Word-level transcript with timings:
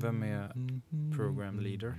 Vem 0.00 0.22
är 0.22 0.52
program 1.16 1.60
leader? 1.60 1.94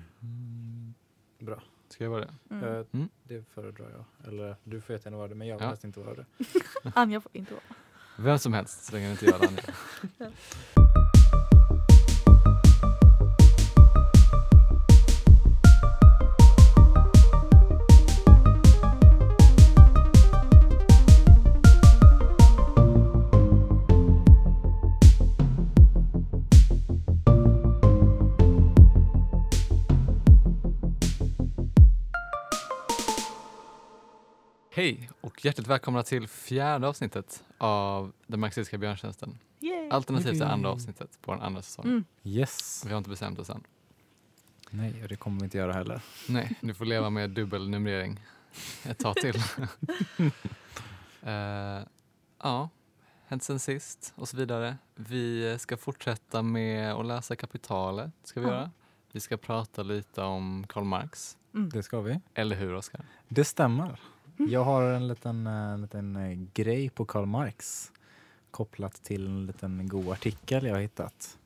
Bra. 1.40 1.62
Ska 1.90 2.04
jag 2.04 2.12
vara 2.12 2.22
det? 2.26 2.34
Mm. 2.56 2.64
Eh, 2.76 2.86
Mm. 2.92 3.10
Det 3.24 3.44
föredrar 3.54 3.90
jag. 3.92 4.28
Eller 4.34 4.56
du 4.64 4.82
får 4.82 4.94
jättegärna 4.94 5.18
vara 5.18 5.28
det, 5.28 5.36
men 5.36 5.48
jag 5.48 5.56
vill 5.56 5.64
Ja. 5.64 5.68
helst 5.68 5.84
inte 5.84 6.00
vara 6.00 6.16
det. 6.16 6.26
Anja 6.96 7.22
får 7.22 7.32
inte 7.34 7.54
vara. 7.54 7.64
Vem 8.18 8.40
som 8.40 8.54
helst, 8.54 8.84
så 8.86 8.94
länge 8.96 9.06
det 9.08 9.12
inte 9.12 9.26
gör 9.26 9.40
det 9.40 9.48
andra. 9.48 9.64
och 35.40 35.46
hjärtligt 35.46 35.68
välkomna 35.68 36.04
till 36.04 36.28
fjärde 36.28 36.88
avsnittet 36.88 37.44
av 37.58 38.14
Den 38.28 38.40
marxistiska 38.40 38.78
björntjänsten. 38.78 39.40
Yay. 39.60 39.90
Alternativt 39.90 40.40
det 40.40 40.48
andra 40.48 40.70
avsnittet 40.70 41.20
på 41.22 41.32
den 41.32 41.42
andra 41.42 41.62
säsongen. 41.62 41.92
Mm. 41.92 42.06
Yes. 42.24 42.84
Vi 42.86 42.92
har 42.92 42.98
inte 42.98 43.10
bestämt 43.10 43.40
oss 43.40 43.50
än. 43.50 43.64
Nej, 44.70 45.04
och 45.04 45.10
det 45.10 45.16
kommer 45.16 45.40
vi 45.40 45.44
inte 45.44 45.58
göra 45.58 45.74
heller. 45.74 46.02
Nej, 46.30 46.56
du 46.62 46.74
får 46.74 46.86
leva 46.86 47.10
med 47.10 47.30
dubbel 47.30 47.70
numrering 47.70 48.20
ett 48.84 48.98
tag 49.00 49.16
till. 49.16 49.36
Eh, 51.24 51.80
ja, 52.44 52.70
hänt 53.28 53.44
sen 53.44 53.60
sist 53.60 54.14
och 54.16 54.30
så 54.30 54.38
vidare. 54.38 54.78
Vi 54.96 55.56
ska 55.60 55.78
fortsätta 55.78 56.42
med 56.42 56.94
att 56.94 57.06
läsa 57.06 57.36
Kapitalet. 57.36 58.12
Ska 58.24 58.40
vi 58.40 58.48
Ja. 58.48 58.54
göra. 58.54 58.72
Vi 59.12 59.20
ska 59.20 59.38
prata 59.38 59.84
lite 59.84 60.22
om 60.22 60.66
Karl 60.70 60.84
Marx. 60.84 61.38
Mm. 61.54 61.70
Det 61.70 61.84
ska 61.84 62.02
vi. 62.02 62.20
Eller 62.34 62.56
hur, 62.56 62.74
Oskar? 62.74 63.06
Det 63.28 63.46
stämmer. 63.46 64.00
Jag 64.48 64.64
har 64.64 64.84
en 64.84 65.08
liten, 65.08 65.48
eh, 65.48 65.54
en 65.54 65.82
liten 65.82 66.16
eh, 66.16 66.38
grej 66.54 66.90
på 66.90 67.06
Karl 67.06 67.26
Marx 67.26 67.92
kopplat 68.52 68.94
till 69.04 69.26
en 69.26 69.46
liten 69.46 69.88
god 69.88 70.10
artikel 70.12 70.66
jag 70.66 70.74
har 70.74 70.82
hittat. 70.82 71.38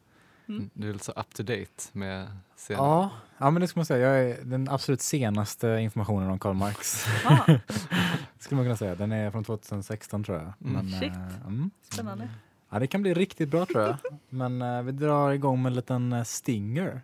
Mm. 0.47 0.69
Du 0.73 0.89
är 0.89 0.93
lite 0.93 1.05
så 1.05 1.11
up 1.11 1.33
to 1.33 1.43
date 1.43 1.83
med 1.91 2.27
scenen. 2.57 2.83
Ja, 2.83 3.09
ja 3.37 3.51
men 3.51 3.61
det 3.61 3.67
ska 3.67 3.79
man 3.79 3.85
säga. 3.85 4.07
Jag 4.07 4.31
är 4.31 4.43
den 4.43 4.69
absolut 4.69 5.01
senaste 5.01 5.67
informationen 5.67 6.29
om 6.29 6.39
Karl 6.39 6.53
Marx. 6.53 7.05
Ah, 7.25 7.45
skulle 8.39 8.55
man 8.55 8.65
kunna 8.65 8.77
säga. 8.77 8.95
Den 8.95 9.11
är 9.11 9.31
från 9.31 9.43
2016 9.43 10.23
tror 10.23 10.37
jag. 10.37 10.53
Mm. 10.61 10.73
Men, 10.73 10.99
Shit. 10.99 11.11
eh, 11.11 11.47
mm. 11.47 11.71
spännande. 11.81 12.29
Ja, 12.69 12.79
det 12.79 12.87
kan 12.87 13.01
bli 13.01 13.13
riktigt 13.13 13.49
bra 13.49 13.65
tror 13.65 13.81
jag. 13.83 13.95
Men 14.29 14.61
eh, 14.61 14.81
vi 14.81 14.91
drar 14.91 15.31
igång 15.31 15.61
med 15.61 15.69
en 15.69 15.75
liten 15.75 16.13
eh, 16.13 16.23
stinger. 16.23 17.01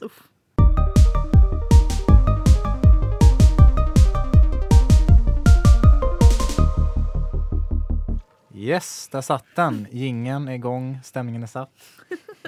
Uff. 0.00 0.28
Yes, 8.64 9.08
där 9.08 9.20
satt 9.20 9.44
den. 9.54 9.86
Gingen 9.90 10.48
är 10.48 10.52
igång, 10.54 10.98
stämningen 11.04 11.42
är 11.42 11.46
satt. 11.46 11.70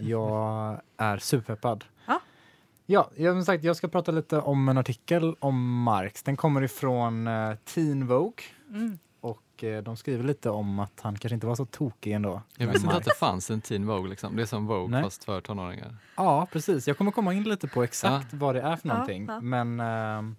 Jag 0.01 0.81
är 0.97 1.19
superpeppad. 1.19 1.85
Ja. 2.07 2.21
Ja, 2.87 3.11
jag, 3.17 3.35
som 3.35 3.45
sagt, 3.45 3.65
jag 3.65 3.77
ska 3.77 3.89
prata 3.89 4.13
lite 4.13 4.39
om 4.41 4.69
en 4.69 4.79
artikel 4.79 5.35
om 5.39 5.83
Marx. 5.83 6.23
Den 6.23 6.37
kommer 6.37 6.63
ifrån 6.63 7.27
eh, 7.27 7.55
Teen 7.75 8.07
Vogue 8.07 8.45
Mm. 8.71 8.99
och 9.21 9.65
eh, 9.65 9.83
de 9.83 9.97
skriver 9.97 10.25
lite 10.25 10.51
om 10.51 10.79
att 10.79 11.01
han 11.01 11.19
kanske 11.19 11.35
inte 11.35 11.47
var 11.47 11.55
så 11.55 11.65
tokig 11.67 12.13
ändå. 12.13 12.43
Jag 12.57 12.67
visste 12.67 12.87
inte 12.87 12.97
att 12.97 13.05
det 13.05 13.15
fanns 13.19 13.51
en 13.51 13.61
Teen 13.61 13.87
Vogue. 13.87 14.11
Liksom. 14.11 14.37
Det 14.37 14.43
är 14.43 14.47
som 14.47 14.67
Vogue 14.67 14.89
Nej. 14.91 15.03
fast 15.03 15.25
för 15.25 15.41
tonåringar. 15.41 15.97
Ja, 16.17 16.47
precis. 16.53 16.89
Jag 16.89 16.99
kommer 16.99 17.11
komma 17.11 17.35
in 17.35 17.43
lite 17.43 17.69
på 17.69 17.83
exakt 17.83 18.33
vad 18.35 18.55
det 18.55 18.61
är 18.61 18.77
för 18.77 18.89
Ja, 18.89 18.95
någonting. 18.95 19.27
ja. 19.29 19.41
Men, 19.41 19.81
ehm, 19.81 20.37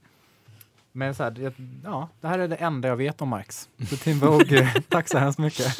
men 0.98 1.16
så 1.16 1.24
här, 1.24 1.54
ja, 1.84 2.10
det 2.22 2.28
här 2.28 2.40
är 2.40 2.48
det 2.48 2.56
enda 2.56 2.88
jag 2.88 2.96
vet 2.96 3.22
om 3.22 3.30
Marx. 3.30 3.70
Så 3.90 3.98
Tim 3.98 4.20
Vogue, 4.20 4.74
tack 4.90 5.08
så 5.08 5.18
hemskt 5.18 5.40
mycket. 5.40 5.78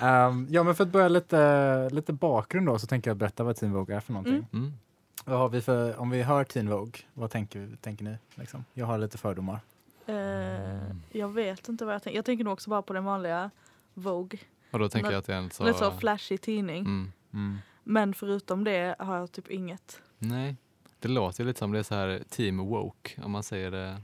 Ehm, 0.00 0.46
ja, 0.50 0.62
men 0.62 0.74
för 0.74 0.84
att 0.84 0.90
börja 0.90 1.08
lite, 1.08 1.88
lite 1.92 2.12
bakgrund 2.12 2.66
då 2.66 2.78
så 2.78 2.86
tänker 2.86 3.10
jag 3.10 3.16
berätta 3.16 3.44
vad 3.44 3.56
Teen 3.56 3.72
Vogue 3.72 3.96
är 3.96 4.00
för 4.00 4.12
någonting. 4.12 4.34
Mm. 4.34 4.46
Mm. 4.52 4.72
Vad 5.24 5.38
har 5.38 5.48
vi 5.48 5.60
för, 5.60 6.00
om 6.00 6.10
vi 6.10 6.22
hör 6.22 6.44
Teen 6.44 6.68
Vogue, 6.70 7.00
vad 7.14 7.30
tänker, 7.30 7.76
tänker 7.80 8.04
ni? 8.04 8.16
Liksom? 8.34 8.64
Jag 8.74 8.86
har 8.86 8.98
lite 8.98 9.18
fördomar. 9.18 9.60
Eh, 10.06 10.96
jag 11.12 11.28
vet 11.28 11.68
inte 11.68 11.84
vad 11.84 11.94
jag 11.94 12.02
tänker. 12.02 12.18
Jag 12.18 12.24
tänker 12.24 12.44
nog 12.44 12.52
också 12.52 12.70
bara 12.70 12.82
på 12.82 12.92
den 12.92 13.04
vanliga 13.04 13.50
Vogue. 13.94 14.38
Och 14.70 14.78
då 14.78 14.88
tänker 14.88 15.08
Nå- 15.08 15.12
jag 15.12 15.18
att 15.18 15.26
det 15.26 15.34
är 15.34 15.38
en 15.38 15.50
så... 15.50 15.64
Lite 15.64 15.78
så 15.78 15.90
flashig 15.90 16.40
tidning. 16.40 16.80
Mm. 16.84 17.12
Mm. 17.32 17.58
Men 17.84 18.14
förutom 18.14 18.64
det 18.64 18.96
har 18.98 19.16
jag 19.16 19.32
typ 19.32 19.50
inget. 19.50 20.00
Nej, 20.18 20.56
det 21.04 21.08
låter 21.08 21.40
ju 21.42 21.46
lite 21.46 21.58
som 21.58 21.72
det 21.72 21.78
är 21.78 21.82
så 21.82 21.94
här 21.94 22.22
team 22.30 22.58
woke 22.58 23.22
om 23.22 23.30
man 23.30 23.42
säger 23.42 23.70
det. 23.70 23.96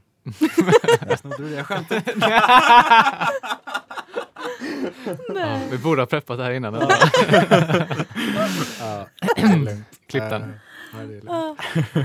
Snodde 1.16 1.36
du 1.38 1.56
det 1.56 1.64
skämtet? 1.64 2.04
Ja, 5.34 5.60
vi 5.70 5.78
borde 5.78 6.02
ha 6.02 6.06
preppat 6.06 6.38
det 6.38 6.44
här 6.44 6.50
innan. 6.50 6.74
eller? 6.74 6.88
ja, 8.80 9.06
det 9.36 9.42
är 9.42 9.56
lugnt. 9.58 9.86
Klipp 10.06 10.22
den. 10.30 10.42
Eh, 10.42 10.48
nej, 10.94 11.06
det 11.06 11.14
är 11.16 11.20
lugnt. 11.20 11.30
Ah. 11.30 11.56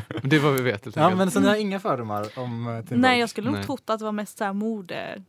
Men 0.10 0.30
det 0.30 0.36
är 0.36 0.40
vad 0.40 0.54
vi 0.54 0.62
vet 0.62 0.86
helt 0.86 0.96
Ja, 0.96 1.04
enkelt. 1.04 1.18
men 1.18 1.32
så 1.32 1.40
ni 1.40 1.48
har 1.48 1.56
inga 1.56 1.80
fördomar 1.80 2.40
om 2.40 2.68
uh, 2.68 2.86
Teen 2.86 3.02
Nej, 3.02 3.20
jag 3.20 3.30
skulle 3.30 3.48
nog 3.48 3.56
Nej. 3.56 3.66
trott 3.66 3.90
att 3.90 4.00
det 4.00 4.06
var 4.06 4.12
mest 4.12 4.38
såhär 4.38 4.54
modetidning. 4.54 5.26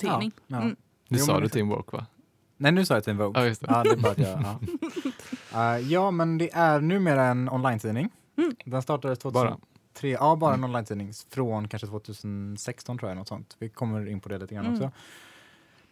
Ja, 0.00 0.20
ja. 0.46 0.56
Mm. 0.56 0.76
Nu 1.08 1.18
Jo, 1.18 1.24
sa 1.24 1.32
men 1.32 1.42
du 1.42 1.48
team 1.48 1.68
woke 1.68 1.96
va? 1.96 2.06
Nej, 2.56 2.72
nu 2.72 2.84
sa 2.84 2.94
jag 2.94 3.04
Teen 3.04 3.16
Vogue. 3.16 3.40
Ja, 3.42 3.46
just 3.46 3.60
det. 3.60 3.66
Ja, 3.70 3.82
det 3.82 3.90
är 3.90 3.96
bara 3.96 4.12
att 4.12 4.18
jag, 4.18 4.42
ja. 4.42 4.60
Eh, 5.74 5.78
ja, 5.78 6.10
men 6.10 6.38
det 6.38 6.50
är 6.52 6.80
numera 6.80 7.24
en 7.24 7.48
online-tidning. 7.48 8.10
Mm. 8.42 8.56
Den 8.64 8.82
startades 8.82 9.18
2003. 9.18 9.56
Bara? 10.02 10.08
Ja, 10.10 10.36
bara 10.36 10.54
en 10.54 10.60
Mm. 10.60 10.70
online-tidning 10.70 11.12
från 11.30 11.68
kanske 11.68 11.86
2016 11.88 12.98
tror 12.98 13.10
jag, 13.10 13.16
något 13.18 13.28
sånt. 13.28 13.56
Vi 13.58 13.68
kommer 13.68 14.08
in 14.08 14.20
på 14.20 14.28
det 14.28 14.38
lite 14.38 14.54
grann 14.54 14.66
Mm. 14.66 14.76
också. 14.76 14.90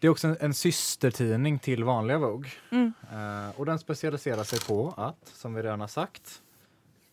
Det 0.01 0.07
är 0.07 0.11
också 0.11 0.29
en, 0.29 0.37
en 0.41 0.55
systertidning 0.55 1.59
till 1.59 1.85
vanliga 1.85 2.19
Vogue. 2.19 2.51
Mm. 2.71 2.93
Eh, 3.13 3.61
och 3.61 3.67
den 3.67 3.79
specialiserar 3.79 4.45
sig 4.45 4.61
på 4.61 4.95
att, 4.97 5.29
som 5.35 5.55
vi 5.55 5.63
redan 5.63 5.81
har 5.81 5.89
sagt, 5.89 6.43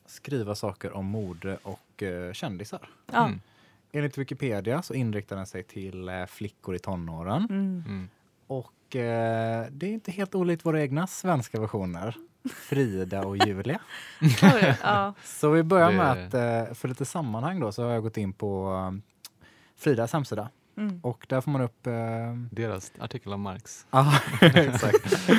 skriva 0.06 0.56
saker 0.56 0.92
om 0.94 1.06
mode 1.06 1.58
och 1.64 2.02
uh, 2.04 2.34
kändisar. 2.34 2.90
Ja. 3.12 3.26
Mm. 3.28 3.42
Enligt 3.92 4.18
Wikipedia 4.18 4.82
så 4.82 4.94
inriktar 4.94 5.36
den 5.36 5.46
sig 5.48 5.64
till 5.64 6.10
eh, 6.10 6.26
flickor 6.26 6.76
i 6.76 6.80
tonåren. 6.80 7.48
Mm. 7.50 7.84
Mm. 7.88 8.10
Och 8.48 8.96
eh, 8.96 9.68
det 9.72 9.86
är 9.86 9.92
inte 9.92 10.12
helt 10.12 10.36
olikt 10.36 10.66
våra 10.66 10.82
egna 10.82 11.08
svenska 11.08 11.60
versioner. 11.60 12.16
Frida 12.54 13.22
och 13.26 13.38
Julia. 13.38 13.80
Ja. 14.84 15.14
Så 15.24 15.50
vi 15.50 15.64
börjar 15.64 15.92
med 15.92 16.12
att, 16.12 16.34
eh, 16.34 16.74
för 16.74 16.88
lite 16.88 17.06
sammanhang 17.06 17.60
då, 17.60 17.72
så 17.72 17.84
har 17.84 17.92
jag 17.92 18.04
gått 18.04 18.18
in 18.18 18.34
på 18.34 18.74
eh, 18.74 19.00
Fridas 19.78 20.14
hemsida. 20.14 20.50
Mm. 20.78 21.00
Och 21.04 21.26
där 21.30 21.42
får 21.42 21.52
man 21.52 21.62
upp... 21.62 21.88
Eh, 21.88 21.94
Deras 22.52 22.92
artikel 23.00 23.34
om 23.34 23.42
Marx. 23.42 23.86
ja, 23.92 24.14
exakt. 24.42 25.30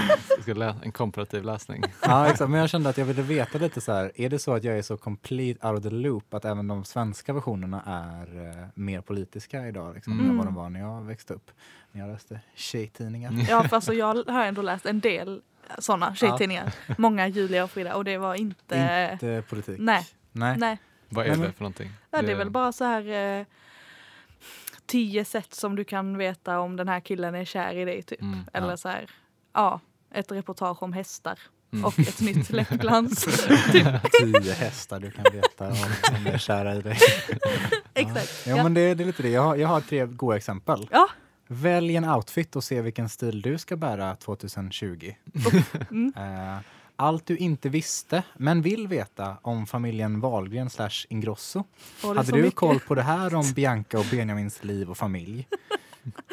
En 0.83 0.93
komparativ 0.93 1.45
läsning. 1.45 1.83
ja, 2.03 2.31
exakt. 2.31 2.51
Men 2.51 2.61
jag 2.61 2.71
kände 2.71 2.89
att 2.91 2.99
jag 2.99 3.05
ville 3.05 3.23
veta 3.23 3.59
lite 3.59 3.81
så 3.81 3.93
här, 3.93 4.13
är 4.15 4.29
det 4.31 4.39
så 4.39 4.55
att 4.55 4.65
jag 4.65 4.79
är 4.79 4.83
så 4.83 4.97
complete 4.97 5.69
out 5.69 5.79
of 5.79 5.83
the 5.83 5.91
loop 5.91 6.35
att 6.35 6.45
även 6.45 6.69
de 6.69 6.85
svenska 6.85 7.33
versionerna 7.33 7.83
är 7.87 8.49
eh, 8.49 8.67
mer 8.75 9.01
politiska 9.01 9.69
idag 9.69 9.95
liksom, 9.95 10.13
Mm. 10.13 10.31
än 10.31 10.37
vad 10.37 10.47
de 10.47 10.55
var 10.55 10.71
när 10.71 10.81
jag 10.81 11.03
växte 11.03 11.35
upp? 11.35 11.51
När 11.93 12.01
jag 12.01 12.11
läste 12.13 12.41
tjejtidningar. 12.55 13.33
ja, 13.49 13.63
för 13.69 13.77
alltså 13.77 13.93
jag 13.95 14.25
har 14.29 14.45
ändå 14.45 14.63
läst 14.63 14.87
en 14.87 15.01
del 15.01 15.43
sådana 15.79 16.15
tjejtidningar. 16.15 16.73
Många 16.99 17.29
Julia 17.29 17.65
och 17.65 17.71
Frida 17.71 17.95
och 17.97 18.05
det 18.05 18.19
var 18.19 18.35
inte... 18.35 19.09
Inte 19.13 19.43
politik. 19.49 19.77
Nej. 19.79 20.07
Nej. 20.33 20.57
Nej, 20.59 20.79
Vad 21.09 21.27
är 21.27 21.31
det 21.31 21.53
för 21.53 21.61
någonting? 21.63 21.93
ja, 22.11 22.23
det 22.23 22.33
är 22.33 22.37
väl 22.37 22.51
bara 22.51 22.73
så 22.73 22.85
här 22.85 23.39
eh, 23.39 23.47
tio 24.87 25.25
sätt 25.25 25.55
som 25.55 25.77
du 25.77 25.85
kan 25.85 26.19
veta 26.19 26.59
om 26.61 26.77
den 26.77 26.89
här 26.89 27.01
killen 27.01 27.35
är 27.35 27.45
kär 27.45 27.75
i 27.75 27.85
dig 27.85 28.03
typ. 28.03 28.21
Mm, 28.23 28.41
Eller 28.53 28.71
ja. 28.71 28.77
så 28.77 28.89
här, 28.89 29.11
ja, 29.55 29.81
ett 30.15 30.33
reportage 30.33 30.83
om 30.83 30.93
hästar 30.93 31.39
Mm. 31.73 31.85
och 31.85 31.99
ett 31.99 32.21
nytt 32.21 32.51
läppglans. 32.51 33.25
Tio 34.21 34.53
hästar 34.53 35.01
du 35.01 35.11
kan 35.11 35.25
veta 35.33 35.69
om, 35.69 35.77
jag 36.25 36.35
är 36.35 36.39
kära 36.39 36.75
i 36.75 36.81
dig. 36.83 36.99
Exakt. 37.95 38.47
Ja, 38.47 38.63
men 38.63 38.75
det, 38.75 38.95
det 38.95 39.05
är 39.05 39.07
lite 39.07 39.23
det. 39.23 39.29
Jag 39.31 39.43
har, 39.43 39.57
jag 39.57 39.69
har 39.69 39.81
tre 39.81 40.07
goda 40.07 40.37
exempel. 40.37 40.89
Ja. 40.91 41.09
Välj 41.49 41.97
en 41.97 42.05
outfit 42.05 42.57
och 42.57 42.65
se 42.65 42.81
vilken 42.81 43.09
stil 43.09 43.43
du 43.43 43.59
ska 43.59 43.77
bära 43.77 44.17
2020. 44.17 45.15
Mm. 45.91 46.13
Eh, 46.17 46.59
allt 46.99 47.27
du 47.27 47.37
inte 47.37 47.69
visste, 47.69 48.23
men 48.37 48.63
vill 48.63 48.89
veta 48.89 49.37
om 49.43 49.67
familjen 49.67 50.21
Wahlgren 50.21 50.71
slash 50.71 51.07
Ingrosso. 51.09 51.65
Hade 52.03 52.33
du 52.33 52.43
mycket. 52.43 52.55
koll 52.55 52.81
på 52.81 52.95
det 52.95 53.03
här 53.03 53.35
om 53.35 53.53
Bianca 53.53 53.99
och 53.99 54.07
Benjamins 54.11 54.65
liv 54.65 54.91
och 54.91 54.97
familj? 54.97 55.49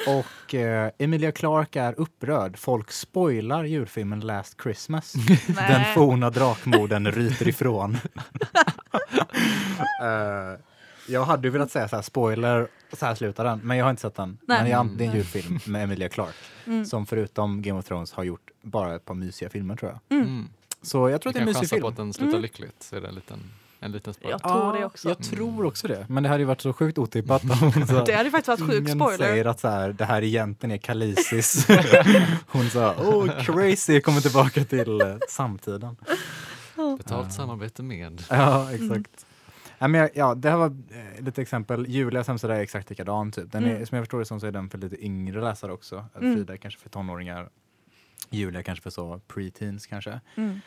Och 0.07 0.55
eh, 0.55 0.91
Emilia 0.97 1.31
Clarke 1.31 1.81
är 1.81 1.99
upprörd. 1.99 2.57
Folk 2.57 2.91
spoilar 2.91 3.63
julfilmen 3.63 4.19
Last 4.19 4.61
Christmas. 4.63 5.13
Den 5.47 5.93
forna 5.93 6.29
drakmorden 6.29 7.11
ryter 7.11 7.47
ifrån. 7.47 7.97
Eh, 10.01 10.59
jag 11.07 11.23
hade 11.25 11.47
ju 11.47 11.51
velat 11.51 11.71
säga 11.71 11.87
så 11.87 11.95
här, 11.95 12.03
spoiler, 12.03 12.67
så 12.93 13.05
här 13.05 13.15
slutar 13.15 13.43
den. 13.43 13.59
Men 13.63 13.77
jag 13.77 13.85
har 13.85 13.89
inte 13.89 14.01
sett 14.01 14.15
den. 14.15 14.37
Nej. 14.47 14.61
Men 14.61 14.71
jag, 14.71 14.87
det 14.97 15.03
är 15.05 15.09
en 15.09 15.15
julfilm 15.15 15.59
med 15.65 15.83
Emilia 15.83 16.09
Clarke. 16.09 16.37
Mm. 16.65 16.85
Som 16.85 17.05
förutom 17.05 17.61
Game 17.61 17.79
of 17.79 17.85
Thrones 17.85 18.13
har 18.13 18.23
gjort 18.23 18.49
bara 18.61 18.95
ett 18.95 19.05
par 19.05 19.13
mysiga 19.15 19.49
filmer 19.49 19.75
tror 19.75 19.91
jag. 20.09 20.19
Mm. 20.19 20.49
Så 20.81 21.09
jag 21.09 21.21
tror 21.21 21.29
att 21.29 21.33
det 21.33 21.39
är 21.39 21.41
en 21.47 21.53
kan 21.53 21.61
mysig 21.61 21.69
film. 21.69 21.81
på 21.81 21.87
att 21.87 21.97
den 21.97 22.13
slutar 22.13 22.29
Mm. 22.29 22.41
lyckligt 22.41 22.83
så 22.83 22.95
är 22.95 23.01
det 23.01 23.07
en 23.07 23.15
liten, 23.15 23.39
en 23.79 23.91
liten 23.91 24.13
spoiler. 24.13 24.31
Jag 24.31 24.43
tror 24.43 24.73
det 24.79 24.85
också. 24.85 25.09
Jag 25.09 25.17
tror 25.23 25.65
också 25.65 25.87
det. 25.87 26.05
Men 26.09 26.23
det 26.23 26.29
hade 26.29 26.39
ju 26.41 26.45
varit 26.45 26.61
så 26.61 26.73
sjukt 26.73 26.97
otippat 26.97 27.41
sa, 27.87 28.03
Det 28.05 28.13
hade 28.13 28.31
faktiskt 28.31 28.47
varit 28.59 28.71
sjuk 28.71 28.81
ingen 28.81 28.99
spoiler. 28.99 29.17
säger 29.17 29.45
att 29.45 29.59
så 29.59 29.67
här, 29.67 29.93
det 29.93 30.05
här 30.05 30.21
egentligen 30.23 30.71
är 30.73 30.77
Kalisis. 30.77 31.67
hon 32.47 32.69
sa 32.69 32.93
oh 32.95 33.43
crazy, 33.43 34.01
kommer 34.01 34.21
tillbaka 34.21 34.63
till 34.63 35.01
eh, 35.01 35.15
samtiden. 35.29 35.97
Betalt 36.97 37.33
samarbete 37.33 37.83
med. 37.83 38.23
Ja, 38.29 38.71
exakt. 38.73 39.25
Ja, 39.83 39.87
men 39.87 40.01
jag, 40.01 40.09
ja, 40.13 40.35
det 40.35 40.49
här 40.49 40.57
var 40.57 40.65
eh, 40.67 41.23
lite 41.23 41.41
exempel. 41.41 41.85
Julias 41.87 42.27
hemsida 42.27 42.55
är 42.55 42.59
exakt 42.59 42.89
likadan. 42.89 43.31
Typ. 43.31 43.51
Den 43.51 43.63
är, 43.63 43.69
Mm. 43.69 43.85
Som 43.85 43.95
jag 43.95 44.03
förstår 44.05 44.19
det 44.19 44.25
som 44.25 44.39
så 44.39 44.47
är 44.47 44.51
den 44.51 44.69
för 44.69 44.77
lite 44.77 45.05
yngre 45.05 45.41
läsare 45.41 45.71
också. 45.71 46.05
Mm. 46.15 46.35
Frida 46.35 46.57
kanske 46.57 46.79
för 46.79 46.89
tonåringar. 46.89 47.49
Julia 48.29 48.63
kanske 48.63 48.83
för 48.83 48.89
så 48.89 49.21
pre-teens 49.27 49.87
kanske. 49.89 50.19
Mm. 50.35 50.59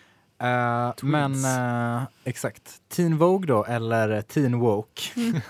Tweens. 1.01 1.03
men 1.03 1.99
eh, 1.99 2.03
exakt. 2.25 2.83
Teen 2.89 3.17
Vogue 3.17 3.47
då, 3.47 3.65
eller 3.65 4.23
Teen 4.23 4.59
Woke. 4.59 5.03
Mm. 5.17 5.41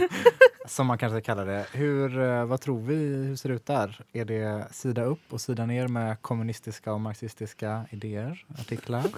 som 0.66 0.86
man 0.86 0.98
kanske 0.98 1.20
kallar 1.20 1.46
det. 1.46 1.66
Hur, 1.72 2.20
eh, 2.20 2.44
vad 2.44 2.60
tror 2.60 2.80
vi, 2.80 2.94
hur 3.24 3.36
ser 3.36 3.48
det 3.48 3.54
ut 3.54 3.66
där? 3.66 4.04
Är 4.12 4.24
det 4.24 4.68
sida 4.70 5.04
upp 5.04 5.22
och 5.32 5.40
sida 5.40 5.66
ner 5.66 5.88
med 5.88 6.22
kommunistiska 6.22 6.92
och 6.92 7.00
marxistiska 7.00 7.86
idéer, 7.90 8.44
artiklar? 8.58 9.04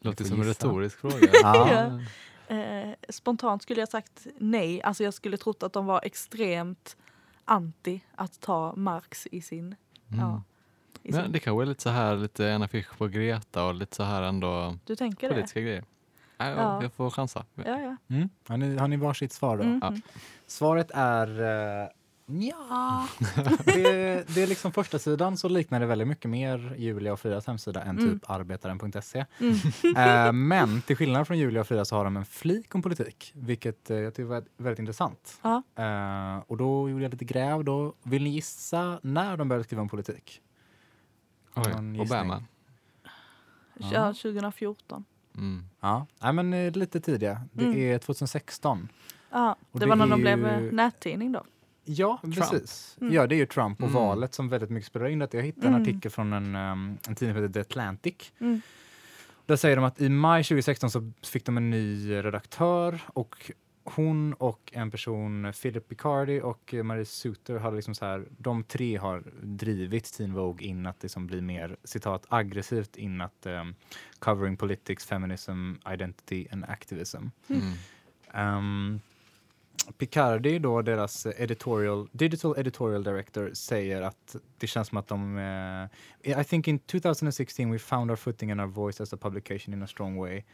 Låter 0.00 0.24
som 0.24 0.40
en 0.40 0.46
retorisk 0.46 0.98
fråga. 0.98 1.28
Ja. 1.42 2.00
Eh, 2.56 2.90
spontant 3.08 3.62
skulle 3.62 3.80
jag 3.80 3.88
sagt 3.88 4.26
nej. 4.38 4.82
Alltså 4.82 5.04
jag 5.04 5.14
skulle 5.14 5.36
trott 5.36 5.62
att 5.62 5.72
de 5.72 5.86
var 5.86 6.00
extremt 6.04 6.96
anti 7.44 8.00
att 8.14 8.40
ta 8.40 8.74
Marx 8.76 9.26
i 9.26 9.40
sin... 9.40 9.64
Mm. 9.64 10.20
Ja, 10.20 10.42
i 11.02 11.12
Men 11.12 11.22
sin. 11.22 11.32
det 11.32 11.40
kanske 11.40 11.62
är 11.64 11.66
lite 11.66 11.82
så 11.82 11.90
här, 11.90 12.16
lite 12.16 12.48
en 12.48 12.62
affisch 12.62 12.98
på 12.98 13.06
Greta 13.08 13.64
och 13.64 13.74
lite 13.74 13.96
så 13.96 14.02
här 14.02 14.22
ändå 14.22 14.76
Du 14.84 14.96
tänker 14.96 15.28
det? 15.28 15.34
politiska 15.34 15.60
grejer. 15.60 15.84
Ja, 16.36 16.48
Ja. 16.50 16.82
Jag 16.82 16.92
får 16.92 17.10
chansa. 17.10 17.44
Ja, 17.54 17.64
ja. 17.80 17.96
Mm. 18.08 18.28
Har, 18.48 18.56
ni, 18.56 18.76
har 18.76 18.88
ni 18.88 18.96
varsitt 18.96 19.32
svar 19.32 19.56
då? 19.56 19.62
Mm. 19.62 19.78
Ja. 19.82 19.94
Svaret 20.46 20.90
är 20.94 21.40
uh, 21.40 21.88
ja. 22.30 23.08
det, 23.64 24.24
det 24.34 24.42
är 24.42 24.46
liksom 24.46 24.72
första 24.72 24.98
sidan 24.98 25.36
så 25.36 25.48
liknar 25.48 25.80
det 25.80 25.86
väldigt 25.86 26.08
mycket 26.08 26.30
mer 26.30 26.74
Julia 26.78 27.12
och 27.12 27.20
Fridas 27.20 27.46
hemsida 27.46 27.82
än 27.82 27.98
Mm. 27.98 28.10
typ 28.18 28.30
arbetaren.se. 28.30 29.24
Mm. 29.40 29.54
Eh, 30.26 30.32
men 30.32 30.82
till 30.82 30.96
skillnad 30.96 31.26
från 31.26 31.38
Julia 31.38 31.60
och 31.60 31.66
Frida 31.66 31.84
så 31.84 31.96
har 31.96 32.04
de 32.04 32.16
en 32.16 32.24
flik 32.24 32.74
om 32.74 32.82
politik, 32.82 33.32
vilket 33.34 33.90
eh, 33.90 33.96
jag 33.96 34.14
tycker 34.14 34.24
var 34.28 34.44
väldigt 34.56 34.78
intressant. 34.78 35.40
Ja. 35.42 35.62
Eh, 35.76 36.42
och 36.46 36.56
då 36.56 36.90
gjorde 36.90 37.02
jag 37.04 37.10
lite 37.12 37.24
gräv. 37.24 37.64
Då. 37.64 37.94
Vill 38.02 38.22
ni 38.24 38.30
gissa 38.30 39.00
när 39.02 39.36
de 39.36 39.48
började 39.48 39.64
skriva 39.64 39.82
om 39.82 39.88
politik? 39.88 40.42
Oj? 41.56 42.00
Obama. 42.00 42.42
ja, 43.74 44.06
2014. 44.06 45.04
Mm. 45.36 45.64
Ja, 45.80 46.06
Nej, 46.22 46.32
men 46.32 46.52
eh, 46.54 46.72
lite 46.72 47.00
tidiga. 47.00 47.42
Det 47.52 47.64
Mm. 47.64 47.76
är 47.94 47.98
2016. 47.98 48.88
Ja, 49.30 49.56
det, 49.72 49.78
det 49.78 49.86
var 49.86 49.96
när 49.96 50.06
är 50.06 50.10
de 50.10 50.20
blev 50.20 50.38
ju- 50.38 50.66
eh, 50.68 50.72
nättidning 50.72 51.32
då. 51.32 51.44
Ja, 51.90 52.18
Trump. 52.22 52.34
precis. 52.34 52.96
Mm. 53.00 53.12
Ja, 53.14 53.26
det 53.26 53.34
är 53.34 53.36
ju 53.36 53.46
Trump 53.46 53.78
och 53.82 53.88
Mm. 53.88 53.94
valet 54.02 54.34
som 54.34 54.48
väldigt 54.48 54.70
mycket 54.70 54.86
spelar 54.86 55.06
in. 55.08 55.22
Att 55.22 55.34
jag 55.34 55.42
hittade 55.42 55.66
en 55.66 55.74
Mm. 55.74 55.82
artikel 55.82 56.10
från 56.10 56.32
en, 56.32 56.56
um, 56.56 56.98
en 57.08 57.14
tidning 57.14 57.34
som 57.34 57.42
heter 57.42 57.48
The 57.52 57.60
Atlantic. 57.60 58.32
Mm. 58.38 58.60
Där 59.46 59.56
säger 59.56 59.76
de 59.76 59.84
att 59.84 60.00
i 60.00 60.08
maj 60.08 60.44
2016 60.44 60.90
så 60.90 61.12
fick 61.22 61.44
de 61.44 61.56
en 61.56 61.70
ny 61.70 62.12
redaktör 62.22 63.00
och 63.06 63.50
hon 63.84 64.32
och 64.32 64.70
en 64.72 64.90
person, 64.90 65.52
Philip 65.62 65.88
Picardi 65.88 66.40
och 66.40 66.74
Marie 66.84 67.04
Suter, 67.04 67.58
hade 67.58 67.76
liksom 67.76 67.94
så 67.94 68.04
här, 68.04 68.24
de 68.38 68.64
tre 68.64 68.96
har 68.96 69.22
drivit 69.42 70.12
Teen 70.12 70.32
Vogue 70.34 70.66
in 70.66 70.86
att 70.86 71.02
liksom 71.02 71.26
bli 71.26 71.40
mer, 71.40 71.76
citat, 71.84 72.26
aggressivt 72.28 72.96
in 72.96 73.20
att 73.20 73.46
um, 73.46 73.74
covering 74.18 74.56
politics, 74.56 75.06
feminism, 75.06 75.72
identity 75.92 76.46
and 76.52 76.64
activism. 76.64 77.26
Um, 78.34 79.00
Picardi, 79.98 80.58
då 80.58 80.82
deras 80.82 81.26
editorial, 81.26 82.08
digital 82.12 82.54
editorial 82.58 83.04
director, 83.04 83.50
säger 83.54 84.02
att 84.02 84.36
det 84.58 84.66
känns 84.66 84.88
som 84.88 84.98
att 84.98 85.08
de... 85.08 85.38
eh, 86.22 86.40
I 86.40 86.44
think 86.44 86.68
in 86.68 86.78
2016 86.78 87.72
we 87.72 87.78
found 87.78 88.10
our 88.10 88.16
footing 88.16 88.50
and 88.50 88.60
our 88.60 88.66
voice 88.66 89.00
as 89.00 89.12
a 89.12 89.16
publication 89.16 89.74
in 89.74 89.82
a 89.82 89.86
strong 89.86 90.16
way. 90.16 90.44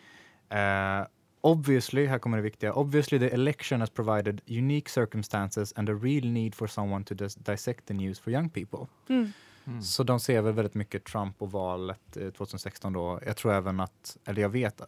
Eh, 0.49 1.06
obviously, 1.41 2.06
här 2.06 2.19
kommer 2.19 2.37
det 2.37 2.43
viktiga, 2.43 2.73
obviously 2.73 3.19
the 3.19 3.35
election 3.35 3.81
has 3.81 3.91
provided 3.91 4.41
unique 4.47 4.91
circumstances 4.91 5.73
and 5.77 5.88
a 5.91 5.93
real 6.03 6.25
need 6.25 6.55
for 6.55 6.67
someone 6.67 7.05
to 7.05 7.15
dis- 7.15 7.35
dissect 7.35 7.87
the 7.87 7.94
news 7.94 8.20
for 8.20 8.32
young 8.32 8.50
people. 8.50 8.87
Mm. 9.09 9.32
Mm. 9.67 9.82
Så 9.82 10.03
de 10.03 10.20
ser 10.20 10.43
väl 10.43 10.53
väldigt 10.53 10.75
mycket 10.75 11.05
Trump 11.05 11.43
och 11.43 11.50
valet 11.53 12.17
eh, 12.17 12.31
2016 12.31 12.93
då. 12.93 13.20
Jag 13.27 13.37
tror 13.37 13.53
även 13.53 13.81
att, 13.81 14.17
eller 14.25 14.43
jag 14.43 14.49
vet, 14.49 14.81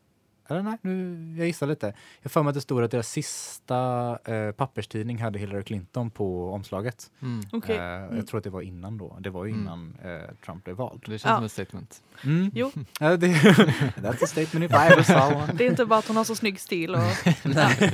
eller 0.48 0.62
nej, 0.62 0.78
nu, 0.82 1.34
jag 1.38 1.46
gissar 1.46 1.66
lite. 1.66 1.94
Jag 2.22 2.32
får 2.32 2.43
mig 2.43 2.48
att 2.50 2.54
det 2.54 2.60
stod 2.60 2.82
att 2.84 2.90
deras 2.90 3.08
sista 3.08 4.19
eh, 4.25 4.52
papperstidning 4.52 5.22
hade 5.22 5.38
Hillary 5.38 5.62
Clinton 5.64 6.10
på 6.10 6.50
omslaget. 6.52 7.10
Mm. 7.22 7.44
Okej. 7.52 7.76
Eh, 7.76 7.96
Mm. 7.96 8.16
Jag 8.16 8.26
tror 8.26 8.38
att 8.38 8.44
det 8.44 8.50
var 8.50 8.60
innan 8.62 8.98
då. 8.98 9.16
Det 9.20 9.31
var 9.31 9.44
ju 9.44 9.50
Mm. 9.50 9.62
innan 9.62 9.96
eh, 10.04 10.20
Trump 10.44 10.64
blev 10.64 10.76
vald. 10.76 11.00
Det 11.06 11.10
känns 11.19 11.25
Ja. 11.25 11.37
som 11.37 11.44
ett 11.44 11.52
statement. 11.52 12.02
Mm. 12.25 12.50
Jo, 12.54 12.70
that's 13.00 14.25
a 14.25 14.26
statement 14.26 14.64
if 14.64 14.70
I 14.72 14.93
ever 14.93 15.02
saw 15.02 15.37
one. 15.43 15.52
det 15.54 15.66
är 15.66 15.70
inte 15.70 15.84
bara 15.87 15.98
att 15.98 16.06
hon 16.08 16.16
har 16.16 16.25
så 16.25 16.34
snygg 16.34 16.60
stil 16.60 16.94
och 16.94 17.00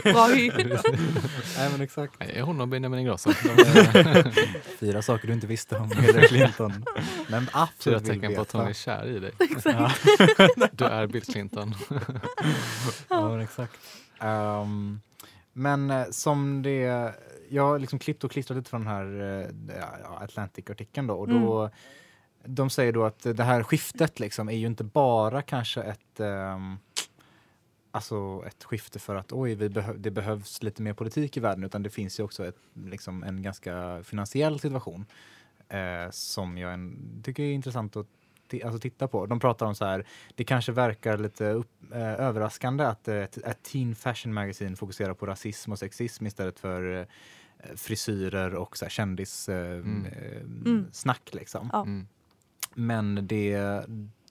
bra 0.02 0.26
hy. 0.26 0.50
Nej, 1.58 1.70
men 1.72 1.81
exakt. 1.81 2.12
Nej, 2.20 2.40
Hon 2.40 2.60
och 2.60 2.69
Benjamin 2.69 3.00
Ingrosso. 3.00 3.31
Är 3.31 4.76
Fyra 4.78 5.02
saker 5.02 5.26
du 5.28 5.34
inte 5.34 5.46
visste 5.46 5.78
om 5.78 5.90
Hillary 5.90 6.28
Clinton. 6.28 6.84
Men 7.28 7.43
fyra 7.46 7.50
absolut 7.52 8.02
vill 8.02 8.08
tecken 8.20 8.34
på 8.34 8.40
att 8.40 8.52
hon 8.52 8.66
är 8.66 8.72
kär 8.72 9.06
i 9.06 9.19
dig. 9.19 9.32
Ja. 9.64 9.93
Du 10.72 10.84
är 10.84 11.06
Bill 11.06 11.22
Clinton. 11.22 11.75
Ja, 13.09 13.29
men 13.29 13.41
exakt. 13.41 13.79
Ehm, 14.21 15.00
men 15.53 15.91
eh, 15.91 16.05
som 16.11 16.62
det, 16.62 17.15
jag 17.49 17.62
har 17.62 17.79
liksom 17.79 17.99
klippt 17.99 18.25
och 18.25 18.31
klistrat 18.31 18.56
lite 18.56 18.71
från 18.71 18.85
den 18.85 18.91
här 18.91 19.05
eh, 19.41 19.77
ja, 20.03 20.19
Atlantic-artikeln 20.21 21.06
då 21.06 21.15
och 21.15 21.29
då 21.29 21.71
de 22.44 22.71
säger 22.71 22.93
då 22.93 23.05
att 23.05 23.23
det 23.37 23.44
här 23.44 23.62
skiftet 23.62 24.21
liksom 24.21 24.49
är 24.49 24.56
ju 24.56 24.67
inte 24.67 24.85
bara 24.85 25.43
kanske 25.43 25.83
ett 25.83 26.21
ehm, 26.21 26.79
Alltså 27.94 28.43
ett 28.47 28.65
skifte 28.65 28.99
för 28.99 29.15
att 29.15 29.33
oj, 29.33 29.55
vi 29.55 29.69
behö- 29.69 29.97
det 29.99 30.11
behövs 30.11 30.62
lite 30.62 30.83
mer 30.83 30.93
politik 30.93 31.37
i 31.37 31.41
världen 31.41 31.65
utan 31.65 31.83
det 31.83 31.91
finns 31.91 32.21
ju 32.21 32.25
också 32.25 32.47
ett, 32.47 32.56
liksom 32.87 33.23
en 33.23 33.43
ganska 33.43 34.03
finansiell 34.05 34.61
situation 34.61 35.06
eh, 35.69 36.11
som 36.11 36.59
jag 36.59 36.73
en, 36.73 36.99
tycker 37.25 37.43
är 37.43 37.53
intressant 37.53 37.97
att 37.97 38.06
alltså 38.64 38.78
titta 38.78 39.08
på. 39.08 39.26
De 39.26 39.40
pratar 39.40 39.66
om 39.66 39.75
så 39.75 39.84
här, 39.84 40.06
det 40.34 40.44
kanske 40.44 40.72
verkar 40.72 41.19
lite 41.19 41.50
upp, 41.50 41.70
eh, 41.93 42.00
överraskande 42.20 42.84
att 42.84 43.08
eh, 43.08 43.16
ett, 43.16 43.37
ett 43.37 43.62
teen 43.62 43.94
fashion 43.94 44.35
magazine 44.35 44.76
fokuserar 44.76 45.14
på 45.14 45.26
rasism 45.26 45.73
och 45.73 45.78
sexism 45.78 46.26
istället 46.26 46.59
för 46.59 47.00
eh, 47.00 47.06
frisyrer 47.76 48.54
och 48.54 48.76
så 48.76 48.85
här 48.85 48.90
kändis 48.90 49.49
eh, 49.49 49.73
Mm. 49.73 50.06
eh, 50.06 50.40
Mm. 50.40 50.87
snack 50.92 51.30
liksom. 51.32 51.71
Ja. 51.73 51.82
Mm. 51.82 52.06
Men 52.75 53.26
det, 53.26 53.82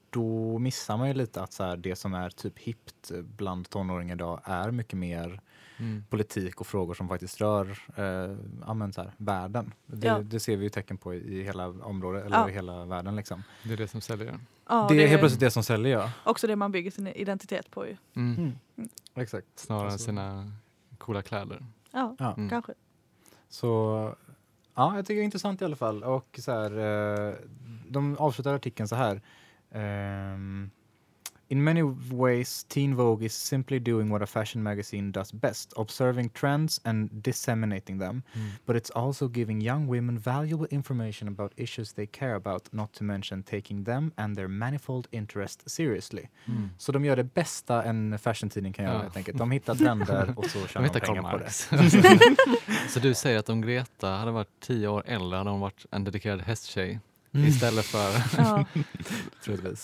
då 0.09 0.59
missar 0.59 0.97
man 0.97 1.07
ju 1.07 1.13
lite 1.13 1.41
att 1.41 1.53
så 1.53 1.63
här, 1.63 1.77
det 1.77 1.95
som 1.95 2.13
är 2.13 2.29
typ 2.29 2.59
hippt 2.59 3.11
bland 3.23 3.69
tonåringar 3.69 4.15
idag 4.15 4.41
är 4.43 4.71
mycket 4.71 4.99
mer 4.99 5.41
Mm. 5.81 6.03
politik 6.09 6.61
och 6.61 6.67
frågor 6.67 6.93
som 6.93 7.07
faktiskt 7.07 7.41
rör 7.41 7.69
eh, 7.69 8.91
så 8.91 9.01
här, 9.01 9.11
världen. 9.17 9.73
Det, 9.85 10.07
Ja. 10.07 10.19
det 10.19 10.39
ser 10.39 10.57
vi 10.57 10.63
ju 10.63 10.69
tecken 10.69 10.97
på 10.97 11.13
i, 11.13 11.43
hela 11.43 11.67
området, 11.67 12.25
eller 12.25 12.37
Ja. 12.37 12.49
i 12.49 12.53
hela 12.53 12.85
världen. 12.85 13.15
Liksom. 13.15 13.43
Det 13.63 13.73
är 13.73 13.77
det 13.77 13.87
som 13.87 14.01
säljer. 14.01 14.39
Ja, 14.69 14.87
det 14.89 15.03
är 15.03 15.07
helt 15.07 15.21
plötsligt 15.21 15.39
det 15.39 15.51
som 15.51 15.63
säljer, 15.63 15.97
ja. 15.97 16.11
också 16.23 16.47
det 16.47 16.55
man 16.55 16.71
bygger 16.71 16.91
sin 16.91 17.07
identitet 17.07 17.71
på 17.71 17.87
ju. 17.87 17.97
Mm. 18.15 18.51
Exakt. 19.15 19.47
Snarare 19.55 19.85
än 19.85 19.91
Alltså- 19.91 20.05
sina 20.05 20.51
coola 20.97 21.21
kläder. 21.21 21.65
Ja, 21.91 22.15
Ja. 22.19 22.33
Mm. 22.33 22.49
kanske. 22.49 22.73
Så 23.49 23.67
ja, 24.75 24.95
jag 24.95 25.05
tycker 25.05 25.15
det 25.15 25.21
är 25.21 25.25
intressant 25.25 25.61
i 25.61 25.65
alla 25.65 25.75
fall. 25.75 26.03
Och 26.03 26.39
så 26.41 26.51
här, 26.51 26.77
eh, 27.29 27.33
de 27.89 28.17
avslutar 28.17 28.53
artikeln 28.53 28.87
så 28.87 28.95
här. 28.95 29.21
ehm, 29.73 30.69
In 31.51 31.63
many 31.63 31.83
ways, 32.11 32.65
Teen 32.69 32.95
Vogue 32.95 33.25
is 33.25 33.33
simply 33.33 33.79
doing 33.79 34.09
what 34.09 34.21
a 34.21 34.25
fashion 34.25 34.63
magazine 34.63 35.11
does 35.11 35.33
best, 35.33 35.73
observing 35.77 36.29
trends 36.29 36.79
and 36.85 37.09
disseminating 37.23 37.99
them. 37.99 38.23
Mm. 38.33 38.41
But 38.65 38.75
it's 38.75 38.89
also 38.95 39.27
giving 39.27 39.61
young 39.61 39.87
women 39.87 40.17
valuable 40.19 40.67
information 40.71 41.27
about 41.27 41.51
issues 41.57 41.93
they 41.93 42.07
care 42.07 42.35
about, 42.35 42.69
not 42.73 42.93
to 42.93 43.03
mention 43.03 43.43
taking 43.43 43.83
them 43.83 44.11
and 44.17 44.35
their 44.37 44.47
manifold 44.47 45.07
interest 45.11 45.69
seriously. 45.69 46.29
Mm. 46.45 46.69
Så 46.77 46.91
de 46.91 47.05
gör 47.05 47.15
det 47.15 47.33
bästa 47.33 47.83
en 47.83 48.19
fashion-tidning 48.19 48.73
kan 48.73 48.85
göra 48.85 48.95
Ja. 48.95 49.01
helt 49.01 49.17
enkelt. 49.17 49.37
De 49.37 49.51
hittar 49.51 49.75
trender 49.75 50.33
och 50.35 50.45
så 50.45 50.59
De 50.61 50.67
tjänar 50.67 50.89
de 50.93 50.99
Karl 50.99 51.15
pengar 51.15 51.31
på 51.31 51.37
det. 51.37 51.51
Så 52.89 52.99
du 52.99 53.13
säger 53.13 53.39
att 53.39 53.49
om 53.49 53.61
Greta 53.61 54.07
hade 54.09 54.31
varit 54.31 54.59
tio 54.59 54.87
år 54.87 55.03
äldre 55.05 55.37
hade 55.37 55.49
hon 55.49 55.59
varit 55.59 55.85
en 55.91 56.03
dedikerad 56.03 56.41
hästtjej 56.41 56.99
Mm. 57.33 57.47
istället 57.47 57.85
för 57.85 58.23
Ja. 58.37 58.65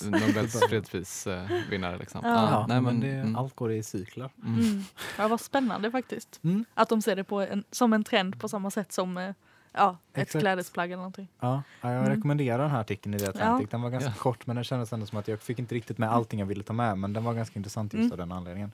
Nobels 0.10 0.60
fredsprisvinnare. 0.70 1.98
Liksom. 1.98 2.22
Ja. 2.24 2.30
Ja, 2.52 2.66
nej, 2.68 2.82
men, 2.82 2.84
men, 2.84 3.00
det, 3.00 3.12
mm, 3.16 3.36
allt 3.36 3.56
går 3.56 3.72
i 3.72 3.84
cykler. 3.84 4.30
mm. 4.44 4.60
Mm. 4.60 4.84
Ja, 5.18 5.28
vad 5.28 5.42
spännande 5.42 5.92
faktiskt. 5.92 6.40
Mm. 6.44 6.66
Att 6.74 6.90
de 6.90 7.02
ser 7.02 7.16
det 7.16 7.24
på 7.24 7.42
en, 7.42 7.64
som 7.72 7.94
en 7.94 8.04
trend 8.04 8.40
på 8.40 8.50
samma 8.50 8.72
sätt 8.72 8.92
som 8.92 9.18
eh, 9.18 9.32
Ja, 9.74 9.98
ett 10.14 10.22
Exakt. 10.22 10.42
klädesplagg 10.44 10.86
eller 10.92 10.98
någonting. 10.98 11.28
Ja, 11.40 11.64
ja, 11.82 11.92
jag 11.94 12.00
Mm. 12.06 12.16
rekommenderar 12.16 12.60
den 12.60 12.72
här 12.72 12.80
artikeln 12.82 13.16
i 13.16 13.20
The 13.20 13.26
Atlantic. 13.28 13.68
Ja. 13.72 13.78
Den 13.78 13.82
var 13.82 13.90
ganska 13.90 14.10
Ja. 14.10 14.16
kort 14.16 14.48
men 14.48 14.56
den 14.56 14.66
kändes 14.66 14.94
ändå 14.94 15.06
som 15.06 15.18
att 15.18 15.28
jag 15.28 15.42
fick 15.42 15.60
inte 15.60 15.76
riktigt 15.76 15.98
med 15.98 16.12
allting 16.12 16.40
jag 16.40 16.48
ville 16.48 16.64
ta 16.64 16.74
med 16.74 16.98
men 16.98 17.14
den 17.14 17.24
var 17.24 17.34
ganska 17.34 17.60
intressant 17.60 17.94
just 17.94 18.02
Mm. 18.02 18.12
av 18.12 18.18
den 18.18 18.32
anledningen. 18.32 18.72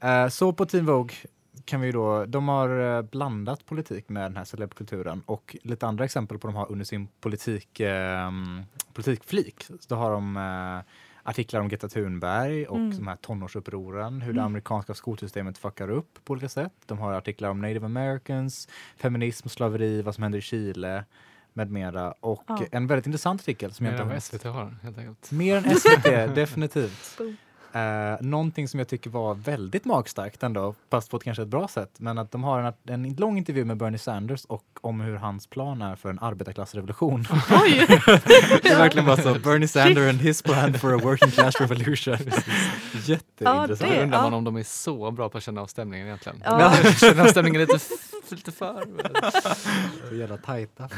Eh, 0.00 0.28
så 0.28 0.52
på 0.52 0.66
Teen 0.66 0.86
Vogue 0.86 1.16
kan 1.64 1.80
vi 1.80 1.92
då, 1.92 2.24
de 2.26 2.48
har 2.48 2.96
eh, 2.96 3.02
blandat 3.02 3.66
politik 3.66 4.08
med 4.08 4.22
den 4.22 4.36
här 4.36 4.44
celebkulturen 4.44 5.22
och 5.26 5.56
lite 5.62 5.86
andra 5.86 6.04
exempel 6.04 6.38
på 6.38 6.46
de 6.46 6.56
har 6.56 6.72
under 6.72 6.84
sin 6.84 7.08
politik, 7.20 7.80
eh, 7.80 8.30
politikflik. 8.92 9.62
Så 9.64 9.76
då 9.88 9.94
har 9.94 10.10
de 10.10 10.36
eh, 10.36 10.92
artiklar 11.22 11.60
om 11.60 11.68
Greta 11.68 11.88
Thunberg 11.88 12.66
och 12.66 12.76
Mm. 12.76 12.96
de 12.98 13.06
här 13.08 13.16
tonårsupproren, 13.16 14.20
hur 14.20 14.32
det 14.32 14.40
Mm. 14.40 14.44
amerikanska 14.44 14.44
amerikanska 14.46 14.94
skolsystemet 14.94 15.58
fuckar 15.58 15.90
upp 15.90 16.18
på 16.24 16.32
olika 16.32 16.48
sätt. 16.48 16.72
De 16.86 16.98
har 16.98 17.12
artiklar 17.12 17.48
om 17.50 17.60
native 17.60 17.86
americans, 17.86 18.68
feminism, 18.96 19.48
slaveri, 19.48 20.02
vad 20.02 20.14
som 20.14 20.22
händer 20.22 20.38
i 20.38 20.42
Chile 20.42 21.04
med 21.52 21.70
mera. 21.70 22.12
Och 22.12 22.44
Ja. 22.46 22.58
en 22.72 22.86
väldigt 22.86 23.06
intressant 23.06 23.40
artikel 23.40 23.72
som 23.72 23.86
jag 23.86 23.92
Mer 23.92 23.96
inte 23.96 24.02
än 24.02 24.08
har 24.08 24.14
vad 24.14 24.22
SVT 24.22 24.44
har 24.44 24.76
helt 24.82 24.98
enkelt. 24.98 25.30
Mer 25.30 25.56
än 25.56 25.64
SVT, 25.76 26.26
definitivt. 26.34 27.18
Boom. 27.18 27.36
Eh, 27.74 28.16
någonting 28.20 28.68
som 28.68 28.78
jag 28.80 28.88
tycker 28.88 29.10
var 29.10 29.34
väldigt 29.34 29.84
magstarkt 29.84 30.42
ändå, 30.42 30.74
fast 30.90 31.10
på 31.10 31.16
ett 31.16 31.24
kanske 31.24 31.42
ett 31.42 31.48
bra 31.48 31.68
sätt, 31.68 31.90
men 31.98 32.18
att 32.18 32.30
de 32.32 32.44
har 32.44 32.60
en, 32.62 33.04
en 33.04 33.14
lång 33.14 33.38
intervju 33.38 33.64
med 33.64 33.76
Bernie 33.76 33.98
Sanders 33.98 34.44
och 34.44 34.64
om 34.80 35.00
hur 35.00 35.16
hans 35.16 35.46
plan 35.46 35.82
är 35.82 35.96
för 35.96 36.10
en 36.10 36.18
arbetarklassrevolution. 36.18 37.24
Oj! 37.62 37.86
det 38.62 38.68
är 38.68 38.78
verkligen 38.78 39.06
bara 39.06 39.16
så, 39.16 39.34
Bernie 39.34 39.68
Sanders 39.68 40.08
and 40.10 40.20
his 40.20 40.42
plan 40.42 40.74
for 40.74 40.94
a 40.94 41.00
working 41.02 41.30
class 41.30 41.60
revolution. 41.60 42.16
Jätteintressant. 43.04 43.80
Då 43.80 43.86
Det- 43.96 44.02
undrar 44.02 44.22
man 44.22 44.32
ja. 44.32 44.38
om 44.38 44.44
de 44.44 44.56
är 44.56 44.62
så 44.62 45.10
bra 45.10 45.28
på 45.28 45.38
att 45.38 45.44
känna 45.44 45.60
av 45.60 45.66
stämningen 45.66 46.06
egentligen. 46.06 46.42
Ja. 46.44 46.72
Känner 47.00 47.22
av 47.22 47.26
stämningen 47.26 47.60
lite, 47.60 47.78
f- 48.34 48.38
lite 48.38 48.52
för. 48.52 48.86
Så 50.08 50.14
jävla 50.20 50.36
tajta. 50.36 50.88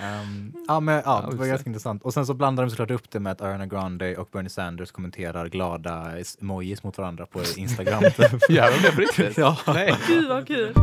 Ehm, 0.00 0.52
ja, 0.68 0.80
men, 0.80 1.02
ja, 1.04 1.28
det 1.30 1.36
var 1.36 1.46
ganska 1.46 1.70
intressant. 1.70 2.02
Och 2.02 2.14
sen 2.14 2.26
så 2.26 2.34
blandar 2.34 2.62
de 2.64 2.70
såklart 2.70 2.90
upp 2.90 3.10
det 3.10 3.20
med 3.20 3.32
att 3.32 3.40
Ariana 3.40 3.66
Grande 3.66 4.16
och 4.16 4.28
Bernie 4.32 4.50
Sanders 4.50 4.90
kommenterar 4.90 5.48
glada 5.48 6.12
emojis 6.40 6.82
mot 6.82 6.98
varandra 6.98 7.26
på 7.26 7.40
Instagram. 7.56 8.02
typ. 8.16 8.50
Gör 8.50 8.70
de 8.70 8.82
det 8.82 8.92
på 8.92 9.00
riktigt? 9.00 9.38
ja. 9.38 9.56
Nej. 9.66 9.94
Gud 10.08 10.28
vad 10.28 10.46
kul. 10.46 10.74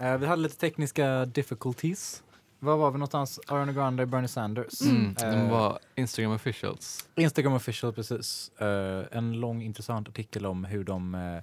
Eh, 0.00 0.16
vi 0.18 0.26
hade 0.26 0.42
lite 0.42 0.56
tekniska 0.56 1.24
difficulties. 1.24 2.22
Var 2.64 2.76
var 2.76 2.90
vi 2.90 2.98
någonstans? 2.98 3.40
Ariana 3.46 3.72
Grande 3.72 4.02
och 4.02 4.08
Bernie 4.08 4.28
Sanders. 4.28 4.80
Mm, 4.82 5.14
de 5.14 5.24
Eh, 5.24 5.50
var 5.50 5.78
Instagram 5.94 6.32
officials. 6.32 7.08
Instagram 7.14 7.52
official, 7.52 7.92
precis. 7.92 8.50
Eh, 8.58 9.04
en 9.18 9.32
lång 9.40 9.62
intressant 9.62 10.08
artikel 10.08 10.46
om 10.46 10.64
hur 10.64 10.84
de 10.84 11.14
eh, 11.14 11.40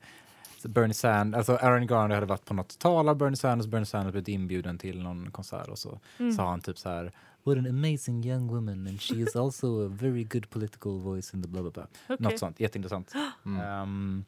Bernie 0.69 0.93
Sanders, 0.93 1.37
alltså 1.37 1.65
Aaron 1.65 1.87
Grande 1.87 2.15
hade 2.15 2.25
varit 2.27 2.45
på 2.45 2.53
något 2.53 2.79
tal 2.79 3.09
av 3.09 3.15
Bernie 3.17 3.35
Sanders, 3.35 3.67
Bernie 3.67 3.85
Sanders 3.85 4.11
blivit 4.11 4.27
inbjuden 4.27 4.77
till 4.77 5.01
någon 5.03 5.31
konsert 5.31 5.67
och 5.67 5.77
så 5.79 5.99
Mm. 6.19 6.31
sa 6.31 6.49
han 6.49 6.61
typ 6.61 6.77
så 6.77 6.89
här 6.89 7.11
What 7.43 7.57
an 7.57 7.67
amazing 7.67 8.25
young 8.25 8.47
woman 8.47 8.87
and 8.87 9.01
she 9.01 9.15
is 9.15 9.35
also 9.35 9.85
a 9.85 9.89
very 9.89 10.23
good 10.23 10.49
political 10.49 10.99
voice 10.99 11.33
in 11.33 11.41
the 11.43 11.47
blah 11.47 11.61
blah 11.61 11.71
blah. 11.73 11.85
Okej. 12.09 12.17
Något 12.19 12.39
sånt, 12.39 12.59
jätteintressant. 12.59 13.13
Mm. 13.45 13.59
Ehm, 13.61 14.25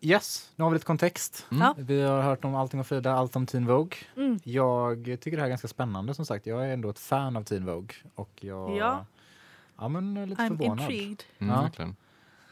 yes, 0.00 0.52
nu 0.56 0.64
har 0.64 0.70
vi 0.70 0.74
lite 0.74 0.86
kontext. 0.86 1.46
Mm. 1.50 1.62
Ja. 1.62 1.74
Vi 1.78 2.02
har 2.02 2.22
hört 2.22 2.44
om 2.44 2.54
allting 2.54 2.80
om 2.80 2.84
Frida, 2.84 3.12
allt 3.14 3.36
om 3.36 3.46
Teen 3.46 3.66
Vogue. 3.66 3.96
Mm. 4.16 4.40
Jag 4.44 5.04
tycker 5.04 5.30
det 5.30 5.36
här 5.36 5.44
är 5.44 5.48
ganska 5.48 5.68
spännande 5.68 6.14
som 6.14 6.26
sagt. 6.26 6.46
Jag 6.46 6.64
är 6.68 6.72
ändå 6.72 6.90
ett 6.90 6.98
fan 6.98 7.36
av 7.36 7.42
Teen 7.44 7.64
Vogue 7.66 7.94
och 8.14 8.30
jag 8.40 8.76
Ja. 8.76 9.06
ja 9.78 9.88
men 9.88 10.16
är 10.16 10.26
lite 10.26 10.42
I'm 10.42 10.48
förvånad. 10.48 10.80
intrigued. 10.80 11.22
Mm, 11.38 11.54
Ja. 11.54 11.62
verkligen. 11.62 11.96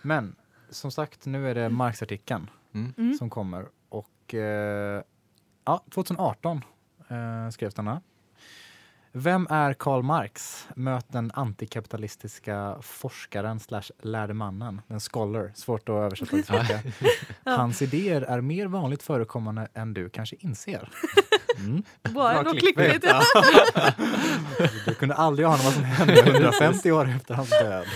Men 0.03 0.35
som 0.71 0.91
sagt, 0.91 1.27
nu 1.27 1.51
är 1.51 1.55
det 1.55 1.69
Marx-artikeln 1.69 2.51
Mm. 2.75 2.95
Mm. 2.99 3.15
som 3.15 3.31
kommer 3.31 3.67
och 3.89 4.35
eh, 4.35 5.03
ja, 5.65 5.83
2018 5.91 6.65
eh, 7.09 7.51
skrevs 7.51 7.75
den 7.75 7.87
här. 7.89 8.01
Vem 9.13 9.47
är 9.51 9.73
Karl 9.73 10.03
Marx? 10.03 10.67
Möt 10.77 11.07
den 11.09 11.31
antikapitalistiska 11.35 12.77
forskaren 12.83 13.61
slash 13.61 13.83
lärde 14.03 14.35
mannen, 14.35 14.81
en 14.89 15.01
scholar, 15.01 15.53
svårt 15.55 15.89
att 15.89 15.95
översätta 15.95 16.31
till 16.31 16.45
svenska. 16.45 16.81
Hans 17.45 17.83
idéer 17.83 18.23
är 18.23 18.41
mer 18.41 18.67
vanligt 18.67 19.03
förekommande 19.03 19.69
än 19.75 19.95
du 19.95 20.11
kanske 20.11 20.37
inser. 20.39 20.89
Mm. 21.61 21.83
Bra 22.15 22.33
ändå 22.33 22.51
klickbait. 22.53 23.05
Ja. 23.05 23.23
Du 24.87 24.95
kunde 24.95 25.15
aldrig 25.15 25.47
ana 25.47 25.57
vad 25.65 25.73
som 25.73 25.85
hände 25.85 26.21
150 26.21 26.93
år 26.93 27.09
efter 27.09 27.35
hans 27.35 27.51
död. 27.51 27.87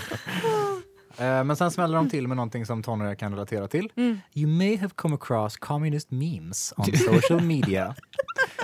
Eh, 1.18 1.44
Men 1.44 1.56
sen 1.56 1.70
smäller 1.70 1.96
de 1.96 2.10
till 2.10 2.28
med 2.28 2.36
någonting 2.36 2.66
som 2.66 2.82
tonåringar 2.82 3.14
kan 3.14 3.32
relatera 3.32 3.68
till. 3.68 3.92
Mm. 3.96 4.20
You 4.34 4.48
may 4.50 4.76
have 4.76 4.90
come 4.94 5.14
across 5.14 5.56
communist 5.56 6.10
memes 6.10 6.74
on 6.76 6.84
social 6.96 7.40
media. 7.40 7.94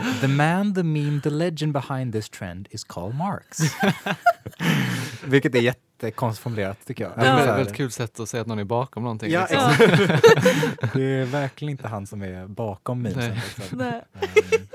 The 0.20 0.28
man, 0.28 0.74
the 0.74 0.82
meme, 0.82 1.20
the 1.20 1.30
legend 1.30 1.72
behind 1.72 2.12
this 2.12 2.28
trend 2.28 2.68
is 2.70 2.84
Karl 2.84 3.12
Marx. 3.12 3.58
Vilket 5.24 5.54
är 5.54 5.60
jättekonstigt 5.60 6.42
formulerat 6.42 6.78
tycker 6.86 7.04
jag. 7.04 7.12
Det 7.16 7.26
är 7.26 7.40
ett 7.40 7.58
väldigt, 7.58 7.74
kul 7.74 7.90
sätt 7.90 8.20
att 8.20 8.28
säga 8.28 8.40
att 8.40 8.46
någon 8.46 8.58
är 8.58 8.64
bakom 8.64 9.02
någonting. 9.02 9.32
Ja, 9.32 9.46
liksom. 9.50 9.72
Det 10.94 11.04
är 11.04 11.24
verkligen 11.24 11.70
inte 11.70 11.88
han 11.88 12.06
som 12.06 12.22
är 12.22 12.46
bakom 12.46 13.02
memesen. 13.02 13.30
Nej. 13.30 13.42
Liksom. 13.56 13.78
Nej. 13.78 14.04
Ehm, 14.20 14.66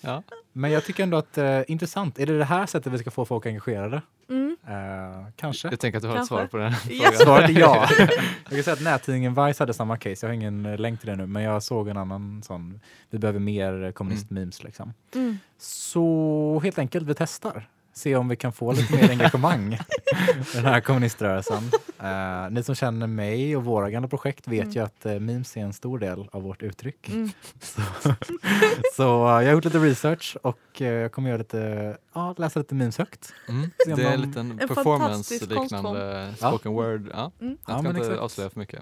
Ja. 0.00 0.22
Men 0.58 0.70
jag 0.70 0.84
tycker 0.84 1.02
ändå 1.02 1.16
att 1.16 1.38
eh, 1.38 1.60
intressant. 1.66 2.18
Är 2.18 2.26
det 2.26 2.38
det 2.38 2.44
här 2.44 2.66
sättet 2.66 2.92
vi 2.92 2.98
ska 2.98 3.10
få 3.10 3.24
folk 3.24 3.46
engagerade? 3.46 4.02
Mm. 4.30 4.56
Eh, 4.68 5.26
kanske. 5.36 5.68
Jag 5.68 5.80
tänker 5.80 5.96
att 5.96 6.02
du 6.02 6.08
har 6.08 6.14
ett 6.14 6.18
Kanske. 6.18 6.34
svar 6.34 6.46
på 6.46 6.56
den 6.56 6.72
Ja. 7.02 7.12
Svaret 7.12 7.50
är 7.50 7.60
ja. 7.60 7.88
Jag 7.98 8.50
kan 8.50 8.62
säga 8.62 8.74
att 8.74 8.80
nättidningen 8.80 9.46
Vice 9.46 9.62
hade 9.62 9.74
samma 9.74 9.96
case. 9.96 10.26
Jag 10.26 10.28
har 10.28 10.34
ingen 10.34 10.66
eh, 10.66 10.78
länk 10.78 11.00
till 11.00 11.08
det 11.08 11.16
nu, 11.16 11.26
men 11.26 11.42
jag 11.42 11.62
såg 11.62 11.88
en 11.88 11.96
annan 11.96 12.42
sån. 12.42 12.80
Vi 13.10 13.18
behöver 13.18 13.40
mer 13.40 13.92
kommunistmemes 13.92 14.64
liksom. 14.64 14.92
Mm. 15.14 15.38
Så 15.58 16.60
helt 16.64 16.78
enkelt, 16.78 17.06
vi 17.06 17.14
testar. 17.14 17.68
Se 17.94 18.16
om 18.16 18.28
vi 18.28 18.36
kan 18.36 18.52
få 18.52 18.72
lite 18.72 18.96
mer 18.96 19.10
engagemang 19.10 19.78
den 20.54 20.64
här 20.64 20.80
kommuniströrelsen. 20.80 21.62
Eh, 22.00 22.50
ni 22.50 22.62
som 22.62 22.74
känner 22.74 23.06
mig 23.06 23.56
och 23.56 23.64
våra 23.64 23.90
gamla 23.90 24.08
projekt 24.08 24.48
vet 24.48 24.62
Mm. 24.62 24.72
ju 24.74 24.80
att 24.80 25.06
uh, 25.06 25.20
memes 25.20 25.56
är 25.56 25.60
en 25.60 25.72
stor 25.72 25.98
del 25.98 26.28
av 26.32 26.42
vårt 26.42 26.62
uttryck. 26.62 27.08
Mm. 27.08 27.30
Så 28.96 29.02
eh, 29.02 29.28
jag 29.28 29.44
har 29.48 29.52
gjort 29.52 29.64
lite 29.64 29.78
research 29.78 30.36
och 30.42 30.58
jag 30.80 31.12
kommer 31.12 31.28
göra 31.28 31.38
lite, 31.38 31.96
ja, 32.12 32.34
läsa 32.38 32.58
lite 32.60 32.74
memes 32.74 32.98
högt. 32.98 33.32
Mm. 33.48 33.70
Det 33.86 33.92
är 34.02 34.12
en 34.14 34.20
liten 34.20 34.58
performance-liknande 34.58 36.34
Ja. 36.40 36.48
spoken 36.48 36.72
word. 36.72 37.10
Ja. 37.14 37.32
Mm. 37.40 37.58
Jag 37.66 37.74
Ja, 37.74 37.78
ska 37.78 37.82
men 37.82 37.86
inte 37.96 38.00
exakt. 38.00 38.20
avslöja 38.20 38.50
för 38.50 38.58
mycket. 38.58 38.80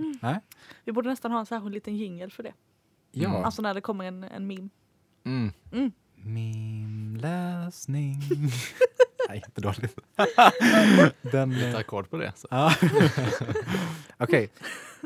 Vi 0.84 0.92
borde 0.92 1.08
nästan 1.08 1.32
ha 1.32 1.40
en 1.40 1.46
särskild 1.46 1.74
liten 1.74 1.96
jingel 1.96 2.30
för 2.30 2.42
det. 2.42 2.52
Ja. 3.12 3.28
Mm. 3.30 3.44
Alltså 3.44 3.62
när 3.62 3.74
det 3.74 3.80
kommer 3.80 4.04
en, 4.04 4.24
en 4.24 4.46
meme. 4.46 4.68
Meme-läsning. 6.26 8.22
Nej, 9.28 9.38
jättedåligt. 9.38 9.98
Den, 11.32 11.50
Lite 11.50 11.68
eh, 11.68 11.76
ackord 11.76 12.10
på 12.10 12.16
det. 12.16 12.32
Okej, 14.18 14.50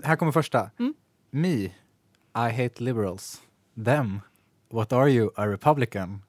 här 0.04 0.16
kommer 0.16 0.32
första. 0.32 0.70
Mm. 0.78 0.94
Me, 1.30 1.48
I 1.54 1.72
hate 2.34 2.82
liberals. 2.82 3.42
Them, 3.84 4.20
what 4.70 4.92
are 4.92 5.10
you, 5.10 5.30
a 5.36 5.46
republican? 5.46 6.22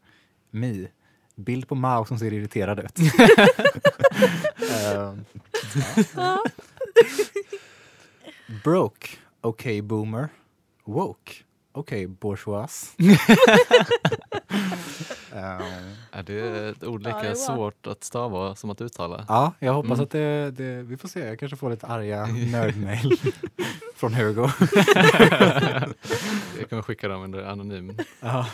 Me, 0.50 0.88
bild 1.36 1.67
på 1.67 1.75
Mao 1.75 2.05
som 2.05 2.19
ser 2.19 2.33
irriterad 2.33 2.79
ut. 2.79 3.00
Ja. 4.83 5.15
broke, 8.63 9.07
okay 9.41 9.81
boomer. 9.81 10.29
Woke, 10.86 11.33
okay 11.74 12.07
bourgeois. 12.07 12.95
Ehm, 15.35 15.95
Är 16.11 16.23
det 16.23 16.69
ett 16.69 16.83
ord 16.83 17.01
Ja, 17.03 17.07
lika 17.07 17.21
det 17.21 17.27
var- 17.29 17.35
svårt 17.55 17.88
att 17.88 18.03
stava 18.03 18.55
som 18.55 18.69
att 18.69 18.81
uttala? 18.81 19.25
Ja, 19.27 19.53
jag 19.59 19.73
hoppas 19.73 19.91
Mm. 19.91 20.03
att 20.03 20.09
det, 20.11 20.51
det, 20.51 20.83
vi 20.83 20.97
får 20.97 21.07
se. 21.07 21.19
Jag 21.19 21.39
kanske 21.39 21.55
får 21.57 21.69
lite 21.69 21.88
arga 21.88 22.25
nördmail 22.51 23.17
från 23.95 24.13
Hugo. 24.13 24.50
Jag 26.59 26.69
kommer 26.69 26.81
skicka 26.81 27.07
dem 27.07 27.21
under 27.23 27.43
anonym. 27.43 27.97
Ja. 28.19 28.45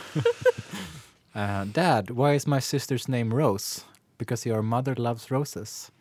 Uh, 1.36 1.65
Dad, 1.74 2.10
why 2.10 2.36
is 2.36 2.48
my 2.48 2.57
sister's 2.60 3.10
name 3.12 3.36
Rose? 3.36 3.81
Because 4.17 4.50
your 4.50 4.62
mother 4.62 4.96
loves 4.96 5.31
roses. 5.31 5.91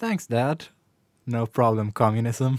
Thanks 0.00 0.26
dad. 0.26 0.64
No 1.24 1.46
problem 1.46 1.92
communism. 1.92 2.44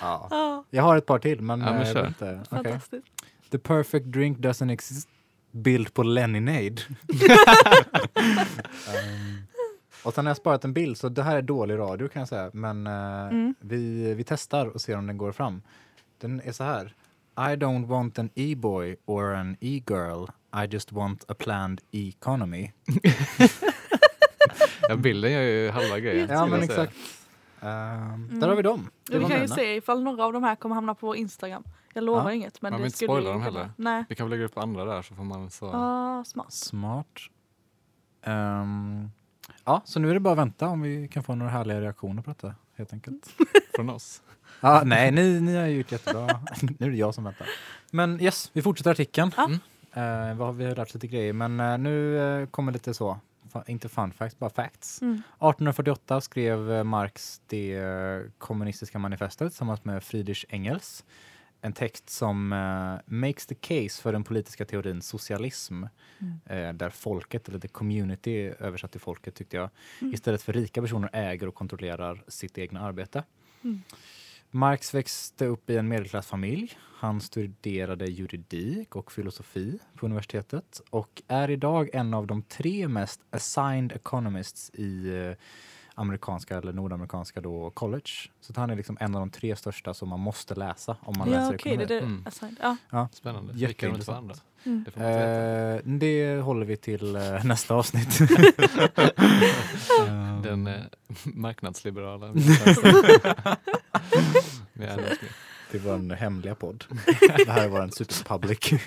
ja. 0.00 0.26
Ja, 0.30 0.64
Jag 0.70 0.82
har 0.82 0.96
ett 0.96 1.06
par 1.06 1.18
till 1.18 1.40
men, 1.40 1.60
Ja, 1.60 1.66
men 1.66 1.74
eh, 1.82 1.86
jag 1.88 1.92
kör. 1.96 2.02
vet 2.02 2.08
inte. 2.08 2.40
Fantastiskt. 2.50 3.06
The 3.50 3.58
perfect 3.58 4.06
drink 4.06 4.38
doesn't 4.38 4.72
exist. 4.72 5.08
Bild 5.52 5.94
på 5.94 6.02
Leninade. 6.02 6.82
um, 8.88 9.42
och 10.04 10.14
sen 10.14 10.26
har 10.26 10.30
jag 10.30 10.36
sparat 10.36 10.64
en 10.64 10.72
bild, 10.72 10.96
så 10.98 11.08
det 11.08 11.22
här 11.22 11.36
är 11.36 11.42
dålig 11.42 11.78
radio 11.78 12.08
kan 12.08 12.20
jag 12.20 12.28
säga. 12.28 12.50
Men 12.52 12.86
eh, 12.86 12.92
Mm. 13.26 13.54
vi, 13.60 14.14
vi 14.14 14.24
testar 14.24 14.66
och 14.66 14.80
ser 14.80 14.96
om 14.98 15.06
den 15.06 15.18
går 15.18 15.32
fram. 15.32 15.62
Den 16.20 16.40
är 16.44 16.52
så 16.52 16.64
här. 16.64 16.94
I 17.36 17.56
don't 17.56 17.86
want 17.86 18.18
an 18.18 18.30
e-boy 18.34 18.96
or 19.06 19.34
an 19.34 19.56
e-girl. 19.60 20.24
I 20.64 20.66
just 20.70 20.92
want 20.92 21.24
a 21.30 21.34
planned 21.38 21.80
economy. 21.90 22.70
Ja, 24.88 24.96
bilden 24.96 25.32
gör 25.32 25.40
ju 25.42 25.70
halva 25.70 25.98
grejen. 25.98 26.28
Ja 26.30 26.46
men 26.46 26.62
exakt. 26.62 26.92
Ehm, 27.60 28.40
Där 28.40 28.48
har 28.48 28.56
vi 28.56 28.62
dem. 28.62 28.90
Det 29.10 29.18
Vi 29.18 29.24
kan 29.24 29.40
ju 29.42 29.48
se 29.48 29.74
ifall 29.76 30.02
några 30.02 30.24
av 30.24 30.32
de 30.32 30.42
här 30.44 30.54
kommer 30.56 30.74
hamna 30.74 30.94
på 30.94 31.06
vår 31.06 31.16
Instagram. 31.16 31.64
Jag 31.92 32.04
lovar 32.04 32.22
Ja. 32.24 32.32
inget 32.32 32.62
men 32.62 32.72
Man 32.72 32.78
det 32.80 32.82
vill 32.82 32.86
inte 32.88 32.96
skulle 32.96 33.06
spoila 33.08 33.30
dem 33.30 33.42
heller. 33.42 33.70
Nej. 33.76 34.04
Vi 34.08 34.14
kan 34.14 34.26
väl 34.26 34.30
lägga 34.38 34.44
upp 34.44 34.58
andra 34.58 34.84
där 34.84 35.02
så 35.02 35.14
får 35.14 35.24
man 35.24 35.50
så... 35.50 35.70
Ah, 35.74 36.24
smart. 36.24 36.52
Smart. 36.52 37.06
Ehm, 38.22 39.10
ja, 39.64 39.82
så 39.84 40.00
nu 40.00 40.10
är 40.10 40.14
det 40.14 40.20
bara 40.20 40.32
att 40.32 40.38
vänta 40.38 40.68
om 40.68 40.80
vi 40.82 41.08
kan 41.08 41.22
få 41.22 41.34
några 41.34 41.50
härliga 41.52 41.80
reaktioner 41.80 42.22
på 42.22 42.30
detta 42.30 42.54
helt 42.76 42.92
enkelt. 42.92 43.28
från 43.74 43.90
oss. 43.90 44.22
ah, 44.60 44.82
nej, 44.84 45.10
ni, 45.12 45.40
ni 45.40 45.56
har 45.56 45.66
gjort 45.66 45.92
jättebra. 45.92 46.26
nu 46.78 46.86
är 46.86 46.90
det 46.90 46.96
jag 46.96 47.14
som 47.14 47.24
väntar. 47.24 47.46
Men 47.90 48.20
yes, 48.20 48.50
vi 48.52 48.62
fortsätter 48.62 48.90
artikeln. 48.90 49.30
Ja. 49.36 49.44
Mm. 49.44 49.58
Eh, 49.94 50.36
vad 50.36 50.46
har 50.48 50.52
vi 50.52 50.64
har 50.64 50.76
lärt 50.76 50.88
oss 50.88 50.94
lite 50.94 51.06
grejer, 51.06 51.32
men 51.32 51.60
eh, 51.60 51.78
nu 51.78 52.18
eh, 52.18 52.46
kommer 52.46 52.72
lite 52.72 52.94
så, 52.94 53.18
fa- 53.52 53.62
inte 53.66 53.88
fun 53.88 54.12
facts, 54.12 54.38
bara 54.38 54.50
facts. 54.50 55.02
Mm. 55.02 55.14
1848 55.14 56.20
skrev 56.20 56.86
Marx 56.86 57.40
det 57.46 57.82
kommunistiska 58.38 58.98
manifestet 58.98 59.52
tillsammans 59.52 59.84
med 59.84 60.02
Friedrich 60.04 60.44
Engels. 60.48 61.04
En 61.64 61.72
text 61.72 62.10
som 62.10 62.52
eh, 62.52 63.14
makes 63.16 63.46
the 63.46 63.54
case 63.54 64.02
för 64.02 64.12
den 64.12 64.24
politiska 64.24 64.64
teorin 64.64 65.02
socialism. 65.02 65.84
Mm. 66.18 66.40
Eh, 66.46 66.72
där 66.72 66.90
folket, 66.90 67.48
eller 67.48 67.58
the 67.58 67.68
community 67.68 68.52
översatt 68.58 68.92
till 68.92 69.00
folket 69.00 69.34
tyckte 69.34 69.56
jag, 69.56 69.70
Mm. 70.00 70.14
istället 70.14 70.42
för 70.42 70.52
rika 70.52 70.82
personer 70.82 71.10
äger 71.12 71.46
och 71.48 71.54
kontrollerar 71.54 72.24
sitt 72.28 72.58
egna 72.58 72.80
arbete. 72.80 73.24
Mm. 73.64 73.82
Marx 74.50 74.94
växte 74.94 75.46
upp 75.46 75.70
i 75.70 75.76
en 75.76 75.88
medelklassfamilj. 75.88 76.78
Han 76.96 77.20
studerade 77.20 78.06
juridik 78.06 78.96
och 78.96 79.12
filosofi 79.12 79.78
på 79.94 80.06
universitetet 80.06 80.80
och 80.90 81.22
är 81.28 81.50
idag 81.50 81.90
en 81.92 82.14
av 82.14 82.26
de 82.26 82.42
tre 82.42 82.88
mest 82.88 83.20
assigned 83.30 83.92
economists 83.92 84.70
i 84.74 85.08
eh, 85.08 85.34
amerikanska 85.94 86.56
eller 86.58 86.72
nordamerikanska 86.72 87.40
då 87.40 87.70
college. 87.70 88.10
Så 88.40 88.52
att 88.52 88.56
han 88.56 88.70
är 88.70 88.76
liksom 88.76 88.96
en 89.00 89.14
av 89.14 89.20
de 89.20 89.30
tre 89.30 89.56
största 89.56 89.94
som 89.94 90.08
man 90.08 90.20
måste 90.20 90.54
läsa 90.54 90.96
om 91.00 91.14
man 91.18 91.30
Ja 91.30 91.34
läser 91.38 91.50
det 91.50 91.54
är 91.54 91.72
ekonomi. 91.72 91.84
det. 91.86 91.98
Mm. 91.98 92.24
Assigned. 92.26 92.76
Ja. 92.90 93.08
Spännande. 93.12 93.52
Vilka 93.52 93.86
är 93.86 93.90
de 93.90 94.00
två 94.00 94.12
Jätteintressant. 94.12 94.18
andra? 94.18 94.34
Mm. 94.64 94.84
Det. 94.94 95.80
Eh, 95.84 95.90
det 95.98 96.40
håller 96.42 96.66
vi 96.66 96.76
till 96.76 97.16
eh, 97.16 97.44
nästa 97.44 97.74
avsnitt. 97.74 98.18
Den 100.42 100.66
eh, 100.66 100.80
marknadsliberala. 101.24 102.26
Med 104.72 104.92
Adam 104.92 105.04
Smith. 105.06 105.34
Det 105.72 105.78
var 105.78 105.94
en 105.94 106.10
hemliga 106.10 106.54
podd. 106.54 106.84
Det 107.46 107.50
här 107.52 107.64
är 107.64 107.68
vår 107.68 107.88
superpublic. 107.88 108.72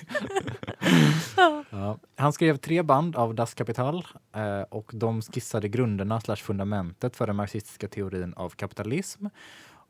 ja. 1.70 1.98
Han 2.16 2.32
skrev 2.32 2.56
tre 2.56 2.82
band 2.82 3.16
av 3.16 3.34
Das 3.34 3.54
Kapital 3.54 4.06
eh, 4.34 4.60
och 4.60 4.90
de 4.94 5.22
skissade 5.22 5.68
grunderna 5.68 6.20
slash 6.20 6.36
fundamentet 6.36 7.16
för 7.16 7.26
den 7.26 7.36
marxistiska 7.36 7.88
teorin 7.88 8.34
av 8.34 8.50
kapitalism. 8.50 9.26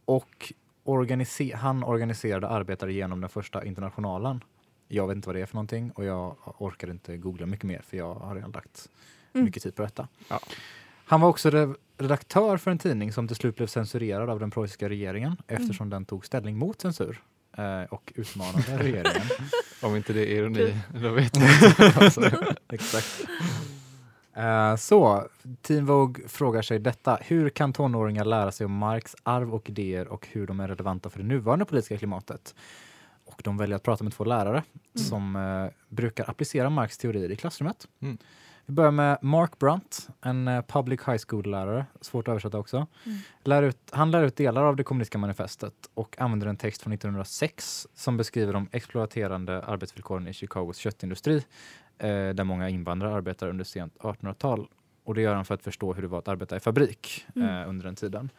Och 0.05 0.53
organise- 0.85 1.55
han 1.57 1.85
organiserade 1.85 2.49
arbetare 2.49 2.93
genom 2.93 3.21
den 3.21 3.31
första 3.31 3.65
internationalen. 3.65 4.45
Jag 4.89 5.07
vet 5.09 5.17
inte 5.17 5.29
vad 5.29 5.37
det 5.37 5.43
är 5.43 5.47
för 5.47 5.55
någonting 5.55 5.91
och 5.91 6.05
jag 6.05 6.37
orkar 6.59 6.91
inte 6.91 7.17
googla 7.17 7.47
mycket 7.47 7.65
mer 7.65 7.83
för 7.89 7.97
jag 7.97 8.15
har 8.15 8.35
redan 8.35 8.51
lagt 8.51 8.89
Mm. 9.35 9.45
mycket 9.45 9.63
tid 9.63 9.75
på 9.75 9.83
detta. 9.83 10.09
Ja. 10.29 10.41
Han 11.07 11.21
var 11.21 11.29
också 11.29 11.51
redaktör 11.99 12.57
för 12.57 12.71
en 12.71 12.79
tidning 12.79 13.13
som 13.13 13.29
till 13.29 13.37
slut 13.37 13.57
blev 13.57 13.67
censurerad 13.67 14.31
av 14.31 14.41
den 14.41 14.51
preussiska 14.51 14.89
regeringen 14.89 15.37
eftersom 15.47 15.91
den 15.91 16.05
tog 16.05 16.27
ställning 16.27 16.59
mot 16.59 16.81
censur 16.81 17.23
eh, 17.57 17.83
och 17.83 18.13
utmanade 18.17 18.79
regeringen. 18.79 19.23
Om 19.83 19.97
inte 19.97 20.13
det 20.13 20.33
är 20.33 20.37
ironi, 20.37 20.77
då 21.03 21.11
vet 21.11 21.39
man 21.39 21.49
inte. 21.69 21.93
Alltså. 22.01 22.31
Exakt. 22.69 23.25
Eh, 24.37 24.77
så, 24.77 25.29
Teen 25.63 25.87
Vogue 25.87 26.29
frågar 26.29 26.63
sig 26.63 26.79
detta. 26.79 27.19
Hur 27.23 27.51
kan 27.51 27.73
tonåringar 27.73 28.25
lära 28.25 28.53
sig 28.53 28.65
om 28.65 28.73
Marx 28.73 29.17
arv 29.23 29.55
och 29.55 29.71
idéer 29.71 30.09
och 30.09 30.27
hur 30.33 30.47
de 30.47 30.61
är 30.61 30.69
relevanta 30.69 31.11
för 31.11 31.19
det 31.19 31.25
nuvarande 31.27 31.65
politiska 31.65 31.99
klimatet? 31.99 32.55
Och 33.25 33.41
de 33.45 33.57
väljer 33.57 33.77
att 33.77 33.83
prata 33.83 34.05
med 34.05 34.13
två 34.13 34.25
lärare 34.25 34.63
som 34.95 35.37
eh, 35.37 35.73
brukar 35.89 36.31
applicera 36.31 36.71
Marx 36.71 36.99
teorier 36.99 37.31
i 37.31 37.37
klassrummet. 37.37 37.89
Mm. 38.01 38.19
Vi 38.69 38.73
börjar 38.73 38.91
med 38.91 39.19
Mark 39.23 39.59
Brunt, 39.59 40.09
en 40.23 40.49
eh, 40.49 40.63
public 40.63 41.01
high 41.07 41.19
school-lärare, 41.29 41.87
svårt 42.01 42.29
att 42.29 42.33
översätta 42.33 42.59
också. 42.59 42.77
Mm. 42.77 43.19
Lär 43.45 43.63
ut, 43.63 43.79
han 43.91 44.11
lär 44.11 44.23
ut 44.23 44.37
delar 44.37 44.65
av 44.65 44.77
det 44.77 44.85
kommunistiska 44.85 45.19
manifestet 45.19 45.75
och 45.95 46.21
använder 46.21 46.47
en 46.47 46.57
text 46.57 46.83
från 46.83 46.93
1906 46.93 47.87
som 47.95 48.17
beskriver 48.17 48.53
de 48.53 48.69
exploaterande 48.73 49.63
arbetsvillkoren 49.63 50.29
i 50.29 50.33
Chicagos 50.33 50.77
köttindustri 50.77 51.37
eh, 51.99 52.09
där 52.09 52.45
många 52.45 52.69
invandrare 52.69 53.15
arbetar 53.15 53.49
under 53.49 53.65
sent 53.65 53.97
1800-tal. 53.99 54.69
Och 55.05 55.15
det 55.15 55.23
gör 55.23 55.35
han 55.35 55.45
för 55.45 55.55
att 55.55 55.63
förstå 55.63 55.95
hur 55.95 56.03
det 56.03 56.09
var 56.09 56.19
att 56.19 56.29
arbeta 56.29 56.57
i 56.57 56.61
fabrik 56.61 57.27
Mm. 57.37 57.49
eh, 57.49 57.69
under 57.69 57.85
den 57.85 57.95
tiden. 57.95 58.31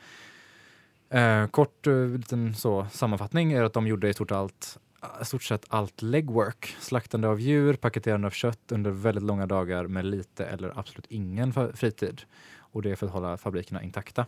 Eh, 1.09 1.47
kort 1.47 1.87
eh, 1.87 1.93
liten 1.93 2.55
så, 2.55 2.87
sammanfattning 2.91 3.51
är 3.53 3.63
att 3.63 3.73
de 3.73 3.87
gjorde 3.87 4.09
i 4.09 4.13
stort, 4.13 4.31
allt, 4.31 4.79
Eh, 5.03 5.23
stort 5.23 5.43
sett 5.43 5.65
allt 5.67 6.01
legwork. 6.01 6.75
Slaktande 6.79 7.27
av 7.27 7.39
djur, 7.39 7.73
paketerande 7.73 8.27
av 8.27 8.31
kött 8.31 8.71
under 8.71 8.91
väldigt 8.91 9.23
långa 9.23 9.45
dagar 9.45 9.87
med 9.87 10.05
lite 10.05 10.45
eller 10.45 10.79
absolut 10.79 11.05
ingen 11.09 11.53
fritid. 11.73 12.21
Och 12.57 12.81
det 12.81 12.91
är 12.91 12.95
för 12.95 13.05
att 13.05 13.13
hålla 13.13 13.37
fabrikerna 13.37 13.83
intakta. 13.83 14.25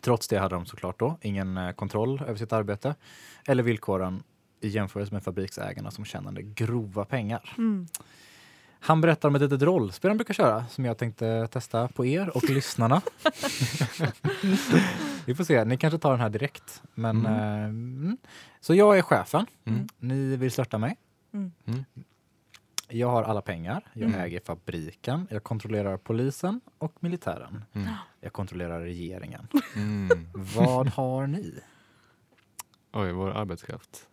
Trots 0.00 0.28
det 0.28 0.38
hade 0.38 0.54
de 0.54 0.66
såklart 0.66 0.98
då 0.98 1.18
ingen 1.22 1.56
eh, 1.56 1.72
kontroll 1.72 2.22
över 2.26 2.36
sitt 2.36 2.52
arbete 2.52 2.94
eller 3.46 3.62
villkoren 3.62 4.22
i 4.60 4.68
jämförelse 4.68 5.14
med 5.14 5.22
fabriksägarna 5.22 5.90
som 5.90 6.04
tjänade 6.04 6.42
grova 6.42 7.04
pengar. 7.04 7.54
Mm. 7.58 7.86
Han 8.86 9.00
berättar 9.00 9.28
om 9.28 9.34
ett 9.34 9.42
litet 9.42 9.62
rollspel 9.62 10.10
han 10.10 10.16
brukar 10.16 10.34
köra 10.34 10.66
som 10.66 10.84
jag 10.84 10.98
tänkte 10.98 11.48
testa 11.50 11.88
på 11.88 12.06
er 12.06 12.36
och 12.36 12.50
lyssnarna. 12.50 13.02
Vi 15.26 15.34
får 15.34 15.44
se, 15.44 15.64
ni 15.64 15.76
kanske 15.76 15.98
tar 15.98 16.10
den 16.10 16.20
här 16.20 16.30
direkt. 16.30 16.82
Men, 16.94 17.26
Mm. 17.26 17.32
eh, 17.32 17.64
mm. 17.64 18.16
Så 18.60 18.74
jag 18.74 18.98
är 18.98 19.02
chefen, 19.02 19.46
Mm. 19.64 19.86
ni 19.98 20.36
vill 20.36 20.52
störta 20.52 20.78
mig. 20.78 20.96
Mm. 21.32 21.52
Mm. 21.66 21.84
Jag 22.88 23.08
har 23.10 23.22
alla 23.22 23.42
pengar, 23.42 23.82
jag 23.92 24.08
Mm. 24.08 24.20
äger 24.20 24.40
fabriken, 24.44 25.26
jag 25.30 25.44
kontrollerar 25.44 25.96
polisen 25.96 26.60
och 26.78 26.92
militären. 27.00 27.64
Mm. 27.72 27.88
Jag 28.20 28.32
kontrollerar 28.32 28.80
regeringen. 28.80 29.48
Mm. 29.76 30.28
Vad 30.34 30.88
har 30.88 31.26
ni? 31.26 31.54
Oj, 32.92 33.12
vår 33.12 33.30
arbetskraft. 33.30 34.06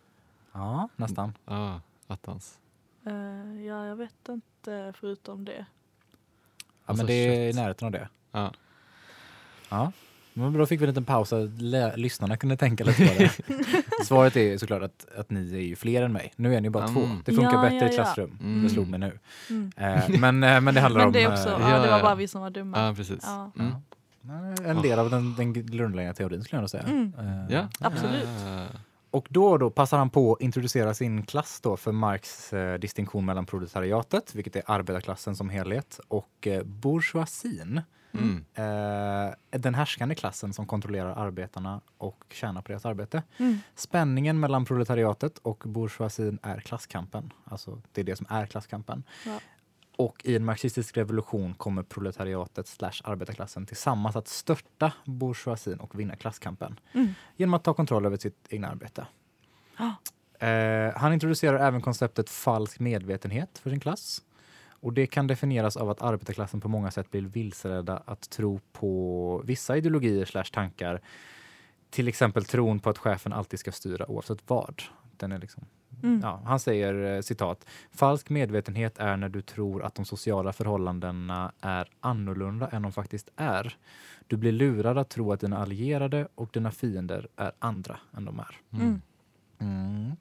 Ja, 0.52 0.88
nästan. 0.96 1.32
Ah, 1.44 1.76
attans. 2.06 2.58
Eh, 3.06 3.64
ja, 3.66 3.86
jag 3.86 3.96
vet 3.96 4.28
inte 4.28 4.92
förutom 5.00 5.44
det. 5.44 5.52
Ja, 5.58 5.64
Alltså 6.84 7.04
men 7.04 7.06
det 7.06 7.12
är 7.14 7.48
i 7.48 7.52
kött. 7.52 7.56
närheten 7.62 7.86
av 7.86 7.92
det. 7.92 8.08
Ja. 8.32 8.52
Ja. 9.68 9.92
Men 10.36 10.52
då 10.52 10.66
fick 10.66 10.80
vi 10.80 10.84
en 10.84 10.88
liten 10.88 11.04
paus 11.04 11.28
så 11.28 11.44
att 11.44 11.50
lyssnarna 11.98 12.36
kunde 12.36 12.56
tänka 12.56 12.84
lite 12.84 13.06
på 13.08 13.14
det. 13.22 14.04
Svaret 14.04 14.36
är 14.36 14.58
såklart 14.58 14.82
att, 14.82 15.06
att 15.16 15.30
ni 15.30 15.54
är 15.54 15.60
ju 15.60 15.76
fler 15.76 16.02
än 16.02 16.12
mig. 16.12 16.32
Nu 16.36 16.54
är 16.54 16.60
ni 16.60 16.70
bara 16.70 16.84
Mm. 16.84 16.94
två. 16.94 17.08
Det 17.24 17.32
funkar 17.32 17.52
Ja, 17.52 17.62
bättre 17.62 17.76
ja, 17.86 17.88
i 17.92 17.94
klassrum. 17.94 18.38
Mm. 18.42 18.62
Det 18.62 18.68
slog 18.70 18.88
mig 18.88 19.00
nu. 19.00 19.18
Mm. 19.50 19.72
Eh, 19.76 20.08
men, 20.20 20.42
eh, 20.42 20.60
men 20.60 20.74
det 20.74 20.80
handlar 20.80 20.98
Men 21.00 21.06
om 21.06 21.12
det 21.12 21.22
är 21.22 21.32
också, 21.32 21.48
eh, 21.48 21.70
ja, 21.70 21.78
det 21.78 21.90
var 21.90 22.02
bara 22.02 22.14
vi 22.14 22.28
som 22.28 22.40
var 22.42 22.50
dumma. 22.50 22.86
Ja, 22.86 22.94
precis. 22.94 23.20
Ja. 23.22 23.50
Mm. 23.58 23.74
en 24.66 24.82
del 24.82 24.98
av 24.98 25.10
den, 25.10 25.34
den 25.34 25.52
grundläggande 25.52 26.14
teorin 26.16 26.44
skulle 26.44 26.56
jag 26.56 26.62
nog 26.62 26.70
säga. 26.70 26.82
Mm. 26.82 27.12
Eh, 27.18 27.54
Ja, 27.54 27.68
Absolut. 27.80 28.28
Och 29.14 29.26
då 29.30 29.46
och 29.46 29.58
då 29.58 29.70
passar 29.70 29.98
han 29.98 30.10
på 30.10 30.32
att 30.32 30.40
introducera 30.40 30.94
sin 30.94 31.22
klass 31.22 31.60
då 31.60 31.76
för 31.76 31.92
Marx 31.92 32.52
eh, 32.52 32.78
distinktion 32.78 33.24
mellan 33.24 33.46
proletariatet, 33.46 34.34
vilket 34.34 34.56
är 34.56 34.62
arbetarklassen 34.66 35.36
som 35.36 35.48
helhet, 35.48 36.00
och 36.08 36.46
eh, 36.46 36.62
bourgeoisien, 36.62 37.80
Mm. 38.18 38.44
eh, 38.54 39.34
den 39.60 39.74
härskande 39.74 40.14
klassen 40.14 40.52
som 40.52 40.66
kontrollerar 40.66 41.26
arbetarna 41.26 41.80
och 41.98 42.24
tjänar 42.30 42.62
på 42.62 42.68
deras 42.72 42.86
arbete. 42.86 43.22
Mm. 43.38 43.58
Spänningen 43.74 44.40
mellan 44.40 44.64
proletariatet 44.64 45.38
och 45.38 45.62
bourgeoisien 45.66 46.38
är 46.42 46.60
klasskampen. 46.60 47.32
Alltså 47.44 47.82
det 47.92 48.00
är 48.00 48.04
det 48.04 48.16
som 48.16 48.26
är 48.30 48.46
klasskampen. 48.46 49.02
Ja. 49.26 49.40
Och 49.96 50.20
i 50.24 50.36
en 50.36 50.44
marxistisk 50.44 50.96
revolution 50.96 51.54
kommer 51.54 51.82
proletariatet 51.82 52.66
slash 52.66 53.00
arbetarklassen 53.04 53.66
tillsammans 53.66 54.16
att 54.16 54.28
störta 54.28 54.92
bourgeoisien 55.04 55.80
och 55.80 56.00
vinna 56.00 56.16
klasskampen 56.16 56.80
Mm. 56.92 57.08
genom 57.36 57.54
att 57.54 57.64
ta 57.64 57.74
kontroll 57.74 58.06
över 58.06 58.16
sitt 58.16 58.46
egna 58.50 58.68
arbete. 58.68 59.06
Ja. 59.78 59.94
Eh, 60.46 60.92
han 60.96 61.12
introducerar 61.12 61.66
även 61.68 61.80
konceptet 61.80 62.30
falsk 62.30 62.80
medvetenhet 62.80 63.58
för 63.58 63.70
sin 63.70 63.80
klass. 63.80 64.22
Och 64.68 64.92
det 64.92 65.06
kan 65.06 65.26
definieras 65.26 65.76
av 65.76 65.90
att 65.90 66.02
arbetarklassen 66.02 66.60
på 66.60 66.68
många 66.68 66.90
sätt 66.90 67.10
blir 67.10 67.22
vilseledda 67.22 68.02
att 68.06 68.30
tro 68.30 68.60
på 68.72 69.42
vissa 69.44 69.76
ideologier 69.76 70.24
slash 70.24 70.44
tankar. 70.52 71.00
Till 71.90 72.08
exempel 72.08 72.44
tron 72.44 72.80
på 72.80 72.90
att 72.90 72.98
chefen 72.98 73.32
alltid 73.32 73.60
ska 73.60 73.72
styra 73.72 74.10
oavsett 74.10 74.38
vad. 74.46 74.82
Den 75.16 75.32
är 75.32 75.38
liksom, 75.38 75.64
Mm. 76.04 76.20
ja, 76.22 76.40
han 76.44 76.60
säger 76.60 77.14
eh, 77.16 77.20
citat. 77.20 77.66
Falsk 77.92 78.30
medvetenhet 78.30 78.98
är 78.98 79.16
när 79.16 79.28
du 79.28 79.42
tror 79.42 79.82
att 79.84 79.94
de 79.94 80.04
sociala 80.04 80.52
förhållandena 80.52 81.52
är 81.60 81.88
annorlunda 82.00 82.68
än 82.68 82.82
de 82.82 82.92
faktiskt 82.92 83.28
är. 83.36 83.76
Du 84.26 84.36
blir 84.36 84.52
lurad 84.52 84.98
att 84.98 85.08
tro 85.08 85.32
att 85.32 85.40
dina 85.40 85.58
allierade 85.58 86.28
och 86.34 86.50
dina 86.52 86.70
fiender 86.70 87.28
är 87.36 87.52
andra 87.58 87.96
än 88.16 88.24
de 88.24 88.38
är. 88.38 88.56
Mm. 88.72 88.86
Mm. 88.86 89.00
Mm. 89.60 90.12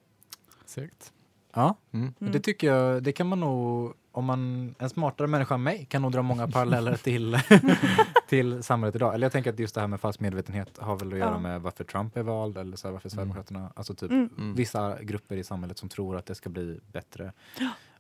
Segt. 0.66 1.14
Ja, 1.54 1.76
Mm. 1.92 2.14
Mm. 2.20 2.34
det 2.34 2.40
tycker 2.40 2.68
jag, 2.68 3.04
det 3.04 3.12
kan 3.12 3.28
man 3.28 3.40
nog 3.40 3.94
om 4.16 4.26
man, 4.26 4.76
en 4.80 4.90
smartare 4.90 5.28
människa 5.28 5.54
än 5.56 5.64
mig 5.64 5.86
kan 5.86 6.02
nog 6.02 6.12
dra 6.12 6.22
många 6.22 6.48
paralleller 6.52 6.96
till, 6.98 7.38
till 8.28 8.64
samhället 8.64 8.96
idag. 8.96 9.14
Eller 9.14 9.26
jag 9.26 9.32
tänker 9.32 9.54
att 9.54 9.60
just 9.60 9.76
det 9.76 9.82
här 9.82 9.88
med 9.88 10.00
falsk 10.02 10.20
medvetenhet 10.20 10.78
har 10.78 10.96
väl 11.00 11.14
att 11.14 11.20
göra 11.20 11.30
Ja. 11.32 11.40
med 11.40 11.62
varför 11.62 11.84
Trump 11.84 12.18
är 12.18 12.24
vald 12.24 12.58
eller 12.58 12.78
så 12.78 12.88
här, 12.88 12.94
varför 12.94 13.10
Sverigedemokraterna, 13.10 13.72
alltså 13.76 13.96
typ 13.96 14.12
Mm. 14.12 14.30
Mm. 14.38 14.56
vissa 14.56 15.04
grupper 15.04 15.38
i 15.38 15.44
samhället 15.44 15.78
som 15.78 15.90
tror 15.90 16.18
att 16.18 16.26
det 16.26 16.36
ska 16.36 16.50
bli 16.50 16.80
bättre 16.92 17.32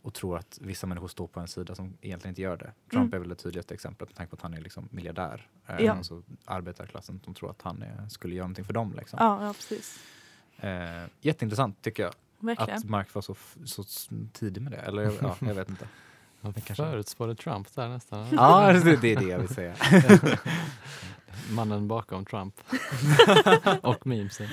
och 0.01 0.13
tror 0.13 0.37
att 0.37 0.57
vissa 0.61 0.87
människor 0.87 1.07
står 1.07 1.27
på 1.27 1.39
en 1.39 1.47
sida 1.47 1.75
som 1.75 1.97
egentligen 2.01 2.31
inte 2.31 2.41
gör 2.41 2.57
det. 2.57 2.71
Trump 2.91 3.03
Mm. 3.03 3.13
är 3.13 3.19
väl 3.19 3.29
det 3.29 3.35
tydligaste 3.35 3.73
exemplet 3.73 4.09
med 4.09 4.15
tanke 4.15 4.29
på 4.29 4.35
att 4.35 4.41
han 4.41 4.53
är 4.53 4.61
liksom 4.61 4.87
miljardär. 4.91 5.47
Eh, 5.67 5.75
Ja. 5.85 5.91
Alltså 5.93 6.21
arbetarklassen 6.45 7.19
som 7.23 7.33
tror 7.33 7.49
att 7.49 7.61
han 7.61 7.81
är, 7.81 8.09
skulle 8.09 8.35
göra 8.35 8.45
någonting 8.45 8.65
för 8.65 8.73
dem. 8.73 8.93
Liksom. 8.97 9.17
Ja, 9.21 9.45
ja 9.45 9.53
precis. 9.53 9.99
Eh, 10.57 11.03
jätteintressant 11.21 11.81
tycker 11.81 12.03
jag 12.03 12.13
Verkligen. 12.43 12.77
att 12.77 12.83
Marx 12.83 13.15
var 13.15 13.21
så, 13.21 13.35
så 13.65 13.83
tidig 14.33 14.61
med 14.61 14.71
det. 14.71 14.77
Eller 14.77 15.03
ja, 15.21 15.35
jag 15.39 15.53
vet 15.55 15.69
inte. 15.69 15.87
Kanske- 16.41 16.75
förutspådde 16.75 17.35
Trump 17.35 17.75
där 17.75 17.89
nästan. 17.89 18.27
Ja, 18.31 18.73
det, 18.73 18.95
det 19.01 19.13
är 19.13 19.19
det 19.19 19.25
jag 19.27 19.39
vill 19.39 19.47
säga. 19.55 19.75
Mannen 21.51 21.87
bakom 21.87 22.25
Trump. 22.25 22.55
och 23.81 24.07
memesen. 24.07 24.47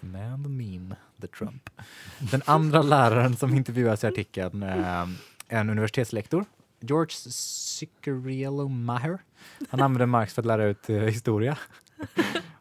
Man 0.00 0.44
the 0.44 0.48
meme, 0.50 0.96
the 1.20 1.26
Trump. 1.26 1.70
Den 2.18 2.42
andra 2.44 2.82
läraren 2.82 3.36
som 3.36 3.54
intervjuas 3.54 4.04
i 4.04 4.06
artikeln 4.06 4.62
eh, 4.62 5.00
är 5.00 5.08
en 5.48 5.70
universitetslektor, 5.70 6.44
George 6.80 7.14
Ciccarello 7.30 8.68
Maher. 8.68 9.18
Han 9.70 9.80
använder 9.82 10.06
Marx 10.06 10.34
för 10.34 10.42
att 10.42 10.46
lära 10.46 10.64
ut 10.64 10.90
eh, 10.90 10.96
historia 10.96 11.58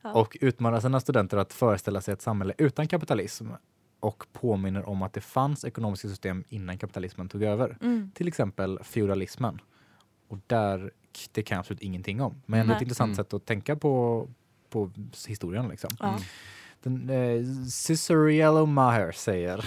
och 0.01 0.37
utmanar 0.41 0.79
sina 0.79 0.99
studenter 0.99 1.37
att 1.37 1.53
föreställa 1.53 2.01
sig 2.01 2.13
ett 2.13 2.21
samhälle 2.21 2.53
utan 2.57 2.87
kapitalism 2.87 3.47
och 3.99 4.23
påminner 4.33 4.89
om 4.89 5.01
att 5.01 5.13
det 5.13 5.21
fanns 5.21 5.65
ekonomiska 5.65 6.07
system 6.07 6.43
innan 6.49 6.77
kapitalismen 6.77 7.29
tog 7.29 7.43
över. 7.43 7.77
Mm. 7.81 8.11
Till 8.15 8.27
exempel 8.27 8.79
feudalismen. 8.83 9.61
Och 10.27 10.37
där, 10.47 10.91
det 11.31 11.43
kan 11.43 11.55
jag 11.55 11.59
absolut 11.59 11.81
ingenting 11.81 12.21
om. 12.21 12.41
Men 12.45 12.59
ändå 12.59 12.73
ett 12.73 12.81
intressant 12.81 13.07
Mm. 13.07 13.15
sätt 13.15 13.33
att 13.33 13.45
tänka 13.45 13.75
på, 13.75 14.27
på 14.69 14.91
historien. 15.27 15.67
Liksom. 15.67 15.89
Mm. 16.03 16.15
Den, 16.83 17.09
eh, 17.09 17.45
Ciceriello 17.69 18.65
Maher 18.65 19.11
säger, 19.11 19.65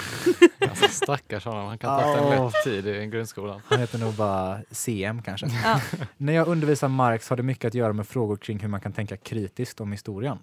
Alltså 0.68 0.88
stackars 0.88 1.44
honom, 1.44 1.66
han 1.66 1.78
kan 1.78 2.00
ta 2.00 2.06
haft 2.06 2.18
en 2.32 2.44
lätt 2.44 2.84
tid 2.84 2.86
i 2.86 3.06
grundskolan. 3.06 3.60
han 3.64 3.78
heter 3.80 3.98
nog 3.98 4.14
bara 4.14 4.60
CM 4.70 5.22
kanske. 5.22 5.46
Ja. 5.64 5.80
När 6.16 6.32
jag 6.32 6.48
undervisar 6.48 6.88
Marx 6.88 7.28
har 7.30 7.36
det 7.36 7.42
mycket 7.42 7.64
att 7.64 7.74
göra 7.74 7.92
med 7.92 8.06
frågor 8.08 8.36
kring 8.36 8.58
hur 8.60 8.68
man 8.68 8.80
kan 8.80 8.92
tänka 8.92 9.16
kritiskt 9.16 9.80
om 9.80 9.92
historien. 9.92 10.38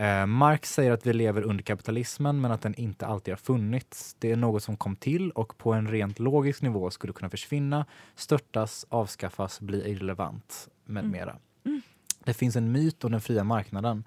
Eh, 0.00 0.26
Marx 0.26 0.72
säger 0.74 0.90
att 0.92 1.06
vi 1.06 1.12
lever 1.12 1.42
under 1.42 1.62
kapitalismen 1.64 2.40
men 2.40 2.52
att 2.52 2.62
den 2.62 2.74
inte 2.74 3.06
alltid 3.06 3.32
har 3.32 3.36
funnits. 3.38 4.16
Det 4.18 4.30
är 4.32 4.36
något 4.36 4.62
som 4.62 4.76
kom 4.76 4.96
till 4.96 5.30
och 5.30 5.58
på 5.58 5.72
en 5.72 5.88
rent 5.88 6.18
logisk 6.18 6.62
nivå 6.62 6.90
skulle 6.90 7.12
kunna 7.12 7.30
försvinna, 7.30 7.86
störtas, 8.14 8.86
avskaffas, 8.88 9.60
bli 9.60 9.90
irrelevant 9.90 10.68
med 10.84 11.00
Mm. 11.04 11.12
mera. 11.12 11.36
Mm. 11.64 11.80
Det 12.24 12.34
finns 12.34 12.56
en 12.56 12.72
myt 12.72 13.04
om 13.04 13.12
den 13.12 13.20
fria 13.20 13.44
marknaden. 13.44 14.04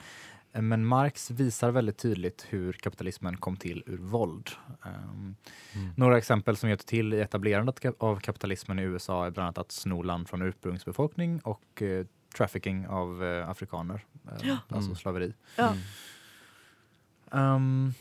eh, 0.53 0.61
Men 0.61 0.85
Marx 0.85 1.31
visar 1.31 1.71
väldigt 1.71 1.97
tydligt 1.97 2.45
hur 2.49 2.73
kapitalismen 2.73 3.37
kom 3.37 3.57
till 3.57 3.83
ur 3.85 3.97
våld. 3.97 4.49
Ehm, 4.85 5.35
Mm. 5.75 5.89
några 5.97 6.17
exempel 6.17 6.57
som 6.57 6.69
hjälpte 6.69 6.85
till 6.87 7.13
i 7.13 7.19
etablerandet 7.21 7.85
av 7.97 8.19
kapitalismen 8.19 8.79
i 8.79 8.81
USA 8.83 9.25
är 9.25 9.31
bland 9.31 9.45
annat 9.45 9.57
att 9.57 9.71
sno 9.71 10.01
land 10.01 10.29
från 10.29 10.41
ursprungsbefolkning 10.41 11.39
och 11.39 11.81
eh, 11.81 12.05
trafficking 12.33 12.87
av 12.87 13.23
eh, 13.23 13.49
afrikaner, 13.49 14.05
eh, 14.31 14.47
Ja. 14.47 14.57
alltså 14.69 14.87
Mm. 14.89 14.95
slaveri. 14.95 15.33
Ja. 15.55 15.67
Mm. 15.67 15.79
Ehm, 17.31 17.93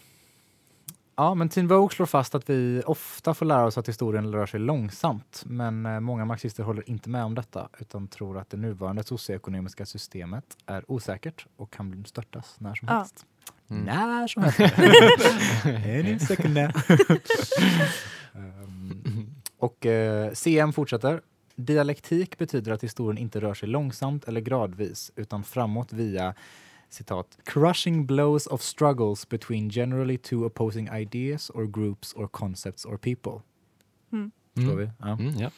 ja, 1.17 1.35
men 1.35 1.49
Teen 1.49 1.69
Vogue 1.69 1.95
slår 1.97 2.07
fast 2.07 2.35
att 2.35 2.51
vi 2.51 2.83
ofta 2.87 3.35
får 3.35 3.47
lära 3.47 3.65
oss 3.67 3.79
att 3.79 3.89
historien 3.89 4.33
rör 4.33 4.47
sig 4.47 4.61
långsamt, 4.61 5.43
men 5.47 5.87
eh, 5.87 6.01
många 6.01 6.25
marxister 6.25 6.63
håller 6.63 6.91
inte 6.91 7.09
med 7.11 7.25
om 7.25 7.35
detta 7.35 7.69
utan 7.79 8.09
tror 8.09 8.39
att 8.39 8.51
det 8.51 8.57
nuvarande 8.57 9.05
socioekonomiska 9.05 9.87
systemet 9.87 10.45
är 10.67 10.91
osäkert 10.91 11.47
och 11.57 11.71
kan 11.73 12.05
störtas 12.05 12.57
när 12.59 12.75
som 12.75 12.89
Ja. 12.89 12.95
helst. 12.99 13.27
Mm. 13.71 13.85
När 13.85 14.27
som 14.29 14.43
helst. 14.43 14.61
Any 15.65 16.19
second 16.19 16.55
now. 16.55 16.71
Ehm, 18.35 19.27
och 19.59 19.87
eh, 19.87 20.33
CM 20.33 20.73
fortsätter. 20.73 21.21
Dialektik 21.63 22.39
betyder 22.39 22.73
att 22.73 22.83
historien 22.85 23.19
inte 23.19 23.41
rör 23.41 23.55
sig 23.55 23.69
långsamt 23.69 24.25
eller 24.29 24.41
gradvis 24.41 25.13
utan 25.17 25.45
framåt 25.45 25.93
via 25.93 26.35
citat, 26.89 27.39
crushing 27.45 28.07
blows 28.07 28.47
of 28.47 28.63
struggles 28.63 29.29
between 29.29 29.71
generally 29.71 30.19
two 30.19 30.45
opposing 30.45 30.89
ideas 30.93 31.51
or 31.51 31.67
groups 31.67 32.13
or 32.15 32.29
concepts 32.29 32.85
or 32.85 32.97
people. 32.97 33.41
Förstår 34.55 34.77
vi? 34.77 34.91
Ja. 34.99 35.09
Mm, 35.09 35.39
ja. 35.39 35.51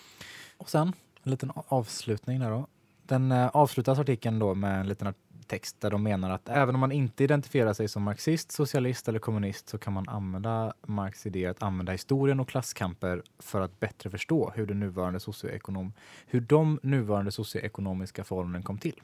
Och 0.59 0.71
sen 0.71 0.93
en 1.23 1.31
liten 1.31 1.53
avslutning 1.55 2.41
där 2.41 2.51
då. 2.51 2.67
Den 3.03 3.33
eh, 3.33 3.47
avslutas 3.49 3.99
artikeln 3.99 4.39
då 4.39 4.55
med 4.55 4.81
en 4.81 4.89
liten 4.89 5.07
art- 5.07 5.24
text 5.49 5.81
där 5.81 5.91
de 5.91 6.03
menar 6.03 6.31
att 6.31 6.49
även 6.49 6.75
om 6.75 6.81
man 6.81 6.93
inte 6.93 7.25
identifierar 7.25 7.73
sig 7.73 7.89
som 7.89 8.03
marxist, 8.03 8.53
socialist 8.53 9.09
eller 9.09 9.19
kommunist 9.19 9.69
så 9.69 9.79
kan 9.79 9.93
man 9.93 10.09
använda 10.09 10.75
Marx 10.87 11.27
idé 11.27 11.47
att 11.47 11.63
använda 11.63 11.93
historien 11.93 12.41
och 12.41 12.49
klasskamper 12.49 13.23
för 13.39 13.61
att 13.61 13.81
bättre 13.81 14.11
förstå 14.11 14.53
hur, 14.55 14.67
det 14.67 14.75
nuvarande 14.75 15.21
socioekonom, 15.21 15.93
hur 16.27 16.41
de 16.41 16.81
nuvarande 16.83 17.33
socioekonomiska 17.33 18.25
förhållanden 18.25 18.63
kom 18.63 18.79
till. 18.79 19.01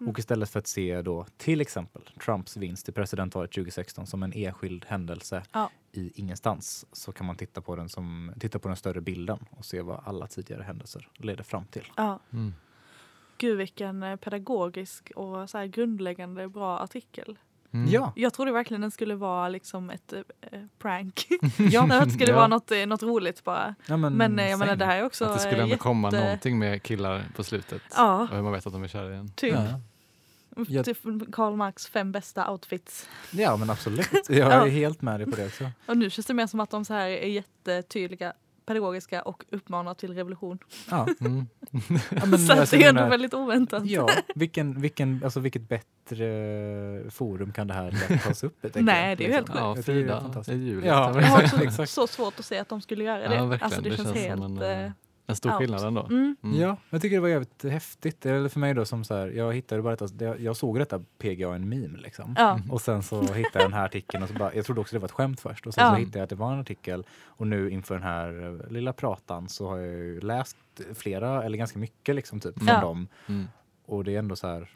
Mm. 0.00 0.10
Och 0.10 0.18
istället 0.18 0.50
för 0.50 0.58
att 0.58 0.66
se 0.66 1.02
då 1.02 1.26
till 1.36 1.60
exempel 1.60 2.02
Trumps 2.24 2.56
vinst 2.56 2.88
i 2.88 2.92
presidentvalet 2.92 3.50
2016 3.52 4.06
som 4.06 4.22
en 4.22 4.32
enskild 4.32 4.84
händelse 4.88 5.42
Ja. 5.52 5.70
i 5.92 6.12
ingenstans 6.14 6.86
så 6.92 7.12
kan 7.12 7.26
man 7.26 7.36
titta 7.36 7.60
på 7.60 7.76
den 7.76 7.88
som 7.88 8.32
titta 8.40 8.58
på 8.58 8.68
den 8.68 8.76
större 8.76 9.00
bilden 9.00 9.46
och 9.50 9.64
se 9.64 9.82
vad 9.82 10.00
alla 10.04 10.26
tidigare 10.26 10.62
händelser 10.62 11.08
leder 11.14 11.44
fram 11.44 11.64
till. 11.64 11.92
Ja. 11.96 12.20
Mm. 12.32 12.54
Gud 13.38 13.58
vilken 13.58 14.02
eh, 14.02 14.16
pedagogisk 14.16 15.12
och 15.16 15.50
så 15.50 15.58
här 15.58 15.66
grundläggande 15.66 16.48
bra 16.48 16.78
artikel. 16.78 17.38
Mm. 17.72 17.90
Ja, 17.90 18.12
Jag 18.16 18.32
trodde 18.32 18.52
verkligen 18.52 18.80
den 18.80 18.90
skulle 18.90 19.14
vara 19.14 19.48
liksom 19.48 19.90
ett 19.90 20.12
eh, 20.12 20.60
prank. 20.78 21.26
ja, 21.70 21.82
att 21.98 22.04
det 22.04 22.10
skulle 22.10 22.30
Ja. 22.32 22.36
vara 22.36 22.46
något, 22.46 22.70
något 22.86 23.02
roligt 23.02 23.44
bara. 23.44 23.74
ja 23.86 23.96
men, 23.96 24.12
Men 24.12 24.38
jag 24.38 24.58
menar 24.58 24.76
det 24.76 24.84
här 24.84 24.98
är 24.98 25.04
också 25.04 25.24
Att 25.24 25.34
det 25.34 25.38
skulle 25.40 25.56
ändå 25.56 25.66
jätte... 25.68 25.82
komma 25.82 26.10
någonting 26.10 26.58
med 26.58 26.82
killar 26.82 27.24
på 27.36 27.44
slutet. 27.44 27.82
Ja, 27.96 28.20
Och 28.22 28.28
hur 28.36 28.42
man 28.42 28.52
vet 28.52 28.66
att 28.66 28.72
de 28.72 28.82
är 28.82 28.88
kära 28.88 29.12
igen. 29.12 29.30
typ. 29.36 29.54
Ja. 29.54 29.80
Jag- 30.68 30.84
Typ 30.84 30.98
Karl 31.32 31.54
Marx 31.56 31.86
fem 31.86 32.12
bästa 32.12 32.50
outfits. 32.50 33.08
ja, 33.30 33.56
men 33.56 33.70
absolut. 33.70 34.08
Jag 34.28 34.38
är 34.52 34.58
Ja. 34.58 34.64
helt 34.66 35.02
med 35.02 35.20
dig 35.20 35.30
på 35.30 35.36
det 35.36 35.46
också. 35.46 35.70
Och 35.86 35.96
nu 35.96 36.10
känns 36.10 36.26
det 36.26 36.34
mer 36.34 36.46
som 36.46 36.60
att 36.60 36.70
de 36.70 36.84
så 36.84 36.94
här 36.94 37.08
är 37.08 37.28
jättetydliga, 37.28 38.32
pedagogiska 38.66 39.22
och 39.22 39.44
uppmanar 39.50 39.94
till 39.94 40.14
revolution. 40.14 40.58
Ja, 40.90 41.06
Mm. 41.20 41.46
ja, 42.10 42.26
men, 42.26 42.38
så 42.38 42.52
alltså, 42.52 42.76
det 42.76 42.84
är 42.84 42.88
ändå 42.88 43.06
väldigt 43.06 43.34
oväntat. 43.34 43.86
Ja, 43.86 44.08
vilken, 44.34 44.80
vilken, 44.80 45.20
alltså 45.24 45.40
vilket 45.40 45.68
bättre 45.68 47.10
forum 47.10 47.52
kan 47.52 47.66
det 47.66 47.74
här 47.74 48.18
tas 48.24 48.44
upp 48.44 48.64
i? 48.64 48.68
tänker 48.70 48.80
Nej, 48.92 49.16
det 49.16 49.24
är 49.24 49.28
ju 49.28 49.34
helt 49.34 49.48
liksom. 49.48 49.64
Ja, 49.64 49.76
tycker 49.76 49.92
det 49.92 50.00
är 50.00 50.20
Frida, 50.42 50.82
det 50.82 50.86
är. 50.86 50.86
Ja, 50.86 51.20
Jag 51.20 51.26
har 51.26 51.64
också 51.64 51.86
så 51.86 52.06
svårt 52.06 52.38
att 52.38 52.44
se 52.44 52.58
att 52.58 52.68
de 52.68 52.80
skulle 52.80 53.04
göra 53.04 53.28
det. 53.28 53.34
Ja, 53.34 53.44
verkligen. 53.46 53.64
Alltså 53.64 53.80
det, 53.80 53.90
Det 53.90 53.96
känns, 53.96 54.08
känns 54.08 54.26
helt... 54.26 54.42
som 54.42 54.58
en, 54.62 54.84
eh, 54.84 54.92
En 55.26 55.36
stor 55.36 55.50
out. 55.50 55.58
skillnad 55.58 55.84
ändå. 55.84 56.02
Mm. 56.06 56.36
Mm. 56.42 56.60
Ja, 56.60 56.76
jag 56.90 57.02
tycker 57.02 57.16
det 57.16 57.20
var 57.20 57.28
jävligt 57.28 57.62
häftigt. 57.64 58.26
Eller 58.26 58.48
för 58.48 58.60
mig 58.60 58.74
då 58.74 58.84
som 58.84 59.04
så 59.04 59.14
här, 59.14 59.26
jag 59.26 59.52
hittade 59.54 59.82
bara 59.82 59.96
detta, 59.96 60.06
det- 60.14 60.36
jag 60.38 60.56
såg 60.56 60.78
detta 60.78 61.00
PGA 61.18 61.54
en 61.54 61.68
meme 61.68 61.98
liksom. 61.98 62.34
Ja. 62.38 62.60
Och 62.70 62.80
sen 62.80 63.02
så 63.02 63.20
hittade 63.20 63.50
jag 63.52 63.64
den 63.64 63.72
här 63.72 63.84
artikeln 63.84 64.22
och 64.22 64.28
så 64.28 64.34
bara, 64.34 64.54
jag 64.54 64.64
trodde 64.64 64.80
också 64.80 64.96
det 64.96 65.00
var 65.00 65.06
ett 65.08 65.12
skämt 65.12 65.40
först 65.40 65.66
och 65.66 65.74
sen 65.74 65.84
Ja. 65.84 65.90
så 65.90 65.96
hittade 65.96 66.18
jag 66.18 66.24
att 66.24 66.30
det 66.30 66.36
var 66.36 66.52
en 66.52 66.60
artikel 66.60 67.06
och 67.24 67.46
nu 67.46 67.70
inför 67.70 67.94
den 67.94 68.02
här 68.04 68.60
eh, 68.66 68.70
lilla 68.72 68.92
pratan 68.92 69.48
så 69.48 69.68
har 69.68 69.76
jag 69.78 69.86
ju 69.94 70.20
läst 70.20 70.56
flera, 70.94 71.42
eller 71.44 71.58
ganska 71.58 71.78
mycket 71.78 72.14
liksom 72.14 72.40
typ 72.40 72.58
från 72.58 72.68
Ja. 72.68 72.80
dem 72.80 73.08
Mm. 73.28 73.44
och 73.86 74.04
det 74.04 74.14
är 74.14 74.18
ändå 74.18 74.36
så 74.36 74.46
här, 74.48 74.70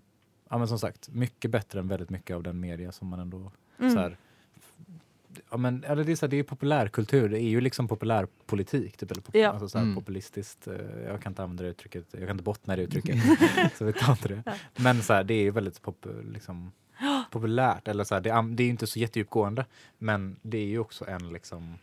ja 0.50 0.58
men 0.58 0.68
som 0.68 0.78
sagt, 0.78 1.08
mycket 1.08 1.50
bättre 1.50 1.80
än 1.80 1.88
väldigt 1.88 2.10
mycket 2.10 2.36
av 2.36 2.42
den 2.42 2.60
media 2.60 2.92
som 2.92 3.08
man 3.08 3.20
ändå 3.20 3.52
Mm. 3.78 3.92
så 3.94 3.98
här, 4.00 4.16
Ja, 5.50 5.56
men, 5.56 5.84
eller 5.84 6.04
det, 6.04 6.12
är 6.12 6.16
så 6.16 6.26
här, 6.26 6.30
det 6.30 6.36
är 6.38 6.42
populärkultur, 6.42 7.28
det 7.28 7.38
är 7.40 7.48
ju 7.48 7.60
liksom 7.60 7.88
populärpolitik. 7.88 8.96
Typ, 8.96 9.10
eller 9.10 9.22
pop, 9.22 9.34
Ja. 9.34 9.48
alltså, 9.50 9.68
så 9.68 9.78
här, 9.78 9.84
Mm. 9.84 9.94
populistiskt. 9.96 10.66
eh, 10.66 10.74
Jag 11.06 11.22
kan 11.22 11.30
inte 11.32 11.42
använda 11.42 11.62
det 11.64 11.68
uttrycket, 11.70 12.04
jag 12.10 12.20
kan 12.20 12.30
inte 12.30 12.44
bottna 12.44 12.74
i 12.74 12.76
det 12.76 12.82
uttrycket. 12.82 13.16
så 13.78 13.84
vi 13.84 13.92
tar 13.92 14.12
inte 14.12 14.28
det. 14.28 14.42
Ja. 14.46 14.52
Men 14.76 15.02
så 15.02 15.12
här, 15.12 15.24
det 15.24 15.34
är 15.34 15.42
ju 15.42 15.50
väldigt 15.50 15.82
pop, 15.82 16.06
liksom, 16.32 16.72
populärt. 17.30 17.88
Eller, 17.88 18.04
så 18.04 18.14
här, 18.14 18.20
det, 18.22 18.30
är- 18.30 18.54
det 18.54 18.62
är 18.62 18.64
ju 18.64 18.70
inte 18.70 18.86
så 18.86 18.98
jättedjupgående, 18.98 19.66
men 19.98 20.36
det 20.42 20.58
är 20.58 20.66
ju 20.66 20.78
också 20.78 21.08
en, 21.08 21.28
liksom, 21.32 21.78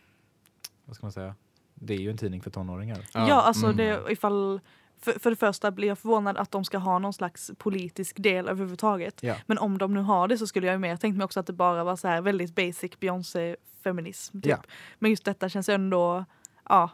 vad 0.84 0.96
ska 0.96 1.06
man 1.06 1.12
säga, 1.12 1.34
det 1.74 1.94
är 1.94 1.98
ju 1.98 2.10
en 2.10 2.16
tidning 2.16 2.40
för 2.42 2.50
tonåringar. 2.50 2.98
Ja, 3.14 3.42
alltså 3.42 3.66
mm. 3.66 3.76
det, 3.76 4.12
ifall... 4.12 4.60
För, 5.00 5.12
för 5.12 5.30
det 5.30 5.36
första 5.36 5.70
blir 5.70 5.88
jag 5.88 5.98
förvånad 5.98 6.36
att 6.36 6.50
de 6.50 6.64
ska 6.64 6.78
ha 6.78 6.98
någon 6.98 7.12
slags 7.12 7.50
politisk 7.58 8.16
del 8.22 8.48
överhuvudtaget. 8.48 9.22
Ja. 9.22 9.34
Men 9.46 9.58
om 9.58 9.78
de 9.78 9.94
nu 9.94 10.00
har 10.00 10.28
det 10.28 10.38
så 10.38 10.46
skulle 10.46 10.66
jag 10.66 10.74
ju 10.74 10.78
mer 10.78 10.96
tänkt 10.96 11.16
mig 11.16 11.24
också 11.24 11.40
att 11.40 11.46
det 11.46 11.52
bara 11.52 11.84
var 11.84 11.96
så 11.96 12.08
här 12.08 12.20
väldigt 12.20 12.54
basic 12.54 12.92
Beyoncé-feminism. 13.00 14.40
Typ. 14.40 14.50
Ja. 14.50 14.62
Men 14.98 15.10
just 15.10 15.24
detta 15.24 15.48
känns 15.48 15.68
ändå 15.68 16.24
ja, 16.68 16.90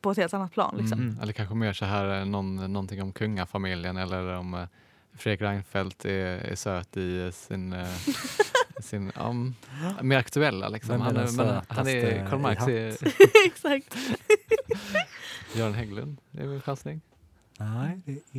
på 0.00 0.10
ett 0.10 0.18
helt 0.18 0.34
annat 0.34 0.52
plan. 0.52 0.76
Liksom. 0.78 1.00
Mm. 1.00 1.20
Eller 1.22 1.32
kanske 1.32 1.54
mer 1.54 1.72
så 1.72 1.84
här 1.84 2.20
eh, 2.20 2.24
någon, 2.24 2.72
någonting 2.72 3.02
om 3.02 3.12
kungafamiljen 3.12 3.96
eller 3.96 4.36
om 4.36 4.54
eh, 4.54 4.66
Fredrik 5.14 5.40
Reinfeldt 5.40 6.04
är, 6.04 6.38
är 6.38 6.54
söt 6.54 6.96
i 6.96 7.20
eh, 7.20 7.30
sin, 7.30 7.74
sin 8.80 9.12
um, 9.20 9.54
mer 10.02 10.18
aktuella 10.18 10.68
liksom. 10.68 11.00
Han 11.00 11.16
är, 11.16 11.36
men 11.36 11.62
han 11.68 11.88
är, 11.88 12.26
Karl 12.30 12.38
Marx 12.38 12.62
Exakt. 13.46 13.96
Göran 15.54 15.74
Hägglund 15.74 16.20
är 16.32 16.46
min 16.46 16.60
chansning. 16.60 17.00
Nej, 17.60 18.00
det 18.04 18.38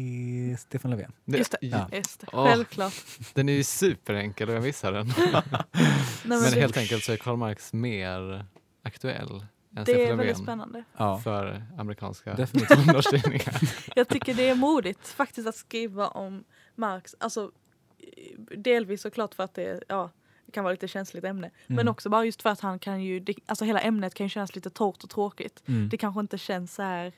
är 0.51 0.55
Stefan 0.57 0.91
Löfven. 0.91 1.11
Det- 1.25 1.37
Just 1.37 1.51
det. 1.51 1.57
Ja. 1.61 1.89
Just 1.93 2.19
det. 2.19 2.27
Självklart. 2.31 2.93
Den 3.33 3.49
är 3.49 3.53
ju 3.53 3.63
superenkel 3.63 4.49
och 4.49 4.55
jag 4.55 4.63
missar 4.63 4.91
den. 4.91 5.07
Nej, 5.17 5.41
men 6.23 6.39
Men 6.41 6.53
helt 6.53 6.77
enkelt 6.77 7.03
så 7.03 7.11
är 7.11 7.17
Karl 7.17 7.35
Marx 7.37 7.73
mer 7.73 8.45
aktuell 8.83 9.45
än 9.77 9.83
det 9.85 10.05
är 10.07 10.15
väldigt 10.15 10.37
spännande. 10.37 10.83
Ja, 10.97 11.19
för 11.19 11.63
amerikanska 11.77 12.35
tonårstidningar. 12.47 13.61
Jag 13.95 14.07
tycker 14.07 14.33
det 14.33 14.49
är 14.49 14.55
modigt 14.55 15.07
faktiskt 15.07 15.47
att 15.47 15.55
skriva 15.55 16.07
om 16.07 16.43
Marx. 16.75 17.15
Alltså, 17.19 17.51
delvis 18.57 19.01
såklart 19.01 19.35
för 19.35 19.43
att 19.43 19.53
det, 19.53 19.83
ja, 19.87 20.09
det 20.45 20.51
kan 20.51 20.63
vara 20.63 20.71
lite 20.71 20.87
känsligt 20.87 21.23
ämne. 21.23 21.51
Men 21.67 21.79
Mm. 21.79 21.91
också 21.91 22.09
bara 22.09 22.25
just 22.25 22.41
för 22.41 22.49
att 22.49 22.59
han 22.59 22.79
kan 22.79 23.03
ju, 23.03 23.19
det, 23.19 23.33
alltså 23.45 23.65
hela 23.65 23.79
ämnet 23.81 24.13
kan 24.13 24.25
ju 24.25 24.29
kännas 24.29 24.55
lite 24.55 24.69
torrt 24.69 25.03
och 25.03 25.09
tråkigt. 25.09 25.63
Mm. 25.67 25.89
Det 25.89 25.97
kanske 25.97 26.19
inte 26.21 26.37
känns 26.37 26.73
så 26.75 26.81
här, 26.83 27.13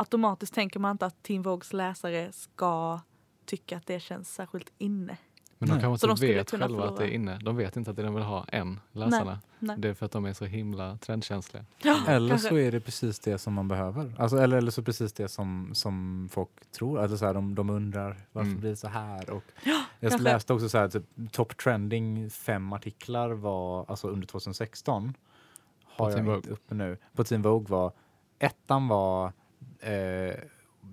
automatiskt 0.00 0.54
tänker 0.54 0.80
man 0.80 0.90
inte 0.90 1.06
att 1.06 1.22
Teen 1.22 1.42
Vogues 1.42 1.72
läsare 1.72 2.32
ska 2.32 3.00
tycka 3.44 3.76
att 3.76 3.86
det 3.86 4.00
känns 4.00 4.34
särskilt 4.34 4.72
inne. 4.78 5.16
Men 5.60 5.68
de 5.68 5.74
Nej. 5.74 5.82
kanske 5.82 6.06
de 6.06 6.10
inte 6.10 6.16
skulle 6.18 6.34
vet 6.34 6.50
själva 6.50 6.66
att 6.66 6.96
det 6.96 7.04
är 7.04 7.08
förlora. 7.08 7.10
inne. 7.14 7.38
De 7.38 7.56
vet 7.56 7.76
inte 7.76 7.90
att 7.90 7.96
det 7.96 8.02
de 8.02 8.14
vill 8.14 8.24
ha 8.24 8.44
än, 8.44 8.80
läsarna. 8.92 9.40
Nej. 9.58 9.76
Det 9.78 9.88
är 9.88 9.94
för 9.94 10.06
att 10.06 10.12
de 10.12 10.24
är 10.24 10.32
så 10.32 10.44
himla 10.44 10.98
trendkänsliga. 10.98 11.64
Eller 12.08 12.28
kanske. 12.28 12.48
så 12.48 12.56
är 12.58 12.72
det 12.72 12.80
precis 12.80 13.18
det 13.18 13.38
som 13.38 13.54
man 13.54 13.68
behöver. 13.68 14.12
Alltså, 14.18 14.36
eller, 14.38 14.56
eller 14.56 14.70
så 14.70 14.82
precis 14.82 15.12
det 15.12 15.28
som, 15.28 15.70
som 15.74 16.28
folk 16.32 16.50
tror. 16.70 16.98
Alltså, 17.00 17.18
så 17.18 17.26
här, 17.26 17.34
de, 17.34 17.54
de 17.54 17.70
undrar 17.70 18.16
varför 18.32 18.48
Mm. 18.48 18.60
blir 18.60 18.70
det 18.70 18.76
så 18.76 18.88
här? 18.88 19.30
Och 19.30 19.44
Ja, 19.64 19.84
jag 20.00 20.10
kanske. 20.10 20.24
läste 20.24 20.52
också 20.54 20.68
så 20.68 20.78
här, 20.78 20.88
typ, 20.88 21.32
top 21.32 21.56
trending 21.56 22.30
fem 22.30 22.72
artiklar 22.72 23.30
var 23.30 23.84
alltså 23.88 24.08
under 24.08 24.26
2016. 24.26 25.14
Har 25.84 26.10
På 26.12 26.18
jag 26.18 26.36
inte 26.36 26.50
uppe 26.50 26.74
nu. 26.74 26.98
På 27.14 27.24
Teen 27.24 27.42
Vogue 27.42 27.68
var 27.76 27.92
ettan 28.38 28.88
var 28.88 29.32
eh, 29.80 30.34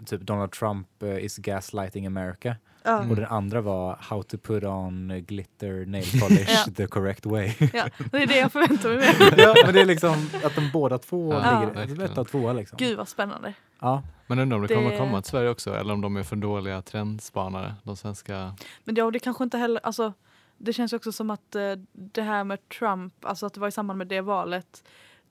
typ 0.06 0.21
Donald 0.21 0.51
Trump 0.51 1.04
eh, 1.04 1.17
is 1.17 1.38
gaslighting 1.38 2.08
America. 2.08 2.56
Mm. 2.84 3.10
Och 3.10 3.15
den 3.15 3.25
andra 3.25 3.62
var 3.62 3.97
how 4.01 4.23
to 4.23 4.38
put 4.38 4.63
on 4.63 5.23
glitter 5.28 5.86
nail 5.86 6.06
polish 6.21 6.49
Ja. 6.67 6.73
the 6.75 6.88
correct 6.88 7.25
way. 7.25 7.51
ja, 7.73 7.89
det 8.12 8.17
är 8.23 8.28
det 8.28 8.38
jag 8.38 8.51
förväntar 8.51 8.89
mig 8.89 9.34
ja, 9.43 9.56
men 9.65 9.73
det 9.73 9.82
är 9.82 9.86
liksom 9.86 10.30
att 10.43 10.56
de 10.56 10.69
båda 10.73 10.97
två 10.97 11.34
Ja, 11.34 11.71
ligger 11.86 12.04
ett 12.06 12.17
och 12.17 12.28
tvåa 12.28 12.54
liksom. 12.54 12.78
Gud 12.78 12.97
vad 12.97 13.08
spännande. 13.08 13.54
Ja. 13.80 14.04
Men 14.28 14.39
undrar 14.39 14.58
om 14.58 14.67
det, 14.67 14.75
kommer 14.75 14.91
Det- 14.91 14.97
komma 14.97 15.21
till 15.21 15.30
Sverige 15.32 15.49
också 15.49 15.73
eller 15.75 15.93
om 15.93 16.01
de 16.01 16.17
är 16.17 16.23
för 16.23 16.36
dåliga 16.36 16.82
trendspanare, 16.82 17.75
de 17.84 17.97
svenska. 17.97 18.56
Men 18.84 18.95
ja, 18.95 19.12
det 19.12 19.19
kanske 19.19 19.43
inte 19.43 19.58
heller, 19.58 19.80
alltså 19.84 20.13
det 20.58 20.73
känns 20.73 20.93
också 20.93 21.12
som 21.12 21.30
att 21.30 21.56
eh, 21.56 21.62
det 21.93 22.21
här 22.21 22.43
med 22.43 22.69
Trump, 22.69 23.25
alltså 23.25 23.45
att 23.45 23.54
det 23.54 23.60
var 23.60 23.67
i 23.67 23.71
samband 23.71 23.97
med 23.97 24.08
det 24.08 24.21
valet, 24.21 24.84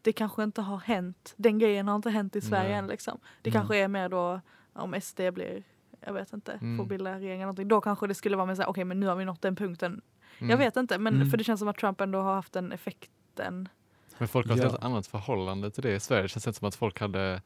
det 0.04 0.12
kanske 0.12 0.42
inte 0.42 0.62
har 0.62 0.78
hänt, 0.78 1.34
den 1.36 1.58
grejen 1.58 1.88
har 1.88 1.96
inte 1.96 2.10
hänt 2.10 2.36
i 2.36 2.40
Sverige 2.40 2.68
Nej. 2.68 2.78
än 2.78 2.86
liksom. 2.86 3.18
Det 3.42 3.50
Mm. 3.50 3.60
kanske 3.60 3.76
är 3.76 3.88
mer 3.88 4.08
då 4.08 4.40
om 4.72 4.94
SD 4.94 5.20
blir, 5.32 5.62
jag 6.06 6.12
vet 6.12 6.32
inte, 6.32 6.52
Mm. 6.52 6.76
får 6.78 6.84
bilda 6.84 7.10
regering 7.14 7.34
eller 7.40 7.40
någonting, 7.46 7.68
då 7.68 7.80
kanske 7.80 8.06
det 8.06 8.14
skulle 8.14 8.36
vara 8.36 8.46
mer 8.46 8.54
såhär, 8.54 8.68
okej 8.68 8.84
men 8.84 9.00
nu 9.00 9.06
har 9.06 9.16
vi 9.16 9.24
nått 9.24 9.42
den 9.42 9.56
punkten. 9.56 10.00
Mm. 10.38 10.50
Jag 10.50 10.56
vet 10.58 10.76
inte, 10.76 10.98
men 10.98 11.14
Mm. 11.14 11.30
för 11.30 11.36
det 11.38 11.44
känns 11.44 11.60
som 11.60 11.68
att 11.68 11.78
Trump 11.78 12.00
ändå 12.00 12.20
har 12.20 12.34
haft 12.34 12.52
den 12.52 12.72
effekten. 12.72 13.68
Men 14.18 14.28
folk 14.28 14.46
har 14.48 14.54
ett 14.56 14.62
Ja. 14.62 14.68
helt 14.70 14.82
annat 14.84 15.06
förhållande 15.06 15.70
till 15.70 15.82
det 15.82 15.94
i 15.94 16.00
Sverige. 16.00 16.22
Det 16.22 16.28
känns 16.28 16.46
inte 16.46 16.58
som 16.58 16.68
att 16.68 16.74
folk 16.74 17.00
hade 17.00 17.42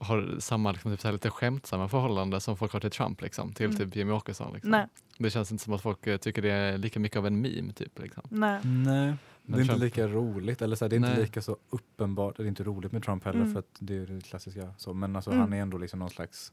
har 0.00 0.36
samma 0.40 0.72
liksom, 0.72 0.90
typ, 0.92 1.00
så 1.00 1.08
här, 1.08 1.12
lite 1.12 1.30
skämtsamma 1.30 1.88
förhållande 1.88 2.40
som 2.40 2.56
folk 2.56 2.72
har 2.72 2.80
till 2.80 2.90
Trump, 2.90 3.20
liksom, 3.22 3.52
till 3.52 3.66
Mm. 3.66 3.76
typ 3.78 3.96
Jimmy 3.96 4.12
Åkesson. 4.12 4.52
Liksom. 4.54 4.70
Nej, 4.70 4.86
Det 5.18 5.30
känns 5.30 5.52
inte 5.52 5.64
som 5.64 5.72
att 5.72 5.82
folk 5.82 6.06
eh, 6.06 6.16
tycker 6.16 6.42
det 6.42 6.50
är 6.50 6.78
lika 6.78 7.00
mycket 7.00 7.18
av 7.18 7.26
en 7.26 7.40
meme. 7.40 7.72
Typ, 7.72 7.98
liksom. 7.98 8.22
nej. 8.30 8.60
Nej, 8.64 9.14
det 9.56 9.58
är 9.58 9.62
inte 9.62 9.72
Trump- 9.74 9.80
lika 9.84 10.06
roligt. 10.08 10.62
Eller 10.62 10.76
så 10.76 10.84
här, 10.84 10.90
det 10.90 10.94
är 10.94 10.98
inte 10.98 11.08
Nej. 11.10 11.20
lika 11.20 11.42
så 11.42 11.56
uppenbart. 11.70 12.36
Det 12.36 12.42
är 12.42 12.46
inte 12.46 12.64
roligt 12.64 12.92
med 12.92 13.02
Trump 13.04 13.24
heller 13.24 13.40
Mm. 13.40 13.52
för 13.52 13.58
att 13.58 13.76
det 13.78 13.96
är 13.96 14.06
det 14.06 14.20
klassiska. 14.24 14.74
Så. 14.78 14.94
Men 14.94 15.16
alltså, 15.16 15.30
Mm. 15.30 15.40
han 15.40 15.52
är 15.52 15.62
ändå 15.62 15.78
liksom 15.78 15.98
någon 15.98 16.10
slags 16.10 16.52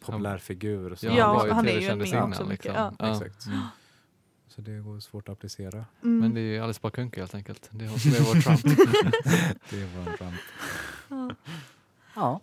populärfigur. 0.00 0.94
Så 0.94 1.06
Ja, 1.06 1.26
han 1.26 1.34
var 1.36 1.46
ju 1.46 1.52
han 1.52 1.68
är 1.68 1.80
ju 1.80 1.88
meme 1.88 2.04
innan. 2.06 2.28
också 2.28 2.44
mycket, 2.44 2.64
Liksom. 2.64 2.82
ja. 2.98 3.06
Ja. 3.06 3.12
Exakt. 3.12 3.42
Så 4.48 4.60
det 4.62 4.78
går 4.78 5.00
svårt 5.00 5.28
att 5.28 5.32
applicera. 5.32 5.84
Mm. 6.02 6.18
Men 6.18 6.34
det 6.34 6.40
är 6.40 6.44
ju 6.54 6.58
Alice 6.58 6.80
Bah 6.82 6.90
Kuhnke 6.90 7.20
helt 7.20 7.34
enkelt. 7.34 7.68
Det 7.72 7.84
är 7.84 7.88
vår 7.88 8.40
Trump. 8.40 8.62
Det 9.70 9.80
är 9.82 9.86
vår 10.04 10.16
Trump. 10.16 11.34
Ja. 12.14 12.40